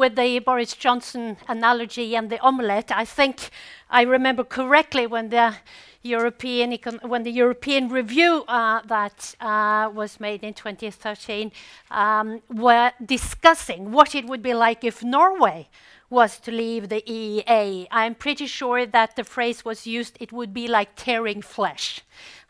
With 0.00 0.16
the 0.16 0.38
Boris 0.38 0.72
Johnson 0.72 1.36
analogy 1.46 2.16
and 2.16 2.30
the 2.30 2.40
omelet, 2.40 2.90
I 2.90 3.04
think 3.04 3.50
I 3.90 4.00
remember 4.00 4.44
correctly 4.44 5.06
when 5.06 5.28
the 5.28 5.56
European 6.02 6.72
when 7.02 7.22
the 7.22 7.30
European 7.30 7.90
review 7.90 8.44
uh, 8.48 8.80
that 8.86 9.34
uh, 9.42 9.90
was 9.92 10.18
made 10.18 10.42
in 10.42 10.54
2013 10.54 11.52
um, 11.90 12.40
were 12.48 12.92
discussing 13.04 13.92
what 13.92 14.14
it 14.14 14.24
would 14.24 14.42
be 14.42 14.54
like 14.54 14.84
if 14.84 15.04
Norway 15.04 15.68
was 16.08 16.40
to 16.40 16.50
leave 16.50 16.88
the 16.88 17.02
EEA. 17.02 17.86
I'm 17.90 18.14
pretty 18.14 18.46
sure 18.46 18.86
that 18.86 19.16
the 19.16 19.24
phrase 19.24 19.66
was 19.66 19.86
used, 19.86 20.16
it 20.18 20.32
would 20.32 20.54
be 20.54 20.66
like 20.66 20.96
tearing 20.96 21.42
flesh, 21.42 22.00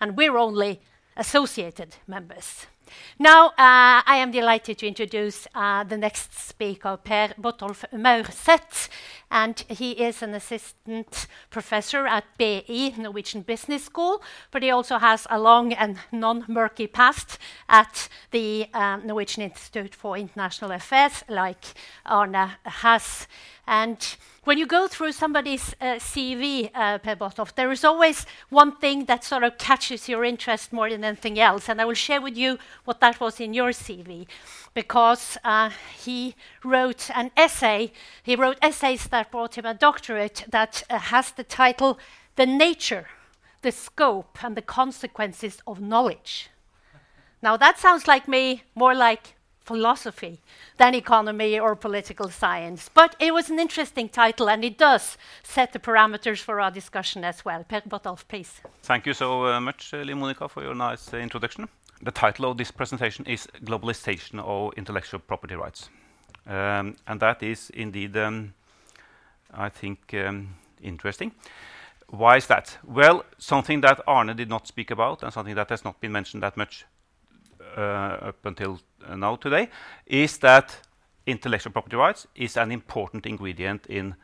and 0.01 0.17
we're 0.17 0.39
only 0.39 0.83
associated 1.17 1.97
members. 2.07 2.67
Now, 3.19 3.49
uh, 3.49 4.03
I 4.07 4.17
am 4.17 4.31
delighted 4.31 4.79
to 4.79 4.87
introduce 4.87 5.47
uh, 5.55 5.85
the 5.85 5.97
next 5.97 6.39
speaker, 6.39 6.97
Per 6.97 7.35
Botolf 7.41 7.85
Maurseth, 7.93 8.89
and 9.31 9.65
he 9.69 9.93
is 9.93 10.23
an 10.23 10.35
assistant 10.35 11.27
professor 11.51 12.07
at 12.07 12.25
BI, 12.39 12.95
Norwegian 12.99 13.43
Business 13.43 13.85
School, 13.85 14.23
but 14.51 14.63
he 14.63 14.71
also 14.71 14.99
has 14.99 15.27
a 15.31 15.39
long 15.39 15.73
and 15.73 15.99
non-murky 16.11 16.87
past 16.87 17.39
at 17.69 18.09
the 18.31 18.67
um, 18.75 19.07
Norwegian 19.07 19.43
Institute 19.43 19.95
for 19.95 20.17
International 20.17 20.73
Affairs, 20.73 21.25
like 21.29 21.65
Arne 22.05 22.51
has. 22.65 23.29
And 23.67 24.17
when 24.45 24.57
you 24.59 24.67
go 24.67 24.89
through 24.89 25.13
somebody's 25.13 25.75
uh, 25.81 25.97
CV, 25.97 26.71
uh, 26.75 26.99
Per 26.99 27.15
Botolf, 27.15 27.55
there 27.55 27.71
is 27.71 27.85
always 27.85 28.25
one 28.49 28.75
thing 28.77 29.05
that 29.05 29.23
sort 29.23 29.45
of 29.45 29.59
catches 29.59 30.09
your 30.09 30.25
interest 30.25 30.73
more 30.73 30.89
than 30.89 31.05
anything 31.05 31.39
else, 31.39 31.69
and 31.69 31.81
I 31.81 31.85
will 31.85 31.95
share 31.95 32.23
with 32.23 32.37
you 32.37 32.59
what 32.85 33.01
that 33.01 33.21
was 33.21 33.39
in 33.39 33.53
your 33.53 33.71
CV. 33.71 34.27
Because 34.73 35.37
uh, 35.45 35.71
he 35.97 36.35
wrote 36.65 37.11
an 37.15 37.33
essay. 37.37 37.93
He 38.23 38.35
wrote 38.35 38.57
essays 38.63 39.09
that 39.09 39.20
brought 39.25 39.59
him 39.59 39.67
a 39.67 39.75
doctorate 39.75 40.45
that 40.49 40.83
uh, 40.89 40.99
has 40.99 41.33
the 41.33 41.45
title 41.45 41.99
The 42.37 42.47
Nature, 42.47 43.07
the 43.63 43.73
Scope, 43.73 44.43
and 44.45 44.57
the 44.57 44.63
Consequences 44.63 45.63
of 45.67 45.81
Knowledge. 45.81 46.51
Now, 47.43 47.57
that 47.57 47.79
sounds 47.79 48.07
like 48.07 48.29
me, 48.29 48.63
more 48.75 48.95
like 48.95 49.35
philosophy 49.61 50.41
than 50.79 50.95
economy 50.95 51.59
or 51.59 51.77
political 51.77 52.29
science. 52.29 52.91
But 52.93 53.15
it 53.19 53.33
was 53.33 53.51
an 53.51 53.59
interesting 53.59 54.09
title, 54.09 54.49
and 54.49 54.65
it 54.65 54.79
does 54.79 55.17
set 55.43 55.73
the 55.73 55.79
parameters 55.79 56.39
for 56.39 56.61
our 56.61 56.71
discussion 56.71 57.25
as 57.25 57.45
well. 57.45 57.65
Per 57.65 57.81
Botolf, 57.83 58.27
please. 58.27 58.61
Thank 58.83 59.07
you 59.07 59.15
so 59.15 59.47
uh, 59.47 59.61
much, 59.61 59.95
uh, 59.95 59.99
Liv 59.99 60.17
Monica, 60.17 60.49
for 60.49 60.63
your 60.63 60.75
nice 60.75 61.13
introduction. 61.15 61.69
The 62.03 62.11
title 62.11 62.51
of 62.51 62.57
this 62.57 62.71
presentation 62.71 63.27
is 63.27 63.47
Globalization 63.65 64.41
of 64.41 64.73
Intellectual 64.77 65.21
Property 65.21 65.55
Rights. 65.55 65.91
Um, 66.47 66.97
and 67.07 67.21
that 67.21 67.43
is 67.43 67.71
indeed, 67.71 68.17
um, 68.17 68.55
I 69.55 69.69
think, 69.69 70.15
interesting. 70.83 71.33
Why 72.09 72.37
is 72.37 72.47
that? 72.47 72.79
Well, 72.85 73.25
something 73.39 73.81
that 73.83 74.01
Arne 74.07 74.35
did 74.37 74.49
not 74.49 74.67
speak 74.67 74.91
about 74.91 75.23
and 75.23 75.33
something 75.33 75.55
that 75.55 75.71
has 75.71 75.85
not 75.85 76.01
been 76.01 76.13
mentioned 76.13 76.43
that 76.43 76.57
much 76.57 76.85
up 77.77 78.45
until 78.45 78.81
now 79.17 79.37
today 79.37 79.69
is 80.07 80.39
that 80.39 80.77
intellectual 81.27 81.73
property 81.73 81.97
rights 81.97 82.27
is 82.35 82.57
an 82.57 82.73
important 82.73 83.27
ingredient 83.27 83.87
in 83.87 84.15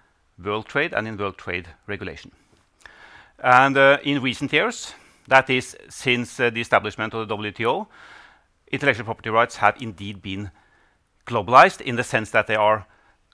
world 0.43 0.67
trade 0.67 0.93
and 0.93 1.07
in 1.07 1.17
world 1.17 1.39
trade 1.39 1.69
regulation. 1.87 2.33
And 3.39 3.77
uh, 3.77 3.99
in 4.03 4.23
recent 4.23 4.53
years, 4.53 4.95
that 5.29 5.51
is 5.51 5.77
since 5.89 6.41
uh, 6.41 6.51
the 6.51 6.61
establishment 6.61 7.15
of 7.15 7.29
the 7.29 7.37
WTO, 7.37 7.87
intellectual 8.73 9.05
property 9.05 9.31
rights 9.31 9.57
have 9.57 9.81
indeed 9.81 10.23
been 10.23 10.51
globalized 11.27 11.81
in 11.81 11.97
the 11.97 12.05
sense 12.05 12.31
that 12.31 12.47
they 12.47 12.57
are 12.57 12.87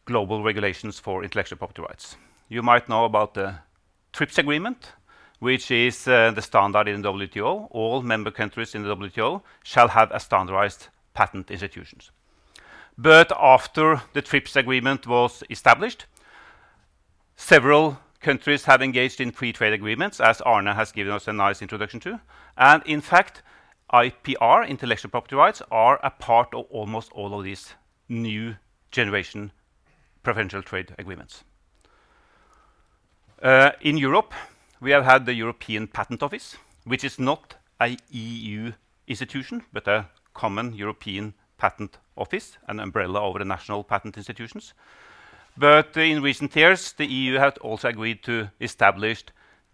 global 0.05 0.43
regulations 0.43 0.99
for 0.99 1.23
intellectual 1.23 1.59
property 1.59 1.83
rights. 1.83 2.17
You 2.49 2.63
might 2.63 2.89
know 2.89 3.05
about 3.05 3.35
the 3.35 3.55
TRIPS 4.13 4.39
agreement, 4.39 4.93
which 5.39 5.71
is 5.71 6.07
uh, 6.07 6.31
the 6.33 6.43
standard 6.43 6.89
in 6.89 7.03
the 7.03 7.13
WTO. 7.13 7.69
All 7.71 8.03
member 8.03 8.31
countries 8.31 8.75
in 8.75 8.83
the 8.83 8.95
WTO 8.95 9.43
shall 9.63 9.89
have 9.89 10.11
a 10.11 10.21
standardized 10.21 10.89
patent 11.15 11.51
institutions. 11.51 12.11
But 12.99 13.33
after 13.41 14.03
the 14.13 14.23
TRIPS 14.23 14.57
agreement 14.57 15.07
was 15.07 15.43
established, 15.49 16.07
several 17.37 17.99
countries 18.21 18.65
have 18.67 18.83
engaged 18.83 19.21
in 19.21 19.31
free 19.31 19.53
trade 19.53 19.73
agreements, 19.73 20.21
as 20.21 20.41
Arne 20.43 20.67
has 20.67 20.93
given 20.93 21.13
us 21.13 21.27
a 21.27 21.33
nice 21.33 21.63
introduction 21.63 22.01
to. 22.01 22.21
And 22.57 22.83
in 22.87 23.01
fact, 23.01 23.43
IPR, 23.93 24.69
intellectual 24.69 25.11
property 25.11 25.37
rights, 25.37 25.63
are 25.71 25.99
a 26.03 26.11
part 26.11 26.55
of 26.55 26.67
almost 26.71 27.13
all 27.13 27.39
of 27.39 27.45
these 27.45 27.75
new 28.09 28.57
generation 28.91 29.53
preferential 30.23 30.62
trade 30.62 30.95
agreements. 30.99 31.45
Uh, 33.43 33.73
in 33.81 33.97
Europe, 33.97 34.33
we 34.81 34.91
have 34.91 35.05
had 35.05 35.27
the 35.27 35.35
European 35.35 35.87
Patent 35.87 36.23
Office, 36.23 36.57
which 36.85 37.05
is 37.05 37.18
not 37.18 37.55
a 37.81 37.97
EU 38.11 38.73
institution, 39.09 39.64
but 39.73 39.89
a 39.89 40.07
common 40.35 40.75
European 40.75 41.35
patent 41.59 41.99
office, 42.16 42.59
an 42.68 42.81
umbrella 42.81 43.20
over 43.20 43.39
the 43.39 43.45
national 43.45 43.85
patent 43.85 44.16
institutions. 44.16 44.75
But 45.57 45.97
in 45.97 46.23
recent 46.23 46.57
years, 46.57 46.93
the 46.93 47.07
EU 47.07 47.39
has 47.39 47.55
also 47.61 47.89
agreed 47.89 48.23
to 48.25 48.51
establish 48.61 49.25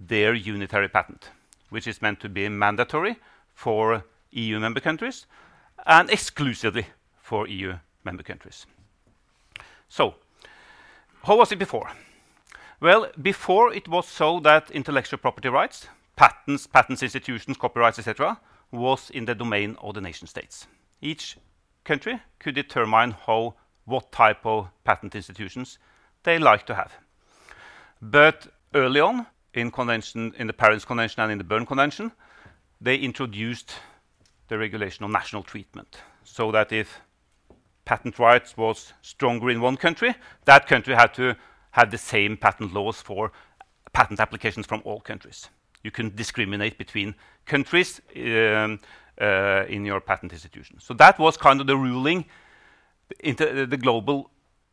their 0.00 0.34
unitary 0.34 0.88
patent, 0.88 1.30
which 1.70 1.86
is 1.86 2.02
meant 2.02 2.20
to 2.20 2.28
be 2.28 2.48
mandatory 2.48 3.16
for 3.54 4.04
EU 4.30 4.58
member 4.58 4.80
countries 4.80 5.26
and 5.86 6.10
exclusively 6.10 6.86
for 7.22 7.46
EU 7.46 7.74
member 8.04 8.22
countries. 8.22 8.66
So, 9.88 10.14
how 11.28 11.36
was 11.36 11.52
it 11.52 11.58
before? 11.58 11.90
Well, 12.80 13.10
before 13.20 13.74
it 13.74 13.86
was 13.86 14.08
so 14.08 14.40
that 14.40 14.70
intellectual 14.70 15.18
property 15.18 15.50
rights, 15.50 15.86
patents, 16.16 16.66
patents 16.66 17.02
institutions, 17.02 17.58
copyrights, 17.58 17.98
etc., 17.98 18.40
was 18.72 19.10
in 19.10 19.26
the 19.26 19.34
domain 19.34 19.76
of 19.82 19.94
the 19.94 20.00
nation 20.00 20.26
states. 20.26 20.66
Each 21.02 21.36
country 21.84 22.18
could 22.38 22.54
determine 22.54 23.10
how 23.26 23.56
what 23.84 24.10
type 24.10 24.46
of 24.46 24.68
patent 24.84 25.14
institutions 25.14 25.78
they 26.22 26.38
like 26.38 26.64
to 26.64 26.74
have. 26.74 26.94
But 28.00 28.48
early 28.74 29.00
on, 29.00 29.26
in, 29.52 29.70
convention, 29.70 30.32
in 30.38 30.46
the 30.46 30.54
Paris 30.54 30.86
Convention 30.86 31.20
and 31.20 31.32
in 31.32 31.36
the 31.36 31.44
Berne 31.44 31.66
Convention, 31.66 32.10
they 32.80 32.96
introduced 32.96 33.74
the 34.48 34.56
regulation 34.56 35.04
of 35.04 35.10
national 35.10 35.42
treatment, 35.42 35.98
so 36.24 36.50
that 36.52 36.72
if 36.72 37.02
patent 37.88 38.18
rights 38.18 38.54
was 38.54 38.92
stronger 39.00 39.48
in 39.48 39.62
one 39.62 39.76
country, 39.76 40.14
that 40.44 40.66
country 40.66 40.94
had 40.94 41.14
to 41.14 41.34
have 41.70 41.90
the 41.90 41.96
same 41.98 42.36
patent 42.36 42.74
laws 42.74 43.00
for 43.00 43.32
patent 43.94 44.20
applications 44.20 44.66
from 44.66 44.82
all 44.84 45.00
countries. 45.00 45.48
You 45.82 45.90
can 45.90 46.14
discriminate 46.14 46.76
between 46.76 47.14
countries 47.46 48.00
um, 48.14 48.80
uh, 49.18 49.64
in 49.68 49.86
your 49.86 50.00
patent 50.00 50.32
institution. 50.32 50.78
So 50.80 50.92
that 50.94 51.18
was 51.18 51.38
kind 51.38 51.60
of 51.62 51.66
the 51.66 51.76
ruling 51.76 52.26
into 53.20 53.66
the 53.66 53.78
global 53.78 54.30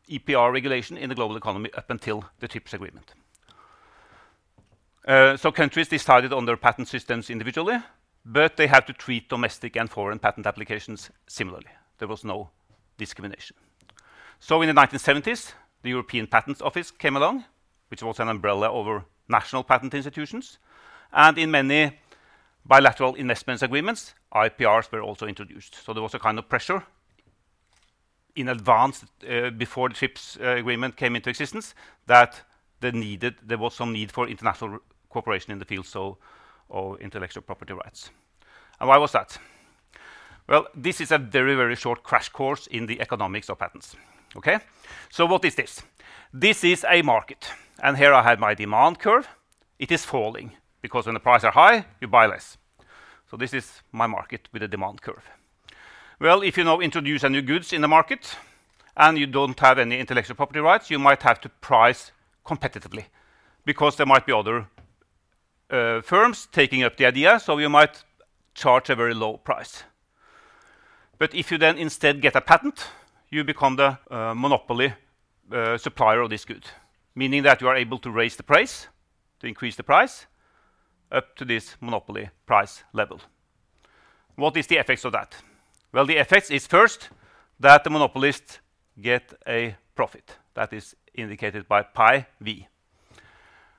IPR 0.10 0.52
regulation 0.52 0.98
in 0.98 1.08
the 1.08 1.16
global 1.16 1.38
economy 1.38 1.70
up 1.78 1.90
until 1.90 2.26
the 2.42 2.48
TRIPS 2.50 2.74
agreement. 2.74 3.14
Uh, 5.08 5.38
so 5.38 5.52
countries 5.52 5.88
decided 5.88 6.34
on 6.34 6.46
their 6.46 6.58
patent 6.58 6.90
systems 6.90 7.30
individually, 7.30 7.78
but 8.26 8.58
they 8.58 8.68
had 8.68 8.86
to 8.88 8.94
treat 8.94 9.30
domestic 9.30 9.78
and 9.78 9.90
foreign 9.90 10.20
patent 10.20 10.46
applications 10.46 11.12
similarly. 11.28 11.72
There 11.98 12.10
was 12.10 12.26
no 12.26 12.50
discrimination. 12.98 13.56
So 14.40 14.62
in 14.62 14.74
the 14.74 14.80
1970s, 14.80 15.54
the 15.82 15.90
European 15.90 16.28
Patents 16.28 16.62
Office 16.62 16.92
came 16.92 17.16
along, 17.16 17.46
which 17.90 18.04
was 18.04 18.20
an 18.20 18.30
umbrella 18.30 18.72
over 18.72 19.06
national 19.28 19.64
patent 19.64 19.94
institutions. 19.94 20.58
And 21.12 21.38
in 21.38 21.52
many 21.52 21.98
bilateral 22.66 23.16
investments 23.16 23.64
agreements, 23.64 24.16
IPRs 24.34 24.92
were 24.92 25.02
also 25.02 25.28
introduced. 25.28 25.76
So 25.84 25.94
there 25.94 26.04
was 26.04 26.14
a 26.14 26.20
kind 26.20 26.40
of 26.40 26.50
pressure 26.50 26.84
in 28.36 28.50
advance 28.50 29.06
uh, 29.30 29.50
before 29.52 29.90
the 29.90 29.96
TRIPS 29.96 30.38
uh, 30.42 30.48
agreement 30.58 30.98
came 30.98 31.16
into 31.16 31.30
existence 31.30 31.74
that 32.06 32.42
the 32.82 32.92
needed, 32.92 33.36
there 33.44 33.58
was 33.58 33.74
some 33.74 33.94
need 33.94 34.12
for 34.12 34.28
international 34.28 34.80
cooperation 35.10 35.52
in 35.52 35.60
the 35.60 35.66
field 35.66 35.86
so, 35.86 36.18
of 36.70 37.00
intellectual 37.00 37.42
property 37.42 37.74
rights. 37.74 38.10
And 38.80 38.90
why 38.90 38.98
was 38.98 39.14
that? 39.14 39.38
Well, 40.48 40.68
this 40.76 41.02
is 41.02 41.12
a 41.12 41.18
very, 41.18 41.56
very 41.56 41.76
short 41.76 42.04
crash 42.04 42.30
course 42.30 42.68
in 42.68 42.86
the 42.86 43.02
economics 43.02 43.50
of 43.50 43.58
patents. 43.58 43.96
Okay? 44.36 44.60
So 45.10 45.26
what 45.26 45.44
is 45.46 45.56
this? 45.56 45.82
This 46.34 46.64
is 46.64 46.86
a 46.88 47.02
market. 47.02 47.50
And 47.82 47.98
here 47.98 48.14
I 48.14 48.22
have 48.22 48.40
my 48.40 48.54
demand 48.54 49.00
curve. 49.00 49.28
It 49.80 49.92
is 49.92 50.06
falling 50.06 50.52
because 50.82 51.06
when 51.06 51.16
the 51.16 51.20
prices 51.20 51.46
are 51.46 51.52
high, 51.52 51.86
you 52.00 52.08
buy 52.08 52.28
less. 52.28 52.58
So 53.30 53.38
this 53.38 53.54
is 53.54 53.82
my 53.92 54.08
market 54.08 54.48
with 54.54 54.62
a 54.62 54.68
demand 54.68 55.02
curve. 55.02 55.24
Well, 56.20 56.44
if 56.44 56.58
you 56.58 56.64
now 56.64 56.80
introduce 56.80 57.24
a 57.24 57.30
new 57.30 57.42
goods 57.42 57.74
in 57.74 57.82
the 57.82 57.88
market 57.88 58.38
and 58.96 59.18
you 59.18 59.26
don't 59.26 59.60
have 59.60 59.80
any 59.80 60.00
intellectual 60.00 60.36
property 60.36 60.60
rights, 60.60 60.90
you 60.90 61.00
might 61.00 61.24
have 61.24 61.42
to 61.42 61.50
price 61.50 62.12
competitively 62.46 63.06
because 63.66 63.96
there 63.96 64.06
might 64.06 64.26
be 64.26 64.32
other 64.32 64.68
uh, 65.72 66.02
firms 66.02 66.48
taking 66.52 66.84
up 66.84 66.96
the 66.96 67.06
idea, 67.06 67.40
so 67.40 67.58
you 67.58 67.70
might 67.70 68.04
charge 68.54 68.90
a 68.90 68.96
very 68.96 69.14
low 69.14 69.38
price. 69.38 69.84
But 71.18 71.34
if 71.34 71.52
you 71.52 71.58
then 71.58 71.78
instead 71.78 72.22
get 72.22 72.36
a 72.36 72.42
patent, 72.42 72.88
you 73.30 73.44
become 73.44 73.76
the 73.76 73.98
uh, 74.12 74.34
monopoly 74.34 74.94
uh, 75.52 75.78
supplier 75.78 76.22
of 76.22 76.30
this 76.30 76.46
good, 76.46 76.66
meaning 77.16 77.44
that 77.44 77.62
you 77.62 77.68
are 77.68 77.76
able 77.76 78.00
to 78.00 78.12
raise 78.12 78.36
the 78.36 78.44
price, 78.44 78.88
to 79.40 79.48
increase 79.48 79.76
the 79.76 79.84
price, 79.84 80.26
up 81.12 81.36
to 81.36 81.46
this 81.46 81.76
monopoly 81.80 82.30
price 82.46 82.84
level. 82.94 83.22
What 84.36 84.58
is 84.58 84.68
the 84.68 84.78
effects 84.78 85.06
of 85.06 85.14
that? 85.14 85.36
Well, 85.94 86.06
the 86.06 86.18
effects 86.18 86.52
is 86.52 86.68
first 86.68 87.10
that 87.60 87.84
the 87.84 87.90
monopolist 87.90 88.60
get 89.02 89.34
a 89.48 89.76
profit. 89.96 90.38
That 90.56 90.74
is 90.74 90.96
indicated 91.14 91.68
by 91.68 91.84
pi 91.84 92.28
v. 92.42 92.68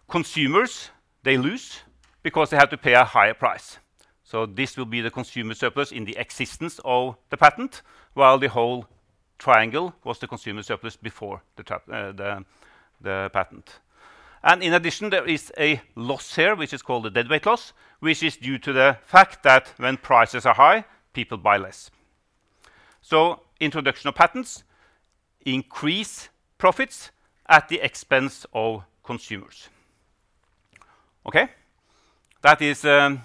Consumers, 0.09 0.91
they 1.22 1.37
lose 1.37 1.80
because 2.22 2.51
they 2.51 2.57
have 2.57 2.70
to 2.70 2.78
pay 2.78 2.95
a 2.95 3.05
higher 3.05 3.34
price. 3.34 3.78
So 4.27 4.45
this 4.45 4.77
will 4.77 4.87
be 4.87 5.01
the 5.01 5.11
consumer 5.11 5.55
surplus 5.55 5.93
in 5.93 6.05
the 6.05 6.16
existence 6.16 6.81
of 6.85 7.16
the 7.31 7.37
patent, 7.37 7.83
while 8.14 8.39
the 8.39 8.49
whole 8.49 8.87
triangle 9.39 9.95
was 10.03 10.18
the 10.18 10.27
consumer 10.27 10.62
surplus 10.62 10.97
before 10.97 11.43
the, 11.55 11.74
uh, 11.74 12.11
the, 12.11 12.45
the 13.01 13.31
patent. 13.33 13.79
And 14.43 14.64
in 14.64 14.74
addition, 14.74 15.11
there 15.11 15.24
is 15.24 15.53
a 15.57 15.81
loss 15.95 16.35
here, 16.35 16.57
which 16.57 16.74
is 16.74 16.83
called 16.83 17.05
the 17.05 17.11
deadweight 17.11 17.47
loss, 17.47 17.72
which 18.01 18.24
is 18.24 18.37
due 18.37 18.59
to 18.59 18.72
the 18.72 18.99
fact 19.07 19.45
that 19.45 19.72
when 19.77 19.97
prices 19.97 20.45
are 20.45 20.55
high, 20.55 20.85
people 21.12 21.39
buy 21.39 21.57
less. 21.57 21.93
So 23.03 23.43
introduction 23.61 24.09
of 24.09 24.16
patents 24.16 24.64
increase 25.43 26.31
profits 26.59 27.12
at 27.49 27.68
the 27.68 27.79
expense 27.79 28.45
of 28.53 28.83
consumers. 29.05 29.68
Okay? 31.27 31.49
That 32.43 32.61
is 32.61 32.85
um, 32.85 33.20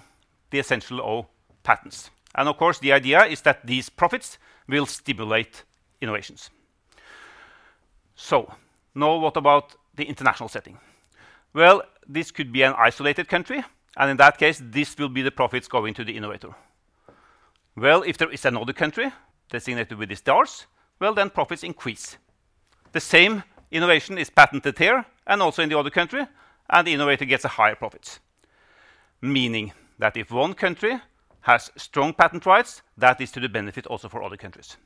the 0.52 0.60
essential 0.60 1.00
of 1.02 1.26
patents. 1.64 2.10
And 2.34 2.48
of 2.48 2.56
course, 2.56 2.78
the 2.78 2.92
idea 2.92 3.24
is 3.24 3.40
that 3.42 3.66
these 3.66 3.88
profits 3.88 4.38
will 4.68 4.86
stimulate 4.86 5.64
innovations. 6.00 6.50
So, 8.14 8.54
now 8.94 9.16
what 9.16 9.36
about 9.36 9.74
the 9.94 10.04
international 10.04 10.48
setting? 10.48 10.78
Well, 11.52 11.82
this 12.08 12.30
could 12.30 12.52
be 12.52 12.62
an 12.62 12.74
isolated 12.78 13.28
country, 13.28 13.64
and 13.96 14.10
in 14.10 14.16
that 14.18 14.38
case, 14.38 14.62
this 14.62 14.96
will 14.96 15.08
be 15.08 15.22
the 15.22 15.30
profits 15.30 15.68
going 15.68 15.94
to 15.94 16.04
the 16.04 16.16
innovator. 16.16 16.54
Well, 17.76 18.02
if 18.02 18.18
there 18.18 18.30
is 18.30 18.44
another 18.44 18.72
country 18.72 19.10
designated 19.50 19.98
with 19.98 20.08
the 20.08 20.16
stars, 20.16 20.66
well, 20.98 21.14
then 21.14 21.30
profits 21.30 21.64
increase. 21.64 22.16
The 22.92 23.00
same 23.00 23.42
innovation 23.70 24.18
is 24.18 24.30
patented 24.30 24.78
here 24.78 25.04
and 25.26 25.42
also 25.42 25.62
in 25.62 25.68
the 25.68 25.78
other 25.78 25.90
country, 25.90 26.26
and 26.70 26.86
the 26.86 26.94
innovator 26.94 27.24
gets 27.24 27.44
a 27.44 27.48
higher 27.48 27.74
profits. 27.74 28.20
Meaning 29.20 29.72
that 30.02 30.16
if 30.16 30.32
one 30.32 30.54
country 30.54 31.00
has 31.42 31.70
strong 31.76 32.12
patent 32.12 32.44
rights, 32.44 32.82
that 32.98 33.20
is 33.20 33.30
to 33.30 33.38
the 33.38 33.48
benefit 33.48 33.86
also 33.86 34.08
for 34.08 34.20
other 34.24 34.36
countries. 34.36 34.76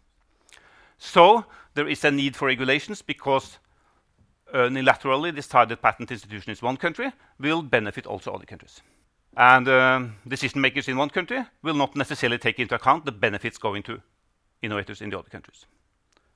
So 0.99 1.47
there 1.73 1.89
is 1.89 2.05
a 2.05 2.11
need 2.11 2.37
for 2.37 2.49
regulations 2.49 3.01
because 3.03 3.59
unilaterally 4.53 5.35
decided 5.35 5.81
patent 5.81 6.11
institutions 6.11 6.61
in 6.61 6.67
one 6.67 6.77
country 6.77 7.12
will 7.41 7.62
benefit 7.62 8.07
also 8.07 8.33
other 8.33 8.45
countries. 8.45 8.83
And 9.37 9.69
um, 9.69 10.17
decision 10.29 10.61
makers 10.61 10.89
in 10.89 10.99
one 10.99 11.11
country 11.11 11.47
will 11.62 11.75
not 11.75 11.97
necessarily 11.97 12.39
take 12.39 12.59
into 12.59 12.75
account 12.75 13.07
the 13.07 13.12
benefits 13.12 13.57
going 13.59 13.83
to 13.85 14.03
innovators 14.61 15.01
in 15.01 15.11
the 15.11 15.19
other 15.19 15.31
countries. 15.31 15.64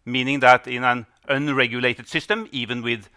meaning 0.04 0.40
that 0.40 0.66
in 0.66 0.84
an 0.84 1.06
unregulated 1.28 2.08
system, 2.08 2.48
even 2.52 2.82
with 2.82 3.08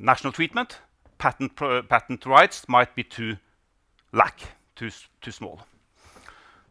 national 0.00 0.32
treatment, 0.32 0.78
patent 1.18 2.26
rights 2.26 2.68
might 2.68 2.94
be 2.94 3.02
too 3.02 3.36
lack, 4.12 4.40
too 4.76 4.90
small. 5.30 5.60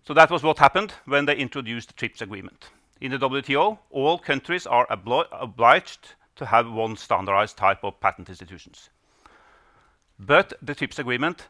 So 0.05 0.13
that 0.13 0.31
was 0.31 0.41
what 0.41 0.57
happened 0.59 0.93
when 1.05 1.25
they 1.25 1.35
introduced 1.35 1.89
the 1.89 1.93
TRIPS 1.93 2.21
agreement. 2.21 2.69
In 3.01 3.11
the 3.11 3.17
WTO, 3.17 3.77
all 3.89 4.17
countries 4.17 4.65
are 4.65 4.87
obliged 4.89 6.15
to 6.37 6.45
have 6.45 6.71
one 6.71 6.95
standardized 6.95 7.57
type 7.57 7.83
of 7.83 7.99
patent 7.99 8.29
institutions. 8.29 8.89
But 10.17 10.53
the 10.61 10.73
TRIPS 10.73 10.99
agreement 10.99 11.47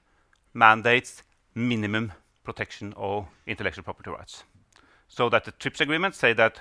mandates 0.53 1.23
minimum 1.53 2.13
protection 2.43 2.93
of 2.97 3.27
intellectual 3.45 3.83
property 3.83 4.09
rights. 4.09 4.43
So 5.07 5.29
that 5.29 5.45
the 5.45 5.51
TRIPS 5.51 5.81
agreement 5.81 6.15
say 6.15 6.33
that 6.33 6.59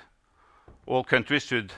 all 0.87 1.03
countries 1.03 1.45
should 1.45 1.73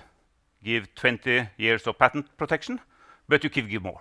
give 0.63 0.95
20 0.97 1.49
years 1.57 1.87
of 1.87 1.99
patent 1.99 2.37
protection, 2.37 2.81
but 3.29 3.45
you 3.45 3.51
can 3.51 3.69
give 3.69 3.83
more, 3.83 4.01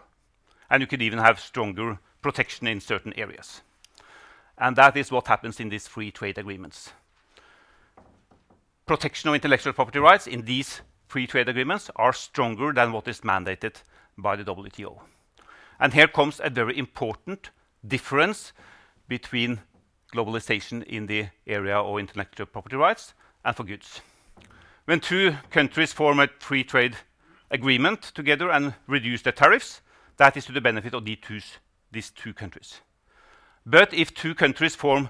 and 0.70 0.82
you 0.82 0.88
could 0.88 1.02
even 1.02 1.20
have 1.20 1.40
stronger 1.40 2.00
protection 2.22 2.68
in 2.68 2.80
certain 2.80 3.14
areas. 3.18 3.62
And 4.58 4.76
that 4.76 4.98
is 4.98 5.12
what 5.12 5.28
happens 5.28 5.60
in 5.60 5.70
these 5.70 5.88
free 5.88 6.12
trade 6.12 6.38
agreements. 6.38 6.92
Protection 8.86 9.30
of 9.30 9.36
intellectual 9.36 9.74
property 9.74 10.00
rights 10.00 10.28
in 10.28 10.44
these 10.44 10.82
free 11.08 11.28
trade 11.28 11.50
agreements 11.50 11.90
are 11.96 12.14
stronger 12.14 12.74
than 12.74 12.92
what 12.92 13.08
is 13.08 13.22
mandated 13.22 13.76
by 14.18 14.36
the 14.36 14.44
WTO. 14.44 15.00
And 15.80 15.94
here 15.94 16.08
comes 16.08 16.42
a 16.44 16.50
very 16.50 16.78
important 16.78 17.52
difference 17.86 18.52
between 19.08 19.60
globalization 20.14 20.84
in 20.84 21.06
the 21.06 21.28
area 21.46 21.78
of 21.78 22.00
intellectual 22.00 22.48
property 22.48 22.76
rights 22.76 23.14
and 23.46 23.56
for 23.56 23.64
goods. 23.64 24.02
When 24.86 25.00
two 25.00 25.36
countries 25.52 25.94
form 25.94 26.20
a 26.20 26.30
free 26.40 26.64
trade 26.64 26.96
agreement 27.52 28.02
together 28.02 28.50
and 28.50 28.74
reduce 28.88 29.22
the 29.22 29.32
tariffs, 29.32 29.82
that 30.18 30.36
is 30.38 30.46
to 30.46 30.52
the 30.52 30.62
benefit 30.62 30.94
of 30.94 31.06
these 31.06 32.12
two 32.12 32.34
countries. 32.34 32.82
But 33.66 33.94
if 33.94 34.14
two 34.14 34.34
countries 34.36 34.76
form 34.76 35.10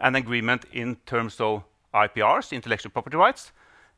an 0.00 0.14
agreement 0.14 0.64
in 0.72 0.96
terms 1.06 1.40
of 1.40 1.64
IPRs, 1.94 2.52
intellectual 2.52 2.90
property 2.90 3.16
rights, 3.16 3.52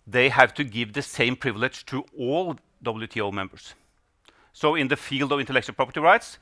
they 0.06 0.28
have 0.28 0.52
to 0.54 0.64
give 0.64 0.92
the 0.92 1.02
same 1.02 1.36
privilege 1.36 1.86
to 1.86 2.04
all 2.18 2.56
WTO 2.84 3.32
members. 3.32 3.74
So 4.52 4.74
in 4.74 4.88
the 4.88 4.96
field 4.96 5.32
of 5.32 5.40
intellectual 5.40 5.74
property 5.74 6.00
rights, 6.00 6.38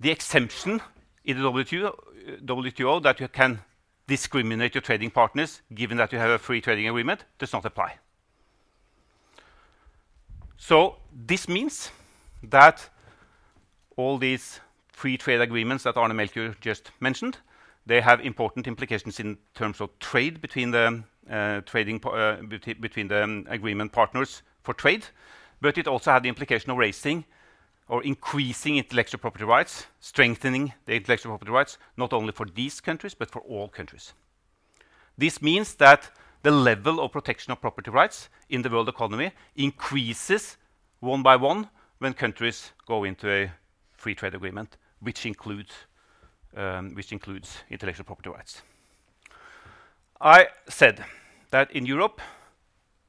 the 0.00 0.10
exemption 0.10 0.80
in 1.24 1.40
the 1.40 1.50
WTO 1.50 3.02
that 3.02 3.20
you 3.20 3.28
can 3.28 3.60
discriminate 4.06 4.74
your 4.74 4.82
trading 4.82 5.10
partners, 5.10 5.62
given 5.74 5.98
that 5.98 6.12
you 6.12 6.18
have 6.18 6.30
a 6.30 6.38
free 6.38 6.60
trading 6.60 6.88
agreement, 6.88 7.24
does 7.38 7.52
not 7.52 7.64
apply. 7.64 7.98
So 10.56 10.96
this 11.12 11.48
means 11.48 11.90
that 12.42 12.88
all 13.96 14.18
these 14.18 14.60
free 14.88 15.16
trade 15.16 15.40
agreements 15.40 15.84
that 15.84 15.96
Arne 15.96 16.14
Melchior 16.14 16.54
just 16.60 16.90
mentioned, 17.00 17.38
they 17.86 18.00
have 18.00 18.20
important 18.20 18.66
implications 18.66 19.20
in 19.20 19.38
terms 19.54 19.80
of 19.80 19.96
trade 19.98 20.40
between 20.40 20.70
the 20.70 21.02
uh, 21.30 21.60
trading 21.62 22.00
uh, 22.04 22.36
between 22.80 23.08
the 23.08 23.22
um, 23.22 23.46
agreement 23.48 23.92
partners 23.92 24.42
for 24.62 24.74
trade, 24.74 25.06
but 25.60 25.78
it 25.78 25.86
also 25.86 26.12
had 26.12 26.22
the 26.22 26.28
implication 26.28 26.70
of 26.70 26.78
raising 26.78 27.24
or 27.88 28.02
increasing 28.04 28.76
intellectual 28.76 29.18
property 29.18 29.44
rights, 29.44 29.86
strengthening 30.00 30.72
the 30.84 30.94
intellectual 30.94 31.32
property 31.32 31.50
rights, 31.50 31.78
not 31.96 32.12
only 32.12 32.32
for 32.32 32.46
these 32.54 32.80
countries, 32.80 33.14
but 33.14 33.30
for 33.30 33.40
all 33.40 33.68
countries. 33.68 34.12
This 35.16 35.40
means 35.40 35.74
that 35.76 36.10
the 36.42 36.50
level 36.50 37.00
of 37.00 37.12
protection 37.12 37.52
of 37.52 37.60
property 37.60 37.90
rights 37.90 38.28
in 38.48 38.62
the 38.62 38.70
world 38.70 38.88
economy 38.88 39.32
increases 39.56 40.56
one 41.00 41.22
by 41.22 41.36
one 41.36 41.68
when 41.98 42.14
countries 42.14 42.72
go 42.86 43.04
into 43.04 43.30
a 43.30 43.50
free 43.92 44.14
trade 44.14 44.34
agreement, 44.34 44.76
which 45.00 45.26
includes 45.26 45.72
um, 46.56 46.94
which 46.94 47.12
includes 47.12 47.58
intellectual 47.70 48.04
property 48.04 48.30
rights. 48.30 48.62
I 50.20 50.48
said 50.68 51.04
that 51.50 51.70
in 51.70 51.86
Europe, 51.86 52.20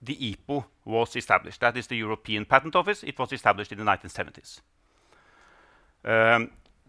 the 0.02 0.16
EPO 0.16 0.66
was 0.86 1.16
established. 1.16 1.62
That 1.62 1.78
is 1.78 1.88
the 1.88 1.96
European 1.96 2.46
Patent 2.46 2.76
Office. 2.76 3.04
It 3.04 3.18
was 3.18 3.32
established 3.32 3.72
in 3.72 3.78
the 3.78 3.86
1970s. 3.86 4.60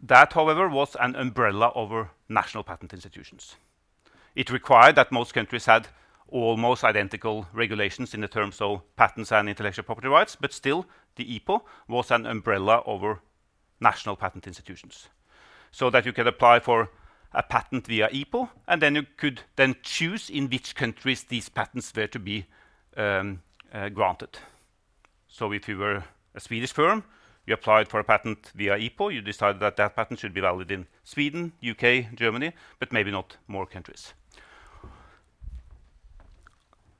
That, 0.02 0.32
however, 0.32 0.68
was 0.68 0.96
an 0.98 1.14
umbrella 1.14 1.72
over 1.74 2.10
national 2.28 2.64
patent 2.64 2.92
institutions. 2.92 3.56
It 4.34 4.50
required 4.50 4.96
that 4.96 5.12
most 5.12 5.34
countries 5.34 5.66
had 5.66 5.88
almost 6.30 6.84
identical 6.84 7.46
regulations 7.52 8.14
in 8.14 8.20
the 8.20 8.28
terms 8.28 8.60
of 8.60 8.82
patents 8.96 9.32
and 9.32 9.48
intellectual 9.48 9.84
property 9.84 10.08
rights, 10.08 10.36
but 10.40 10.52
still, 10.52 10.86
the 11.16 11.38
EPO 11.38 11.60
was 11.88 12.10
an 12.10 12.26
umbrella 12.26 12.82
over 12.86 13.20
national 13.80 14.16
patent 14.16 14.46
institutions, 14.46 15.08
so 15.70 15.90
that 15.90 16.06
you 16.06 16.12
could 16.12 16.26
apply 16.26 16.60
for 16.60 16.90
a 17.32 17.42
patent 17.42 17.86
via 17.86 18.08
EPO, 18.08 18.48
and 18.66 18.82
then 18.82 18.94
you 18.96 19.06
could 19.16 19.42
then 19.56 19.76
choose 19.82 20.30
in 20.30 20.48
which 20.48 20.74
countries 20.74 21.24
these 21.24 21.48
patents 21.48 21.92
were 21.94 22.06
to 22.08 22.18
be 22.18 22.46
um, 22.96 23.42
uh, 23.72 23.88
granted. 23.88 24.38
So 25.28 25.52
if 25.52 25.68
you 25.68 25.78
were 25.78 26.04
a 26.34 26.40
Swedish 26.40 26.72
firm, 26.72 27.04
you 27.46 27.54
applied 27.54 27.88
for 27.88 28.00
a 28.00 28.04
patent 28.04 28.52
via 28.54 28.76
EPO, 28.76 29.14
you 29.14 29.22
decided 29.22 29.60
that 29.60 29.76
that 29.76 29.96
patent 29.96 30.18
should 30.18 30.34
be 30.34 30.40
valid 30.40 30.70
in 30.70 30.86
Sweden, 31.04 31.52
U.K., 31.60 32.08
Germany, 32.14 32.52
but 32.78 32.92
maybe 32.92 33.10
not 33.10 33.36
more 33.46 33.66
countries. 33.66 34.12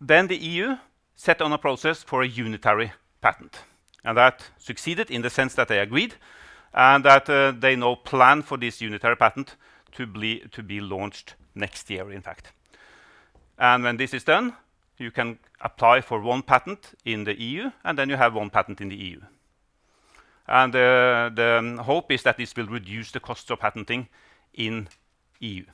Then 0.01 0.29
the 0.29 0.37
EU 0.37 0.77
set 1.15 1.43
on 1.43 1.53
a 1.53 1.59
process 1.59 2.03
for 2.03 2.23
a 2.23 2.29
unitary 2.29 2.93
patent, 3.21 3.61
and 4.05 4.17
that 4.17 4.51
succeeded 4.59 5.11
in 5.11 5.23
the 5.23 5.31
sense 5.31 5.55
that 5.55 5.69
they 5.69 5.79
agreed, 5.79 6.15
and 6.73 7.05
that 7.05 7.29
uh, 7.29 7.53
they 7.53 7.77
now 7.77 7.97
plan 7.97 8.43
for 8.43 8.57
this 8.57 8.81
unitary 8.81 9.17
patent 9.17 9.57
to 9.93 10.07
be 10.07 10.81
launched 10.81 11.35
next 11.55 11.91
year, 11.91 12.11
in 12.11 12.23
fact. 12.23 12.53
And 13.59 13.85
when 13.85 13.99
this 13.99 14.15
is 14.15 14.25
done, 14.25 14.55
you 14.97 15.11
can 15.11 15.39
apply 15.61 16.01
for 16.01 16.21
one 16.21 16.43
patent 16.43 16.95
in 17.05 17.25
the 17.25 17.39
EU, 17.39 17.71
and 17.85 17.99
then 17.99 18.09
you 18.09 18.17
have 18.17 18.35
one 18.35 18.51
patent 18.51 18.81
in 18.81 18.89
the 18.89 18.97
EU. 18.97 19.21
And 20.47 20.75
uh, 20.75 21.31
the 21.35 21.57
um, 21.59 21.79
hope 21.79 22.11
is 22.11 22.23
that 22.23 22.37
this 22.37 22.57
will 22.57 22.67
reduce 22.67 23.13
the 23.13 23.21
costs 23.21 23.51
of 23.51 23.61
patenting 23.61 24.09
in 24.55 24.89
EU. 25.41 25.65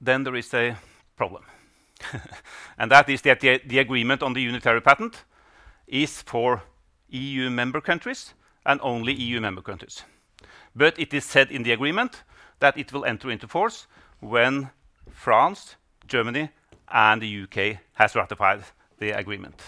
Then 0.00 0.24
there 0.24 0.36
is 0.36 0.52
a 0.54 0.76
problem, 1.16 1.44
and 2.78 2.90
that 2.90 3.08
is 3.08 3.22
that 3.22 3.40
the 3.40 3.78
agreement 3.78 4.22
on 4.22 4.32
the 4.32 4.42
unitary 4.42 4.80
patent 4.80 5.24
is 5.86 6.22
for 6.22 6.62
EU 7.08 7.50
member 7.50 7.80
countries 7.80 8.34
and 8.64 8.80
only 8.82 9.12
EU 9.12 9.40
member 9.40 9.62
countries. 9.62 10.04
But 10.74 10.98
it 10.98 11.12
is 11.12 11.24
said 11.24 11.50
in 11.50 11.62
the 11.62 11.72
agreement 11.72 12.22
that 12.60 12.78
it 12.78 12.92
will 12.92 13.04
enter 13.04 13.30
into 13.30 13.48
force 13.48 13.86
when 14.20 14.70
France, 15.10 15.76
Germany, 16.06 16.50
and 16.88 17.22
the 17.22 17.28
U.K. 17.28 17.80
has 17.94 18.14
ratified 18.14 18.62
the 18.98 19.10
agreement. 19.10 19.60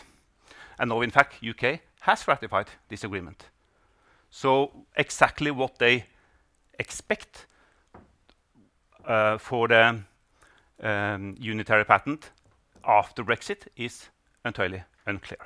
And 0.79 0.89
now, 0.91 1.01
in 1.01 1.11
fact, 1.11 1.35
U.K. 1.41 1.81
has 2.01 2.27
ratified 2.29 2.67
this 2.89 3.05
agreement. 3.05 3.47
So 4.31 4.73
exactly 4.97 5.51
what 5.51 5.79
they 5.79 6.07
expect 6.79 7.47
uh, 9.05 9.39
for 9.39 9.69
the 9.69 9.99
Um, 10.83 11.37
unitary 11.39 11.85
patent 11.85 12.31
after 12.85 13.23
Brexit 13.23 13.69
is 13.77 14.09
entirely 14.45 14.83
unclear. 15.07 15.39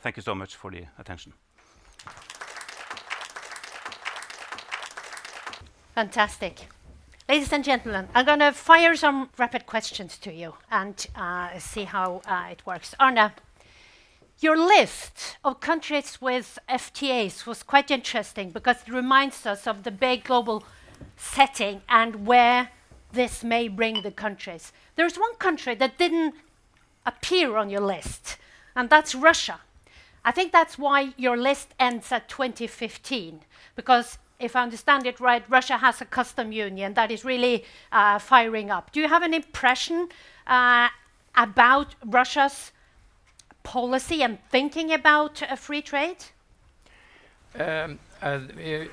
Thank 0.00 0.16
you 0.16 0.22
so 0.22 0.34
much 0.34 0.56
for 0.56 0.70
the 0.70 0.84
attention. 0.98 1.32
Fantastic. 5.94 6.68
Ladies 7.28 7.52
and 7.52 7.64
gentlemen, 7.64 8.08
I'm 8.14 8.24
gonna 8.24 8.52
fire 8.52 8.94
some 8.94 9.30
rapid 9.38 9.66
questions 9.66 10.16
to 10.18 10.32
you 10.32 10.54
and 10.70 11.06
uh, 11.16 11.58
see 11.58 11.84
how 11.84 12.22
uh, 12.26 12.48
it 12.50 12.64
works. 12.64 12.94
Arne, 13.00 13.32
your 14.40 14.56
list 14.56 15.36
of 15.44 15.60
countries 15.60 16.20
with 16.20 16.58
FTAs 16.68 17.46
was 17.46 17.62
quite 17.62 17.90
interesting 17.90 18.50
because 18.50 18.76
it 18.86 18.92
reminds 18.92 19.44
us 19.44 19.66
of 19.66 19.82
the 19.82 19.90
big 19.90 20.24
global 20.24 20.62
setting 21.16 21.82
and 21.88 22.26
where 22.26 22.70
this 23.12 23.42
may 23.42 23.68
bring 23.68 24.02
the 24.02 24.10
countries. 24.10 24.72
There's 24.96 25.16
one 25.18 25.34
country 25.36 25.74
that 25.76 25.98
didn't 25.98 26.34
appear 27.06 27.56
on 27.56 27.70
your 27.70 27.80
list, 27.80 28.36
and 28.76 28.90
that's 28.90 29.14
Russia. 29.14 29.60
I 30.24 30.32
think 30.32 30.52
that's 30.52 30.78
why 30.78 31.14
your 31.16 31.36
list 31.36 31.74
ends 31.78 32.12
at 32.12 32.28
2015, 32.28 33.40
because 33.76 34.18
if 34.38 34.54
I 34.54 34.62
understand 34.62 35.06
it 35.06 35.20
right, 35.20 35.42
Russia 35.48 35.78
has 35.78 36.00
a 36.00 36.04
customs 36.04 36.54
union 36.54 36.94
that 36.94 37.10
is 37.10 37.24
really 37.24 37.64
uh, 37.90 38.18
firing 38.18 38.70
up. 38.70 38.92
Do 38.92 39.00
you 39.00 39.08
have 39.08 39.22
an 39.22 39.34
impression 39.34 40.08
uh, 40.46 40.88
about 41.34 41.94
Russia's 42.04 42.72
policy 43.62 44.22
and 44.22 44.38
thinking 44.50 44.92
about 44.92 45.42
uh, 45.42 45.56
free 45.56 45.82
trade? 45.82 46.24
Um, 47.54 47.98
uh, 48.20 48.40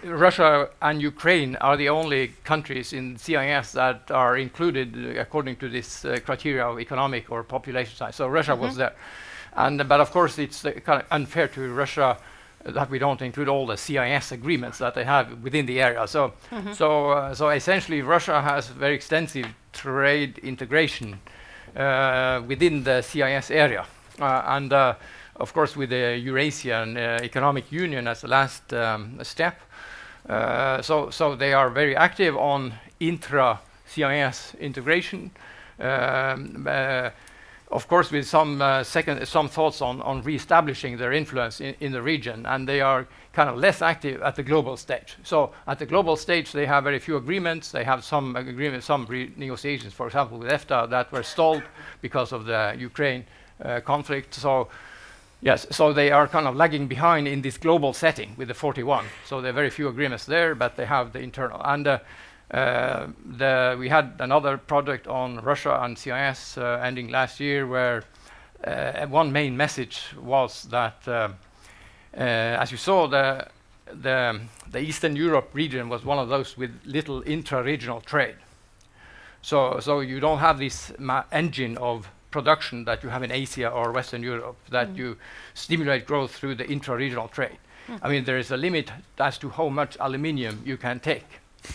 Russia 0.03 0.69
and 0.81 1.01
Ukraine 1.01 1.55
are 1.57 1.77
the 1.77 1.89
only 1.89 2.27
countries 2.43 2.93
in 2.93 3.17
CIS 3.17 3.71
that 3.71 4.11
are 4.11 4.37
included 4.37 4.95
uh, 4.95 5.19
according 5.19 5.55
to 5.57 5.69
this 5.69 6.05
uh, 6.05 6.19
criteria 6.23 6.65
of 6.65 6.79
economic 6.79 7.31
or 7.31 7.43
population 7.43 7.95
size. 7.95 8.15
So 8.15 8.27
Russia 8.27 8.53
mm 8.53 8.59
-hmm. 8.59 8.65
was 8.65 8.75
there, 8.75 8.93
and 9.55 9.87
but 9.87 9.99
of 9.99 10.11
course 10.11 10.41
it's 10.43 10.61
kind 10.61 11.01
of 11.01 11.05
unfair 11.11 11.47
to 11.47 11.61
Russia 11.61 12.17
that 12.65 12.89
we 12.89 12.97
don't 12.97 13.21
include 13.21 13.47
all 13.47 13.67
the 13.67 13.77
CIS 13.77 14.31
agreements 14.31 14.77
that 14.77 14.93
they 14.93 15.03
have 15.03 15.27
within 15.43 15.65
the 15.65 15.81
area. 15.81 16.07
So, 16.07 16.33
mm 16.51 16.61
-hmm. 16.61 16.73
so, 16.73 17.11
uh, 17.11 17.33
so 17.33 17.49
essentially, 17.49 18.01
Russia 18.01 18.41
has 18.41 18.69
very 18.79 18.93
extensive 18.95 19.47
trade 19.71 20.33
integration 20.41 21.19
uh, 21.75 22.47
within 22.47 22.83
the 22.83 23.01
CIS 23.01 23.51
area, 23.51 23.85
uh, 24.19 24.55
and 24.55 24.73
of 25.37 25.53
course, 25.53 25.75
with 25.75 25.89
the 25.89 26.17
Eurasian 26.17 26.97
uh, 26.97 27.19
Economic 27.21 27.71
Union 27.71 28.07
as 28.07 28.21
the 28.21 28.27
last 28.27 28.73
um, 28.73 29.19
step. 29.23 29.59
Uh, 30.29 30.81
so, 30.81 31.09
so 31.09 31.35
they 31.35 31.53
are 31.53 31.69
very 31.69 31.95
active 31.95 32.35
on 32.35 32.73
intra-CIS 32.99 34.55
integration. 34.59 35.31
Um, 35.79 36.65
uh, 36.69 37.09
of 37.71 37.87
course, 37.87 38.11
with 38.11 38.27
some 38.27 38.61
uh, 38.61 38.83
second, 38.83 39.25
some 39.27 39.49
thoughts 39.49 39.81
on, 39.81 40.01
on 40.01 40.21
re-establishing 40.21 40.97
their 40.97 41.11
influence 41.11 41.59
in, 41.61 41.75
in, 41.79 41.91
the 41.91 42.01
region, 42.01 42.45
and 42.45 42.67
they 42.67 42.79
are 42.79 43.07
kind 43.33 43.49
of 43.49 43.57
less 43.57 43.81
active 43.81 44.21
at 44.21 44.35
the 44.35 44.43
global 44.43 44.77
stage. 44.77 45.17
So, 45.23 45.51
at 45.67 45.79
the 45.79 45.85
global 45.85 46.15
stage, 46.15 46.51
they 46.51 46.65
have 46.65 46.83
very 46.83 46.99
few 46.99 47.17
agreements. 47.17 47.71
They 47.71 47.83
have 47.83 48.03
some 48.03 48.35
agreements, 48.35 48.85
some 48.85 49.07
negotiations, 49.35 49.93
for 49.93 50.05
example, 50.05 50.37
with 50.37 50.49
EFTA 50.49 50.89
that 50.91 51.11
were 51.11 51.23
stalled 51.23 51.63
because 52.01 52.31
of 52.31 52.45
the 52.45 52.75
Ukraine 52.77 53.25
uh, 53.63 53.79
conflict. 53.81 54.33
So, 54.35 54.69
Yes, 55.45 55.67
so 55.69 55.93
they 55.93 56.09
are 56.09 56.27
kind 56.27 56.47
of 56.47 56.55
lagging 56.55 56.87
behind 56.87 57.27
in 57.27 57.43
this 57.43 57.55
global 57.59 57.93
setting 57.93 58.33
with 58.35 58.47
the 58.47 58.55
41. 58.55 59.05
So 59.27 59.41
there 59.41 59.51
are 59.51 59.53
very 59.53 59.69
few 59.69 59.87
agreements 59.87 60.25
there, 60.25 60.55
but 60.55 60.75
they 60.75 60.85
have 60.85 61.13
the 61.13 61.19
internal. 61.19 61.61
And 61.63 61.85
uh, 61.85 61.99
uh, 62.49 63.09
the, 63.23 63.75
we 63.77 63.87
had 63.87 64.15
another 64.17 64.57
project 64.57 65.07
on 65.07 65.37
Russia 65.41 65.79
and 65.83 65.95
CIS 65.99 66.57
uh, 66.57 66.81
ending 66.83 67.09
last 67.09 67.39
year 67.39 67.67
where 67.67 68.05
uh, 68.63 69.05
one 69.05 69.31
main 69.31 69.55
message 69.55 70.01
was 70.19 70.63
that, 70.71 71.07
uh, 71.07 71.29
uh, 72.17 72.19
as 72.19 72.71
you 72.71 72.77
saw, 72.77 73.05
the, 73.05 73.47
the, 74.01 74.41
the 74.71 74.79
Eastern 74.79 75.15
Europe 75.15 75.51
region 75.53 75.89
was 75.89 76.03
one 76.03 76.17
of 76.17 76.27
those 76.27 76.57
with 76.57 76.71
little 76.85 77.21
intra-regional 77.21 78.01
trade. 78.01 78.37
So, 79.43 79.79
so 79.79 79.99
you 79.99 80.19
don't 80.19 80.39
have 80.39 80.57
this 80.57 80.91
engine 81.31 81.77
of 81.77 82.09
production 82.35 82.83
that 82.83 83.01
you 83.01 83.09
have 83.09 83.23
in 83.23 83.31
Asia 83.31 83.69
or 83.69 83.93
Western 83.93 84.21
Europe, 84.21 84.57
that 84.69 84.89
mm. 84.89 84.97
you 84.97 85.17
stimulate 85.53 86.05
growth 86.05 86.31
through 86.37 86.55
the 86.55 86.67
intra-regional 86.75 87.29
trade. 87.29 87.59
Mm. 87.87 87.99
I 88.03 88.09
mean, 88.09 88.25
there 88.25 88.37
is 88.37 88.51
a 88.51 88.57
limit 88.57 88.91
as 89.17 89.37
to 89.37 89.47
how 89.49 89.69
much 89.69 89.95
aluminium 90.01 90.55
you 90.65 90.75
can 90.75 90.99
take, 90.99 91.29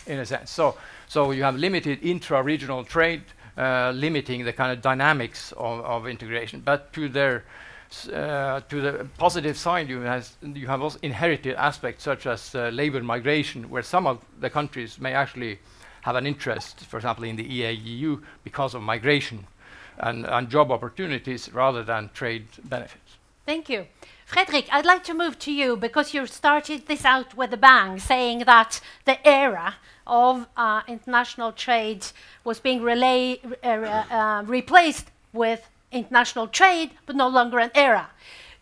in 0.07 0.19
a 0.19 0.27
sense. 0.27 0.51
So, 0.51 0.77
so 1.09 1.31
you 1.31 1.45
have 1.45 1.57
limited 1.57 1.97
intra-regional 2.03 2.85
trade, 2.85 3.23
uh, 3.57 3.93
limiting 3.95 4.45
the 4.45 4.53
kind 4.53 4.71
of 4.71 4.83
dynamics 4.83 5.53
of, 5.53 5.81
of 5.95 6.07
integration. 6.07 6.61
But 6.61 6.93
to 6.93 7.09
their 7.09 7.45
uh, 8.13 8.61
to 8.69 8.81
the 8.81 8.93
positive 9.19 9.57
side, 9.57 9.89
you, 9.89 10.01
has, 10.03 10.37
you 10.43 10.67
have 10.69 10.81
also 10.83 10.99
inherited 11.03 11.55
aspects 11.57 12.05
such 12.05 12.27
as 12.27 12.55
uh, 12.55 12.69
labor 12.69 13.03
migration, 13.03 13.69
where 13.71 13.83
some 13.83 14.07
of 14.07 14.17
the 14.41 14.51
countries 14.51 15.01
may 15.01 15.13
actually 15.13 15.59
have 16.03 16.17
an 16.17 16.27
interest, 16.27 16.81
for 16.91 16.99
example, 16.99 17.25
in 17.25 17.37
the 17.37 17.45
EAEU 17.45 18.23
because 18.45 18.75
of 18.75 18.83
migration 18.83 19.47
and, 20.03 20.27
and 20.27 20.49
job 20.49 20.71
opportunities 20.71 21.53
rather 21.53 21.83
than 21.83 22.11
trade 22.15 22.47
benefits. 22.65 23.17
Thank 23.47 23.69
you. 23.69 23.87
Fredrik, 24.27 24.69
I'd 24.71 24.87
like 24.87 25.03
to 25.05 25.15
move 25.15 25.39
to 25.41 25.53
you 25.53 25.77
because 25.77 26.15
you 26.15 26.25
started 26.27 26.87
this 26.87 27.05
out 27.05 27.37
with 27.37 27.53
a 27.53 27.57
bang, 27.57 27.99
saying 27.99 28.45
that 28.47 28.81
the 29.05 29.27
era 29.27 29.75
of 30.07 30.47
uh, 30.57 30.83
international 30.87 31.51
trade 31.51 32.07
was 32.45 32.61
being 32.61 32.81
relay, 32.81 33.41
uh, 33.65 33.67
uh, 33.67 34.43
replaced 34.47 35.11
with 35.33 35.69
international 35.91 36.47
trade, 36.47 36.91
but 37.07 37.17
no 37.17 37.29
longer 37.29 37.59
an 37.59 37.73
era. 37.75 38.11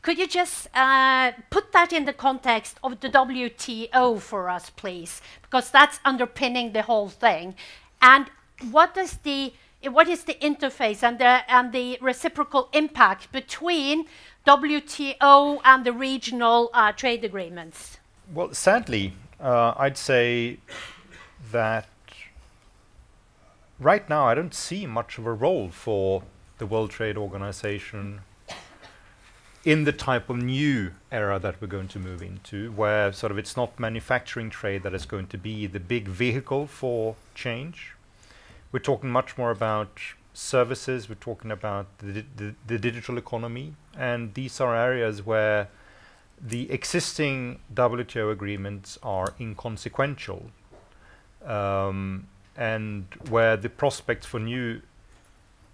Could 0.00 0.18
you 0.18 0.26
just 0.26 0.68
uh, 0.74 1.32
put 1.50 1.72
that 1.72 1.92
in 1.92 2.06
the 2.06 2.12
context 2.12 2.78
of 2.82 3.00
the 3.00 3.10
WTO 3.10 4.20
for 4.20 4.48
us, 4.48 4.70
please? 4.70 5.20
Because 5.42 5.70
that's 5.70 6.00
underpinning 6.04 6.72
the 6.72 6.82
whole 6.82 7.08
thing. 7.08 7.54
And 8.00 8.30
what 8.70 8.94
does 8.94 9.18
the 9.18 9.52
what 9.84 10.08
is 10.08 10.24
the 10.24 10.34
interface 10.34 11.02
and 11.02 11.18
the, 11.18 11.50
and 11.50 11.72
the 11.72 11.98
reciprocal 12.00 12.68
impact 12.72 13.30
between 13.30 14.06
WTO 14.46 15.60
and 15.64 15.84
the 15.84 15.92
regional 15.92 16.70
uh, 16.74 16.92
trade 16.92 17.24
agreements? 17.24 17.98
Well, 18.32 18.52
sadly, 18.54 19.12
uh, 19.40 19.74
I'd 19.76 19.96
say 19.96 20.58
that 21.52 21.88
right 23.78 24.08
now 24.08 24.26
I 24.26 24.34
don't 24.34 24.54
see 24.54 24.86
much 24.86 25.18
of 25.18 25.26
a 25.26 25.32
role 25.32 25.68
for 25.68 26.22
the 26.58 26.66
World 26.66 26.90
Trade 26.90 27.16
Organization 27.16 28.20
in 29.64 29.84
the 29.84 29.92
type 29.92 30.30
of 30.30 30.36
new 30.36 30.92
era 31.12 31.38
that 31.38 31.60
we're 31.60 31.68
going 31.68 31.88
to 31.88 31.98
move 31.98 32.22
into, 32.22 32.72
where 32.72 33.12
sort 33.12 33.30
of 33.30 33.38
it's 33.38 33.56
not 33.56 33.78
manufacturing 33.78 34.50
trade 34.50 34.82
that 34.82 34.94
is 34.94 35.04
going 35.04 35.26
to 35.26 35.38
be 35.38 35.66
the 35.66 35.80
big 35.80 36.08
vehicle 36.08 36.66
for 36.66 37.16
change, 37.34 37.92
we're 38.72 38.78
talking 38.80 39.10
much 39.10 39.38
more 39.38 39.50
about 39.50 39.98
services, 40.34 41.08
we're 41.08 41.14
talking 41.16 41.50
about 41.50 41.86
the, 41.98 42.24
the, 42.36 42.54
the 42.66 42.78
digital 42.78 43.18
economy, 43.18 43.74
and 43.96 44.34
these 44.34 44.60
are 44.60 44.76
areas 44.76 45.24
where 45.24 45.68
the 46.40 46.70
existing 46.70 47.58
WTO 47.74 48.30
agreements 48.30 48.98
are 49.02 49.34
inconsequential, 49.40 50.50
um, 51.44 52.28
and 52.56 53.06
where 53.28 53.56
the 53.56 53.68
prospects 53.68 54.26
for 54.26 54.38
new 54.38 54.80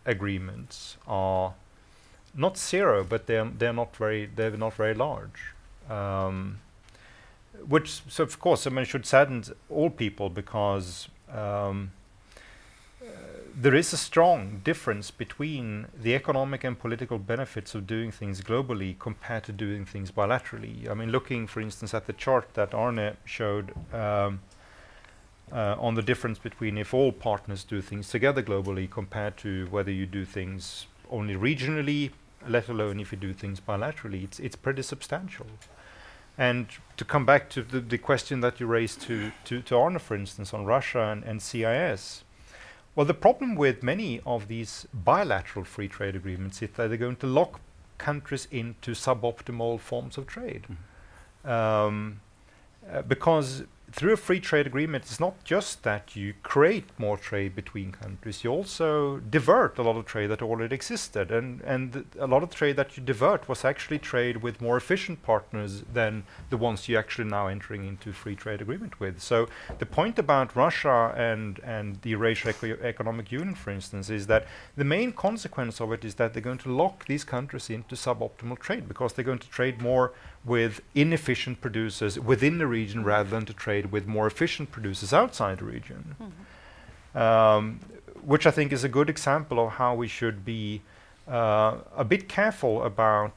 agreements 0.07 0.97
are 1.07 1.55
not 2.35 2.59
zero, 2.59 3.05
but 3.05 3.27
they're 3.27 3.45
they're 3.45 3.73
not 3.73 3.95
very 3.97 4.27
they're 4.27 4.51
not 4.57 4.75
very 4.75 4.95
large. 4.95 5.55
Um, 5.89 6.61
which, 7.67 8.03
so 8.09 8.25
of 8.25 8.39
course, 8.41 8.67
I 8.67 8.71
mean, 8.71 8.85
should 8.85 9.07
sadden 9.07 9.45
all 9.71 9.91
people 9.91 10.29
because 10.29 11.09
um, 11.33 11.93
there 13.57 13.75
is 13.75 13.93
a 13.93 13.97
strong 13.97 14.61
difference 14.65 15.11
between 15.11 15.87
the 15.97 16.15
economic 16.15 16.65
and 16.65 16.79
political 16.79 17.19
benefits 17.19 17.75
of 17.75 17.87
doing 17.87 18.11
things 18.11 18.41
globally 18.41 18.99
compared 18.99 19.45
to 19.45 19.53
doing 19.53 19.85
things 19.85 20.11
bilaterally. 20.11 20.91
I 20.91 20.95
mean, 20.95 21.11
looking, 21.11 21.47
for 21.47 21.61
instance, 21.61 21.95
at 21.95 22.07
the 22.07 22.13
chart 22.13 22.55
that 22.55 22.75
Arne 22.75 23.17
showed 23.25 23.73
um, 23.93 24.41
uh, 25.53 25.77
on 25.79 25.95
the 25.95 26.03
difference 26.03 26.39
between 26.39 26.77
if 26.77 26.93
all 26.93 27.13
partners 27.13 27.63
do 27.63 27.81
things 27.81 28.09
together 28.09 28.43
globally 28.43 28.91
compared 28.91 29.37
to 29.39 29.67
whether 29.71 29.91
you 29.91 30.07
do 30.07 30.25
things 30.25 30.87
only 31.11 31.37
regionally, 31.37 32.11
let 32.49 32.69
alone 32.69 32.99
if 32.99 33.13
you 33.13 33.19
do 33.19 33.33
things 33.33 33.61
bilaterally, 33.61 34.25
it's 34.25 34.41
it's 34.41 34.57
pretty 34.57 34.83
substantial. 34.83 35.47
And 36.37 36.67
to 36.97 37.05
come 37.05 37.25
back 37.25 37.49
to 37.51 37.63
the, 37.63 37.81
the 37.81 37.99
question 37.99 38.41
that 38.41 38.59
you 38.59 38.67
raised 38.67 39.01
to, 39.03 39.31
to, 39.45 39.63
to 39.63 39.77
Arne, 39.77 40.01
for 40.01 40.17
instance, 40.17 40.53
on 40.53 40.65
Russia 40.65 41.03
and, 41.13 41.23
and 41.23 41.41
CIS, 41.41 42.24
well, 42.95 43.07
the 43.07 43.15
problem 43.15 43.57
with 43.57 43.83
many 43.83 44.21
of 44.25 44.49
these 44.49 44.87
bilateral 44.93 45.65
free 45.65 45.89
trade 45.89 46.15
agreements 46.15 46.63
is 46.63 46.71
that 46.77 46.89
they're 46.89 46.97
going 46.97 47.17
to 47.17 47.27
lock 47.27 47.61
countries 47.99 48.47
into 48.51 48.93
suboptimal 48.93 49.81
forms 49.81 50.17
of 50.19 50.27
trade. 50.27 50.67
Mm. 51.45 51.51
Um, 51.51 52.21
uh, 52.91 53.03
because 53.03 53.65
through 53.95 54.13
a 54.13 54.17
free 54.17 54.41
trade 54.41 54.67
agreement, 54.67 55.05
it's 55.05 55.21
not 55.21 55.45
just 55.45 55.85
that 55.85 56.17
you 56.17 56.35
create 56.43 56.87
more 56.99 57.17
trade 57.17 57.55
between 57.55 57.93
countries, 57.93 58.43
you 58.43 58.51
also 58.51 59.19
divert 59.19 59.79
a 59.79 59.83
lot 59.83 59.97
of 59.97 60.05
trade 60.05 60.27
that 60.27 60.43
already 60.43 60.75
existed. 60.75 61.31
And, 61.31 61.61
and 61.61 62.05
a 62.19 62.27
lot 62.27 62.43
of 62.43 62.51
trade 62.51 62.75
that 62.75 62.97
you 62.97 63.05
divert 63.05 63.49
was 63.49 63.65
actually 63.65 64.01
trade 64.01 64.39
with 64.39 64.61
more 64.61 64.77
efficient 64.77 65.23
partners 65.23 65.85
than 65.93 66.25
the 66.51 66.57
ones 66.57 66.89
you're 66.89 66.99
actually 66.99 67.31
now 67.31 67.47
entering 67.47 67.87
into 67.87 68.13
free 68.13 68.35
trade 68.35 68.61
agreement 68.61 68.99
with. 68.99 69.23
So 69.23 69.49
the 69.79 69.87
point 69.87 70.19
about 70.19 70.57
Russia 70.57 71.15
and, 71.17 71.61
and 71.61 72.03
the 72.03 72.11
Eurasian 72.11 72.51
Eco 72.51 72.77
Economic 72.83 73.31
Union, 73.31 73.55
for 73.55 73.71
instance, 73.71 74.11
is 74.11 74.27
that 74.27 74.49
the 74.77 74.85
main 74.85 75.13
consequence 75.13 75.81
of 75.81 75.93
it 75.93 76.05
is 76.05 76.17
that 76.17 76.33
they're 76.33 76.43
going 76.43 76.59
to 76.59 76.73
lock 76.73 77.07
these 77.07 77.23
countries 77.23 77.71
into 77.71 77.95
suboptimal 77.95 78.59
trade 78.59 78.89
because 78.89 79.13
they're 79.13 79.25
going 79.25 79.39
to 79.39 79.51
trade 79.51 79.81
more 79.81 80.15
with 80.45 80.81
inefficient 80.95 81.61
producers 81.61 82.19
within 82.19 82.59
the 82.59 82.67
region 82.67 83.03
rather 83.03 83.31
than 83.31 83.47
to 83.47 83.55
trade 83.55 83.91
with 83.91 84.07
more 84.07 84.27
efficient 84.27 84.71
producers 84.71 85.13
outside 85.13 85.59
the 85.59 85.65
region. 85.65 86.17
Mm-hmm. 86.21 87.19
Um, 87.19 87.81
which 88.23 88.47
I 88.47 88.51
think 88.51 88.73
is 88.73 88.85
a 88.85 88.89
good 88.89 89.09
example 89.09 89.65
of 89.65 89.73
how 89.73 89.95
we 89.95 90.09
should 90.09 90.45
be 90.45 90.81
uh, 91.29 91.77
a 91.97 92.05
bit 92.05 92.29
careful 92.29 92.83
about 92.83 93.35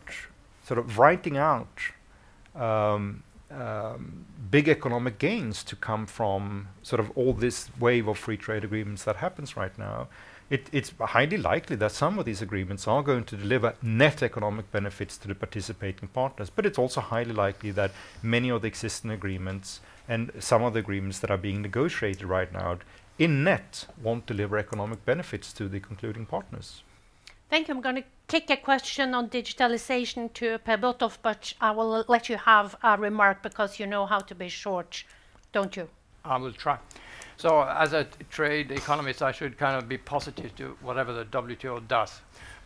sort 0.66 0.78
of 0.80 0.98
writing 0.98 1.38
out 1.38 1.80
um, 2.56 3.24
um, 3.52 4.26
big 4.50 4.68
economic 4.68 5.20
gains 5.20 5.64
to 5.66 5.76
come 5.76 6.06
from 6.06 6.70
sort 6.84 7.00
of 7.00 7.12
all 7.16 7.34
this 7.34 7.70
wave 7.80 8.08
of 8.08 8.18
free 8.18 8.38
trade 8.38 8.64
agreements 8.64 9.04
that 9.04 9.18
happens 9.18 9.56
right 9.56 9.78
now 9.78 10.08
it's 10.50 10.94
highly 11.00 11.38
likely 11.38 11.76
that 11.76 11.92
some 11.92 12.18
of 12.18 12.26
these 12.26 12.42
agreements 12.42 12.88
are 12.88 13.04
going 13.04 13.26
to 13.26 13.36
deliver 13.36 13.74
net 13.82 14.24
economic 14.24 14.72
benefits 14.72 15.18
to 15.18 15.28
the 15.28 15.36
participating 15.36 16.08
partners, 16.08 16.50
but 16.50 16.66
it's 16.66 16.78
also 16.78 17.02
highly 17.02 17.34
likely 17.34 17.72
that 17.72 17.92
many 18.24 18.50
of 18.50 18.62
the 18.62 18.68
existing 18.68 19.12
agreements 19.12 19.82
and 20.08 20.32
some 20.40 20.64
of 20.64 20.74
the 20.74 20.80
agreements 20.80 21.20
that 21.20 21.30
are 21.30 21.38
being 21.38 21.62
negotiated 21.62 22.24
right 22.24 22.54
now 22.54 22.78
in 23.20 23.44
net 23.44 23.88
won't 24.02 24.26
deliver 24.26 24.58
economic 24.58 25.04
benefits 25.04 25.52
to 25.52 25.68
the 25.68 25.80
concluding 25.80 26.26
partners. 26.26 26.84
Thank 27.50 27.68
you. 27.68 27.76
I'm 27.76 27.82
going 27.82 27.96
to 27.96 28.04
kick 28.28 28.50
a 28.50 28.58
question 28.58 29.14
on 29.14 29.30
digitalization 29.30 30.34
to 30.34 30.60
Per 30.60 30.78
Botolf, 30.78 31.18
but 31.22 31.54
I 31.60 31.72
will 31.72 32.06
let 32.08 32.30
you 32.30 32.38
have 32.38 32.76
a 32.84 32.98
remark 32.98 33.42
because 33.42 33.80
you 33.80 33.86
know 33.86 34.06
how 34.06 34.20
to 34.20 34.36
be 34.36 34.50
short, 34.50 35.04
don't 35.54 35.76
you? 35.76 35.90
I 36.26 36.38
will 36.38 36.52
try. 36.52 36.78
So 37.38 37.62
as 37.62 37.94
a 37.94 38.08
trade 38.32 38.72
economist, 38.72 39.22
I 39.22 39.32
should 39.32 39.60
kind 39.60 39.78
of 39.78 39.88
be 39.88 40.00
positive 40.00 40.56
to 40.56 40.76
whatever 40.82 41.14
the 41.14 41.26
WTO 41.26 41.88
does. 41.88 42.22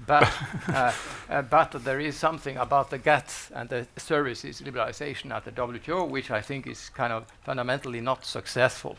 But, 0.07 0.31
uh, 0.69 0.93
uh, 1.29 1.41
but 1.41 1.71
there 1.83 1.99
is 1.99 2.15
something 2.15 2.55
about 2.55 2.89
the 2.89 2.97
GATS 2.97 3.51
and 3.53 3.69
the 3.69 3.85
services 3.97 4.61
liberalization 4.61 5.31
at 5.31 5.43
the 5.43 5.51
WTO, 5.51 6.09
which 6.09 6.31
I 6.31 6.41
think 6.41 6.67
is 6.67 6.87
kind 6.89 7.11
of 7.11 7.25
fundamentally 7.43 7.99
not 7.99 8.25
successful 8.25 8.95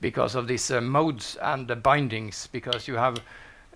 because 0.00 0.36
of 0.36 0.46
these 0.46 0.70
uh, 0.70 0.80
modes 0.80 1.36
and 1.42 1.66
the 1.66 1.76
bindings, 1.76 2.48
because 2.52 2.86
you 2.86 2.94
have 2.94 3.18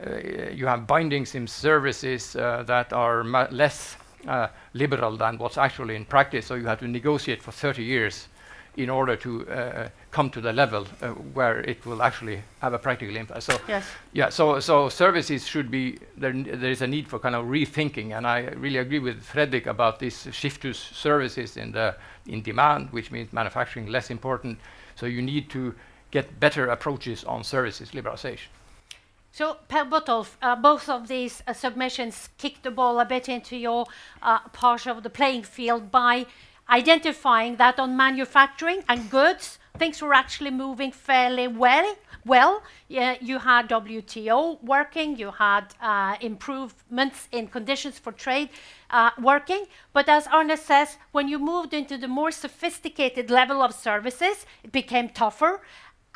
uh, 0.07 0.19
you 0.53 0.67
have 0.67 0.87
bindings 0.87 1.35
in 1.35 1.47
services 1.47 2.37
uh, 2.37 2.63
that 2.67 2.93
are 2.93 3.25
less 3.51 3.97
uh, 4.29 4.49
liberal 4.75 5.17
than 5.17 5.39
what's 5.39 5.57
actually 5.57 5.97
in 5.97 6.05
practice. 6.05 6.47
So 6.47 6.55
you 6.55 6.67
have 6.67 6.81
to 6.81 6.89
negotiate 6.89 7.43
for 7.43 7.51
30 7.51 7.83
years 7.83 8.29
in 8.77 8.91
order 8.91 9.17
to 9.17 9.49
uh, 9.49 9.89
come 10.11 10.31
to 10.31 10.41
the 10.41 10.53
level 10.53 10.87
uh, 11.01 11.09
where 11.35 11.61
it 11.61 11.85
will 11.87 12.03
actually 12.03 12.43
have 12.61 12.75
a 12.75 12.79
practical 12.79 13.17
impact. 13.17 13.43
So 13.43 13.59
yes. 13.69 13.87
yeah, 14.13 14.29
so 14.29 14.61
so 14.61 14.89
services 14.89 15.47
should 15.47 15.71
be 15.71 15.99
there. 16.17 16.33
There 16.33 16.71
is 16.71 16.83
a 16.83 16.87
need 16.87 17.09
for 17.09 17.19
kind 17.19 17.35
of 17.35 17.47
rethinking, 17.47 18.17
and 18.17 18.27
I 18.27 18.49
really 18.57 18.79
agree 18.79 18.99
with 18.99 19.23
Fredrik 19.23 19.67
about 19.67 19.99
this 19.99 20.29
shift 20.33 20.63
to 20.63 20.73
services 20.73 21.57
in 21.57 21.73
the 21.73 21.97
in 22.27 22.43
demand, 22.43 22.93
which 22.93 23.11
means 23.11 23.33
manufacturing 23.33 23.87
less 23.87 24.11
important. 24.11 24.59
So 24.95 25.07
you 25.07 25.23
need 25.23 25.51
to 25.51 25.75
get 26.11 26.41
better 26.41 26.69
approaches 26.69 27.25
on 27.25 27.45
services 27.45 27.91
liberalization. 27.91 28.49
So, 29.33 29.59
Per 29.69 29.85
Botolf, 29.85 30.37
uh, 30.41 30.57
both 30.57 30.89
of 30.89 31.09
these 31.09 31.43
uh, 31.47 31.53
submissions 31.53 32.31
kick 32.39 32.63
the 32.63 32.71
ball 32.71 32.99
a 32.99 33.05
bit 33.05 33.29
into 33.29 33.55
your 33.55 33.85
uh, 34.23 34.39
part 34.55 34.87
of 34.87 35.03
the 35.03 35.11
playing 35.11 35.43
field 35.43 35.91
by 35.91 36.25
identifying 36.69 37.57
that 37.57 37.79
on 37.79 37.97
manufacturing 37.97 38.83
and 38.89 39.11
goods, 39.11 39.59
things 39.79 40.03
were 40.03 40.15
actually 40.15 40.51
moving 40.51 40.93
fairly 40.93 41.49
well. 41.49 41.97
Well, 42.25 42.63
yeah, 42.89 43.17
you 43.21 43.39
had 43.39 43.69
WTO 43.69 44.63
working, 44.63 45.17
you 45.17 45.31
had 45.31 45.75
uh, 45.81 46.17
improvements 46.21 47.29
in 47.31 47.47
conditions 47.47 48.01
for 48.01 48.11
trade 48.11 48.49
uh, 48.91 49.11
working. 49.23 49.67
But 49.93 50.09
as 50.09 50.27
Arne 50.27 50.57
says, 50.57 50.97
when 51.13 51.29
you 51.29 51.39
moved 51.39 51.73
into 51.73 51.97
the 51.97 52.09
more 52.09 52.33
sophisticated 52.33 53.31
level 53.31 53.63
of 53.63 53.75
services, 53.75 54.45
it 54.65 54.73
became 54.73 55.09
tougher. 55.11 55.61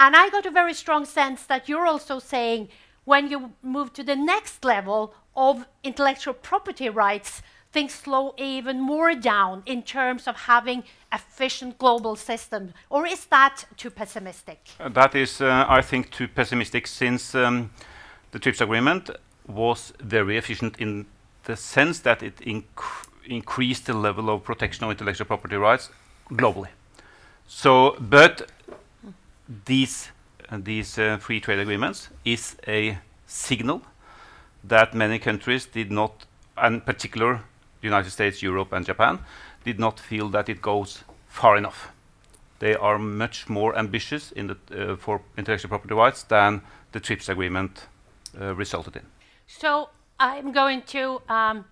And 0.01 0.17
I 0.17 0.31
got 0.31 0.47
a 0.47 0.51
very 0.51 0.75
strong 0.75 1.05
sense 1.05 1.45
that 1.45 1.69
you're 1.69 1.87
also 1.87 2.19
saying 2.19 2.71
when 3.05 3.31
you 3.31 3.53
move 3.63 3.93
to 3.93 4.03
the 4.03 4.17
next 4.17 4.65
level 4.65 5.15
of 5.37 5.67
intellectual 5.85 6.35
property 6.35 6.89
rights, 6.89 7.43
things 7.73 7.95
slow 7.95 8.35
even 8.37 8.81
more 8.81 9.15
down 9.15 9.63
in 9.67 9.83
terms 9.83 10.27
of 10.27 10.37
having 10.37 10.85
efficient 11.13 11.79
global 11.79 12.17
systems? 12.17 12.73
Or 12.89 13.07
is 13.07 13.27
that 13.27 13.65
too 13.77 13.91
pessimistic? 13.91 14.59
Uh, 14.79 14.89
that 14.91 15.15
is, 15.15 15.41
uh, 15.41 15.67
I 15.69 15.83
think, 15.83 16.11
too 16.11 16.29
pessimistic 16.29 16.87
since 16.87 17.35
um, 17.35 17.71
the 18.33 18.39
TRIPS 18.39 18.61
agreement 18.61 19.11
was 19.47 19.93
very 20.01 20.37
efficient 20.37 20.77
in 20.79 21.07
the 21.45 21.57
sense 21.57 22.01
that 22.01 22.23
it 22.23 22.37
inc 22.39 22.65
increased 23.27 23.87
the 23.87 23.95
level 23.95 24.29
of 24.31 24.43
protection 24.43 24.85
of 24.85 24.91
intellectual 24.91 25.27
property 25.27 25.57
rights 25.57 25.91
globally. 26.31 26.69
So, 27.47 27.97
but 28.01 28.51
these 29.65 30.11
these 30.51 30.99
uh, 30.99 31.17
free 31.19 31.41
trade 31.41 31.61
agreements 31.61 32.09
is 32.25 32.57
a 32.67 32.99
signal 33.27 33.83
that 34.65 34.95
many 34.95 35.19
countries 35.19 35.67
did 35.67 35.93
not, 35.93 36.27
and 36.57 36.85
particular 36.85 37.43
the 37.81 37.87
United 37.87 38.11
States, 38.11 38.43
Europe, 38.43 38.73
and 38.73 38.85
Japan, 38.87 39.19
did 39.65 39.79
not 39.79 40.01
feel 40.01 40.29
that 40.31 40.49
it 40.49 40.63
goes 40.63 41.05
far 41.29 41.57
enough. 41.57 41.93
They 42.59 42.75
are 42.75 42.99
much 42.99 43.49
more 43.49 43.77
ambitious 43.77 44.33
in 44.33 44.49
the, 44.49 44.93
uh, 44.93 44.97
for 44.97 45.23
intellectual 45.37 45.71
property 45.71 45.95
rights 45.95 46.23
than 46.25 46.63
the 46.93 47.01
TRIPS 47.01 47.29
agreement 47.29 47.87
uh, 48.39 48.55
resulted 48.55 48.97
in. 48.97 49.03
So 49.47 49.89
I'm 50.19 50.53
going 50.53 50.83
to 50.83 51.23
um, 51.29 51.65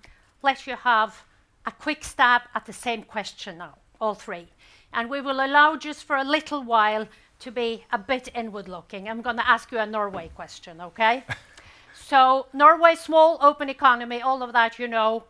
let 0.42 0.66
you 0.66 0.76
have 0.76 1.24
a 1.66 1.70
quick 1.70 2.04
stab 2.04 2.42
at 2.54 2.64
the 2.64 2.72
same 2.72 3.02
question 3.02 3.58
now, 3.58 3.74
all 4.00 4.14
three. 4.14 4.48
And 4.92 5.10
we 5.10 5.20
will 5.20 5.44
allow 5.44 5.76
just 5.76 6.04
for 6.04 6.16
a 6.16 6.24
little 6.24 6.62
while 6.62 7.06
to 7.40 7.50
be 7.52 7.84
a 7.92 7.98
bit 7.98 8.28
inward 8.34 8.68
looking. 8.68 9.08
I'm 9.08 9.20
going 9.20 9.36
to 9.36 9.48
ask 9.48 9.70
you 9.70 9.78
a 9.78 9.86
Norway 9.86 10.30
question, 10.34 10.80
okay? 10.80 11.24
so, 11.94 12.46
Norway, 12.52 12.94
small, 12.94 13.38
open 13.42 13.68
economy, 13.68 14.22
all 14.22 14.42
of 14.42 14.52
that 14.54 14.78
you 14.78 14.88
know, 14.88 15.24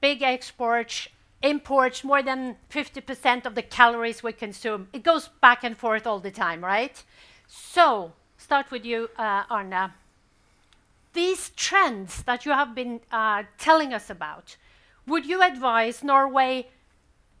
big 0.00 0.22
exports, 0.22 1.08
imports 1.42 2.04
more 2.04 2.22
than 2.22 2.56
50% 2.70 3.46
of 3.46 3.54
the 3.54 3.62
calories 3.62 4.22
we 4.22 4.32
consume. 4.32 4.88
It 4.92 5.02
goes 5.02 5.28
back 5.40 5.64
and 5.64 5.76
forth 5.76 6.06
all 6.06 6.20
the 6.20 6.30
time, 6.30 6.64
right? 6.64 7.02
So, 7.46 8.12
start 8.36 8.70
with 8.70 8.84
you, 8.84 9.10
uh, 9.16 9.44
Arne. 9.48 9.92
These 11.12 11.50
trends 11.50 12.22
that 12.24 12.44
you 12.44 12.52
have 12.52 12.74
been 12.74 13.00
uh, 13.10 13.44
telling 13.58 13.94
us 13.94 14.10
about, 14.10 14.56
would 15.06 15.24
you 15.24 15.42
advise 15.42 16.02
Norway 16.02 16.68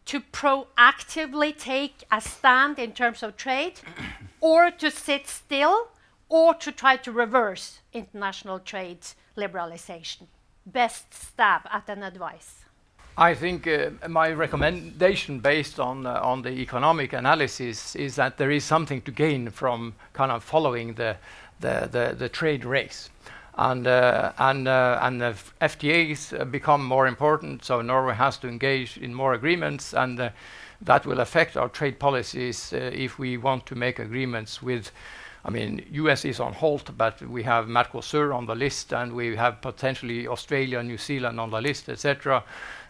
to 0.06 0.20
proactively 0.20 1.56
take 1.56 2.04
a 2.10 2.20
stand 2.20 2.78
in 2.78 2.92
terms 2.92 3.22
of 3.22 3.36
trade, 3.36 3.80
or 4.40 4.70
to 4.70 4.90
sit 4.90 5.26
still, 5.26 5.88
or 6.28 6.54
to 6.54 6.72
try 6.72 6.96
to 6.96 7.12
reverse 7.12 7.80
international 7.92 8.60
trade 8.60 9.00
liberalization? 9.36 10.28
Best 10.66 11.14
stab 11.14 11.62
at 11.70 11.88
an 11.88 12.02
advice. 12.02 12.64
I 13.18 13.34
think 13.34 13.66
uh, 13.66 13.90
my 14.08 14.30
recommendation 14.32 15.40
based 15.40 15.80
on 15.80 16.06
uh, 16.06 16.20
on 16.22 16.42
the 16.42 16.50
economic 16.50 17.12
analysis 17.14 17.96
is 17.96 18.16
that 18.16 18.36
there 18.36 18.50
is 18.50 18.64
something 18.64 19.00
to 19.02 19.10
gain 19.10 19.50
from 19.50 19.94
kind 20.12 20.30
of 20.30 20.44
following 20.44 20.94
the 20.94 21.16
the, 21.60 21.88
the, 21.90 22.14
the 22.18 22.28
trade 22.28 22.64
race 22.64 23.08
and 23.56 23.86
uh, 23.86 24.32
and 24.38 24.68
uh, 24.68 24.98
and 25.02 25.20
the 25.20 25.34
FTAs 25.60 26.50
become 26.50 26.84
more 26.84 27.06
important. 27.06 27.64
So 27.64 27.80
Norway 27.80 28.14
has 28.14 28.36
to 28.38 28.48
engage 28.48 28.98
in 28.98 29.14
more 29.14 29.32
agreements, 29.32 29.94
and 29.94 30.20
uh, 30.20 30.30
that 30.82 31.06
will 31.06 31.20
affect 31.20 31.56
our 31.56 31.68
trade 31.68 31.98
policies 31.98 32.72
uh, 32.72 32.76
if 32.76 33.18
we 33.18 33.36
want 33.38 33.66
to 33.66 33.74
make 33.74 33.98
agreements 33.98 34.62
with. 34.62 34.90
I 35.46 35.50
mean, 35.50 35.86
U.S. 35.92 36.24
is 36.24 36.40
on 36.40 36.52
hold, 36.52 36.90
but 36.98 37.22
we 37.22 37.44
have 37.44 37.66
Mercosur 37.66 38.34
on 38.34 38.46
the 38.46 38.56
list, 38.56 38.92
and 38.92 39.12
we 39.12 39.36
have 39.36 39.62
potentially 39.62 40.26
Australia, 40.26 40.82
New 40.82 40.98
Zealand 40.98 41.38
on 41.38 41.50
the 41.50 41.60
list, 41.60 41.88
etc 41.88 42.42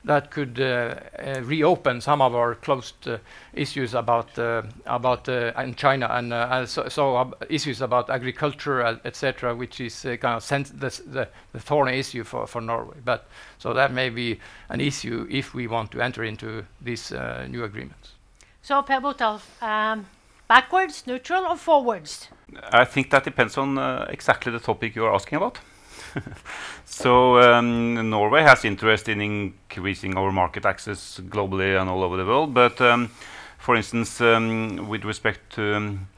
that 0.07 0.31
could 0.31 0.61
uh, 0.61 0.95
uh, 1.19 1.41
reopen 1.43 2.01
some 2.01 2.23
of 2.23 2.33
our 2.35 2.55
closed 2.55 3.09
uh, 3.09 3.19
issues 3.53 3.93
about 3.93 4.39
about 4.87 5.29
in 5.29 5.75
China 5.75 6.07
and 6.07 6.69
so, 6.69 7.35
issues 7.51 7.81
about 7.83 8.09
agriculture, 8.09 9.01
etc., 9.05 9.55
which 9.55 9.81
is 9.81 10.03
kind 10.03 10.37
of 10.37 10.49
the, 10.81 11.29
thorny 11.59 11.99
issue 11.99 12.23
for, 12.25 12.61
Norway. 12.61 12.97
But 13.05 13.27
so 13.59 13.75
that 13.75 13.93
may 13.93 14.09
be 14.09 14.39
an 14.69 14.81
issue 14.81 15.27
if 15.29 15.55
we 15.55 15.67
want 15.67 15.91
to 15.91 16.01
enter 16.01 16.23
into 16.23 16.65
these 16.81 17.11
new 17.49 17.65
agreements. 17.65 18.13
So, 18.63 18.83
Per 18.83 19.01
Botolf, 19.01 19.43
um, 19.63 20.07
backwards, 20.49 21.07
neutral, 21.07 21.45
or 21.47 21.57
forwards? 21.57 22.29
I 22.73 22.85
think 22.85 23.11
that 23.11 23.25
depends 23.25 23.59
on 23.59 23.79
uh, 23.79 24.07
exactly 24.09 24.53
the 24.53 24.61
topic 24.61 24.97
you 24.97 25.05
are 25.05 25.15
asking 25.15 25.37
about. 25.37 25.59
so 26.85 27.39
um, 27.41 28.11
Norway 28.11 28.43
has 28.43 28.65
interest 28.65 29.09
in 29.09 29.21
increasing 29.21 30.17
our 30.17 30.33
market 30.33 30.65
access 30.65 31.21
globally 31.29 31.79
and 31.81 31.91
all 31.91 32.03
over 32.03 32.17
the 32.17 32.25
world. 32.25 32.55
But 32.55 32.81
um, 32.81 33.11
for 33.59 33.77
instance, 33.77 34.21
um, 34.21 34.89
with 34.89 35.05
respect 35.05 35.53
to 35.55 35.75
um, 35.75 36.09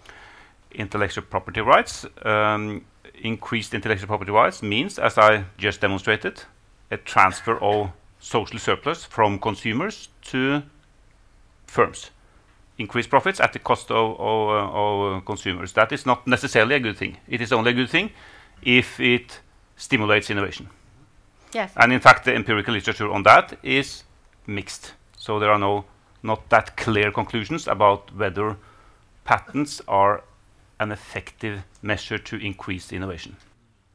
intellectual 0.73 1.25
property 1.25 1.61
rights, 1.61 2.07
um, 2.25 2.85
increased 3.15 3.75
intellectual 3.75 4.07
property 4.07 4.31
rights 4.31 4.63
means, 4.63 4.99
as 4.99 5.19
I 5.19 5.45
just 5.57 5.81
demonstrated, 5.81 6.43
a 6.91 6.97
transfer 6.97 7.59
of 7.59 7.91
social 8.21 8.59
surplus 8.59 9.05
from 9.05 9.39
consumers 9.39 10.09
to 10.23 10.63
firms. 11.67 12.11
Increased 12.79 13.11
profits 13.11 13.41
at 13.41 13.53
the 13.53 13.59
cost 13.59 13.91
of, 13.91 14.19
of, 14.21 14.49
uh, 14.49 15.17
of 15.17 15.25
consumers. 15.25 15.73
That 15.73 15.93
is 15.93 16.07
not 16.07 16.27
necessarily 16.27 16.77
a 16.77 16.81
good 16.81 16.97
thing. 16.97 17.17
It 17.29 17.41
is 17.41 17.53
only 17.53 17.73
a 17.73 17.75
good 17.75 17.91
thing 17.91 18.11
if 18.63 19.01
it 19.01 19.41
stimulates 19.77 20.31
innovation. 20.31 20.69
Yes. 21.53 21.73
And 21.77 21.93
in 21.93 22.01
fact, 22.01 22.25
the 22.25 22.35
empirical 22.35 22.75
literature 22.75 23.11
on 23.11 23.23
that 23.25 23.59
is 23.63 24.05
mixed. 24.47 24.93
So 25.17 25.39
there 25.39 25.51
are 25.51 25.59
no 25.59 25.85
not 26.23 26.49
that 26.51 26.77
clear 26.77 27.13
conclusions 27.13 27.69
about 27.69 28.15
whether 28.15 28.57
patents 29.25 29.81
are 29.87 30.23
an 30.81 30.93
effective 30.93 31.65
measure 31.83 32.19
to 32.19 32.37
increase 32.37 32.93
innovation. 32.93 33.37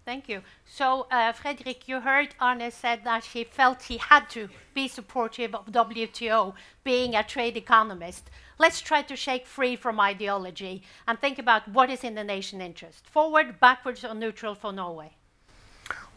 Thank 0.05 0.27
you. 0.27 0.41
So, 0.65 1.07
uh, 1.09 1.31
Fredrik, 1.31 1.87
you 1.87 2.01
heard 2.01 2.35
Arne 2.39 2.69
said 2.71 3.05
that 3.05 3.23
he 3.23 3.45
felt 3.45 3.83
he 3.83 3.97
had 3.97 4.29
to 4.31 4.49
be 4.73 4.89
supportive 4.89 5.55
of 5.55 5.67
WTO, 5.67 6.53
being 6.83 7.15
a 7.15 7.23
trade 7.23 7.55
economist. 7.55 8.29
Let's 8.59 8.81
try 8.81 9.01
to 9.03 9.15
shake 9.15 9.47
free 9.47 9.77
from 9.77 9.99
ideology 10.01 10.83
and 11.07 11.17
think 11.17 11.39
about 11.39 11.69
what 11.69 11.89
is 11.89 12.03
in 12.03 12.15
the 12.15 12.23
nation 12.23 12.59
interest. 12.61 13.07
Forward, 13.07 13.61
backwards, 13.61 14.03
or 14.03 14.13
neutral 14.13 14.55
for 14.55 14.73
Norway? 14.73 15.11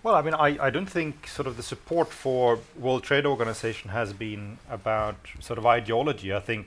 Well, 0.02 0.16
I 0.16 0.22
mean, 0.22 0.34
I, 0.34 0.66
I 0.66 0.70
don't 0.70 0.90
think 0.90 1.28
sort 1.28 1.46
of 1.46 1.56
the 1.56 1.62
support 1.62 2.08
for 2.08 2.58
World 2.76 3.04
Trade 3.04 3.24
Organization 3.24 3.90
has 3.90 4.12
been 4.12 4.58
about 4.68 5.16
sort 5.40 5.58
of 5.58 5.66
ideology. 5.66 6.34
I 6.34 6.40
think 6.40 6.66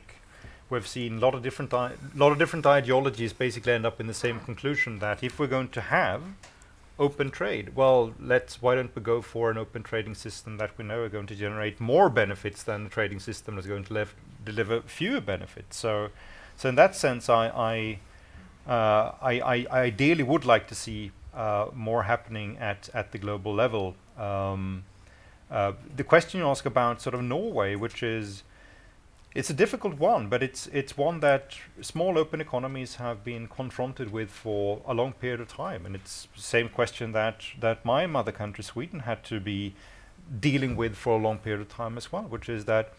we've 0.69 0.87
seen 0.87 1.17
a 1.17 1.19
lot 1.19 1.35
of 1.35 1.43
different 1.43 1.73
a 1.73 1.93
lot 2.15 2.31
of 2.31 2.37
different 2.37 2.65
ideologies 2.65 3.33
basically 3.33 3.73
end 3.73 3.85
up 3.85 3.99
in 3.99 4.07
the 4.07 4.13
same 4.13 4.39
conclusion 4.39 4.99
that 4.99 5.23
if 5.23 5.39
we're 5.39 5.47
going 5.47 5.69
to 5.69 5.81
have 5.81 6.21
open 6.99 7.31
trade. 7.31 7.75
Well, 7.75 8.13
let's 8.19 8.61
why 8.61 8.75
don't 8.75 8.93
we 8.95 9.01
go 9.01 9.21
for 9.21 9.49
an 9.49 9.57
open 9.57 9.81
trading 9.83 10.15
system 10.15 10.57
that 10.57 10.77
we 10.77 10.83
know 10.83 11.01
are 11.01 11.09
going 11.09 11.27
to 11.27 11.35
generate 11.35 11.79
more 11.79 12.09
benefits 12.09 12.61
than 12.61 12.83
the 12.83 12.89
trading 12.89 13.19
system 13.19 13.55
that's 13.55 13.67
going 13.67 13.85
to 13.85 14.07
deliver 14.43 14.81
fewer 14.81 15.21
benefits. 15.21 15.77
So, 15.77 16.09
so 16.57 16.69
in 16.69 16.75
that 16.75 16.95
sense, 16.95 17.29
I 17.29 17.47
I, 17.47 17.99
uh, 18.71 19.13
I, 19.21 19.39
I, 19.39 19.65
ideally 19.71 20.23
would 20.23 20.45
like 20.45 20.67
to 20.67 20.75
see 20.75 21.11
uh, 21.33 21.67
more 21.73 22.03
happening 22.03 22.57
at 22.57 22.89
at 22.93 23.11
the 23.11 23.17
global 23.17 23.53
level. 23.53 23.95
Um, 24.17 24.83
uh, 25.49 25.73
the 25.95 26.03
question 26.03 26.41
you 26.41 26.47
ask 26.47 26.65
about 26.65 27.01
sort 27.01 27.15
of 27.15 27.23
Norway, 27.23 27.75
which 27.75 28.03
is 28.03 28.43
it's 29.35 29.49
a 29.49 29.53
difficult 29.53 29.99
one, 29.99 30.27
but 30.27 30.41
it's 30.41 30.67
it's 30.67 30.97
one 30.97 31.19
that 31.19 31.55
small 31.81 32.17
open 32.17 32.41
economies 32.41 32.95
have 32.95 33.23
been 33.23 33.47
confronted 33.47 34.11
with 34.11 34.31
for 34.31 34.81
a 34.87 34.93
long 34.93 35.13
period 35.13 35.39
of 35.39 35.47
time, 35.47 35.85
and 35.85 35.95
it's 35.95 36.27
the 36.35 36.41
same 36.41 36.69
question 36.69 37.11
that 37.11 37.43
that 37.59 37.85
my 37.85 38.07
mother 38.07 38.31
country, 38.31 38.63
Sweden, 38.63 39.01
had 39.01 39.23
to 39.25 39.39
be 39.39 39.75
dealing 40.39 40.75
with 40.75 40.95
for 40.95 41.13
a 41.13 41.21
long 41.21 41.37
period 41.37 41.61
of 41.61 41.69
time 41.69 41.97
as 41.97 42.11
well, 42.11 42.23
which 42.23 42.49
is 42.49 42.65
that 42.65 42.93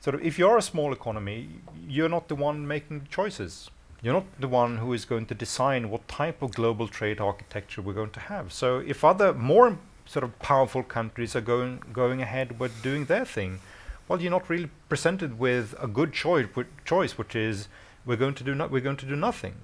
sort 0.00 0.14
of 0.14 0.22
if 0.22 0.38
you're 0.38 0.56
a 0.56 0.62
small 0.62 0.92
economy, 0.92 1.48
you're 1.88 2.08
not 2.08 2.28
the 2.28 2.36
one 2.36 2.66
making 2.66 3.08
choices. 3.10 3.70
You're 4.00 4.14
not 4.14 4.26
the 4.38 4.46
one 4.46 4.78
who 4.78 4.92
is 4.92 5.04
going 5.04 5.26
to 5.26 5.34
design 5.34 5.90
what 5.90 6.06
type 6.06 6.40
of 6.40 6.54
global 6.54 6.86
trade 6.86 7.20
architecture 7.20 7.82
we're 7.82 7.94
going 7.94 8.10
to 8.10 8.20
have. 8.20 8.52
So 8.52 8.78
if 8.78 9.04
other 9.04 9.34
more 9.34 9.76
sort 10.06 10.22
of 10.22 10.38
powerful 10.38 10.84
countries 10.84 11.34
are 11.34 11.40
going 11.40 11.82
going 11.92 12.22
ahead 12.22 12.60
with 12.60 12.80
doing 12.80 13.06
their 13.06 13.24
thing 13.24 13.58
well, 14.08 14.20
you're 14.20 14.30
not 14.30 14.48
really 14.48 14.70
presented 14.88 15.38
with 15.38 15.74
a 15.80 15.86
good 15.86 16.12
choice, 16.12 16.46
choice 16.84 17.18
which 17.18 17.36
is 17.36 17.68
we're 18.06 18.16
going 18.16 18.34
to 18.34 18.44
do 18.44 18.54
we're 18.70 18.80
going 18.80 18.96
to 18.96 19.06
do 19.06 19.16
nothing. 19.16 19.54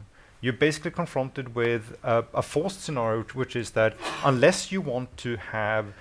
You're 0.40 0.52
basically 0.52 0.90
confronted 0.90 1.54
with 1.54 1.96
a, 2.02 2.24
a 2.34 2.42
forced 2.42 2.82
scenario, 2.82 3.22
which 3.32 3.56
is 3.56 3.70
that 3.70 3.96
unless 4.22 4.70
you 4.70 4.82
want 4.82 5.16
to 5.18 5.36
have 5.36 5.94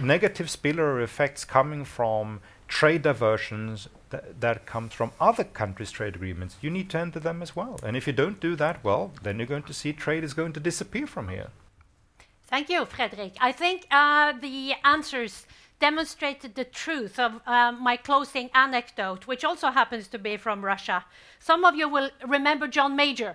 negative 0.00 0.46
spillover 0.46 1.02
effects 1.02 1.44
coming 1.44 1.84
from 1.84 2.40
trade 2.68 3.02
diversions 3.02 3.88
that, 4.08 4.40
that 4.40 4.64
comes 4.64 4.94
from 4.94 5.12
other 5.20 5.44
countries' 5.44 5.90
trade 5.90 6.14
agreements, 6.16 6.56
you 6.62 6.70
need 6.70 6.88
to 6.88 6.98
enter 6.98 7.20
them 7.20 7.42
as 7.42 7.54
well. 7.54 7.78
And 7.82 7.94
if 7.94 8.06
you 8.06 8.14
don't 8.14 8.40
do 8.40 8.56
that, 8.56 8.82
well, 8.82 9.12
then 9.22 9.38
you're 9.38 9.46
going 9.46 9.64
to 9.64 9.74
see 9.74 9.92
trade 9.92 10.24
is 10.24 10.32
going 10.32 10.54
to 10.54 10.60
disappear 10.60 11.06
from 11.06 11.28
here. 11.28 11.50
Thank 12.46 12.70
you, 12.70 12.86
Fredrik. 12.86 13.36
I 13.40 13.52
think 13.52 13.86
uh, 13.90 14.32
the 14.32 14.74
answers 14.84 15.46
demonstrated 15.82 16.54
the 16.54 16.64
truth 16.64 17.18
of 17.18 17.40
uh, 17.44 17.72
my 17.72 17.96
closing 17.96 18.48
anecdote, 18.54 19.26
which 19.26 19.44
also 19.44 19.68
happens 19.70 20.06
to 20.06 20.16
be 20.16 20.36
from 20.36 20.64
Russia. 20.64 21.04
Some 21.40 21.64
of 21.64 21.74
you 21.74 21.88
will 21.88 22.10
remember 22.24 22.68
John 22.68 22.94
Major, 22.94 23.34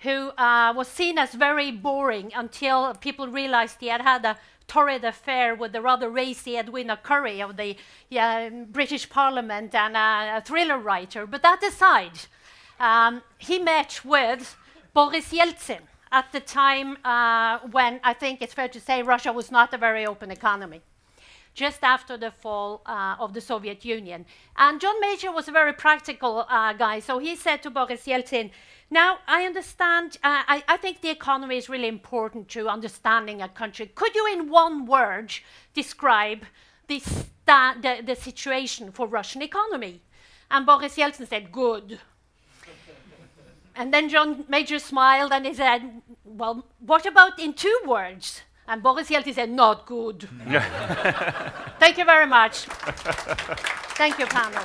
who 0.00 0.30
uh, 0.30 0.72
was 0.74 0.88
seen 0.88 1.18
as 1.18 1.34
very 1.34 1.70
boring 1.70 2.32
until 2.34 2.94
people 2.94 3.28
realized 3.28 3.76
he 3.78 3.86
had 3.96 4.00
had 4.00 4.24
a 4.24 4.36
torrid 4.66 5.04
affair 5.04 5.54
with 5.54 5.70
the 5.70 5.80
rather 5.80 6.10
racy 6.10 6.56
Edwina 6.56 6.96
Currie 6.96 7.40
of 7.40 7.56
the 7.56 7.76
British 8.72 9.08
Parliament 9.08 9.72
and 9.72 9.96
a, 9.96 10.38
a, 10.38 10.42
thriller 10.44 10.78
writer. 10.78 11.28
But 11.28 11.42
that 11.42 11.62
aside, 11.62 12.18
um, 12.80 13.22
he 13.38 13.60
met 13.60 14.00
with 14.04 14.56
Boris 14.94 15.32
Yeltsin 15.32 15.82
at 16.10 16.32
the 16.32 16.40
time 16.40 16.98
uh, 17.04 17.60
when 17.70 18.00
I 18.02 18.14
think 18.14 18.42
it's 18.42 18.54
fair 18.54 18.70
to 18.76 18.80
say 18.80 19.00
Russia 19.00 19.32
was 19.32 19.52
not 19.52 19.72
a 19.72 19.78
very 19.78 20.04
open 20.04 20.32
economy 20.32 20.82
just 21.54 21.82
after 21.82 22.16
the 22.16 22.30
fall 22.30 22.82
uh, 22.84 23.16
of 23.18 23.32
the 23.32 23.40
Soviet 23.40 23.84
Union. 23.84 24.26
And 24.56 24.80
John 24.80 25.00
Major 25.00 25.32
was 25.32 25.48
a 25.48 25.52
very 25.52 25.72
practical 25.72 26.44
uh, 26.48 26.72
guy, 26.72 27.00
so 27.00 27.18
he 27.18 27.36
said 27.36 27.62
to 27.62 27.70
Boris 27.70 28.06
Yeltsin, 28.06 28.50
now, 28.90 29.18
I 29.26 29.44
understand, 29.44 30.18
uh, 30.22 30.42
I, 30.46 30.62
I, 30.68 30.76
think 30.76 31.00
the 31.00 31.10
economy 31.10 31.56
is 31.56 31.68
really 31.68 31.88
important 31.88 32.48
to 32.50 32.68
understanding 32.68 33.40
a 33.40 33.48
country. 33.48 33.90
Could 33.94 34.14
you, 34.14 34.32
in 34.32 34.50
one 34.50 34.86
word, 34.86 35.34
describe 35.72 36.44
the, 36.86 37.02
the, 37.46 38.02
the 38.04 38.14
situation 38.14 38.92
for 38.92 39.06
Russian 39.06 39.42
economy? 39.42 40.02
And 40.50 40.66
Boris 40.66 40.96
Yeltsin 40.96 41.28
said, 41.28 41.50
good. 41.50 41.98
and 43.74 43.92
then 43.92 44.08
John 44.08 44.44
Major 44.48 44.78
smiled 44.78 45.32
and 45.32 45.46
he 45.46 45.54
said, 45.54 46.02
well, 46.24 46.64
what 46.78 47.06
about 47.06 47.40
in 47.40 47.54
two 47.54 47.80
words? 47.86 48.42
And 48.66 48.82
Boris 48.82 49.10
Yeltsin 49.10 49.34
said, 49.34 49.50
not 49.50 49.86
good. 49.86 50.28
Thank 51.78 51.98
you 51.98 52.04
very 52.04 52.26
much. 52.26 52.60
Thank 53.96 54.18
you, 54.18 54.26
panel. 54.26 54.64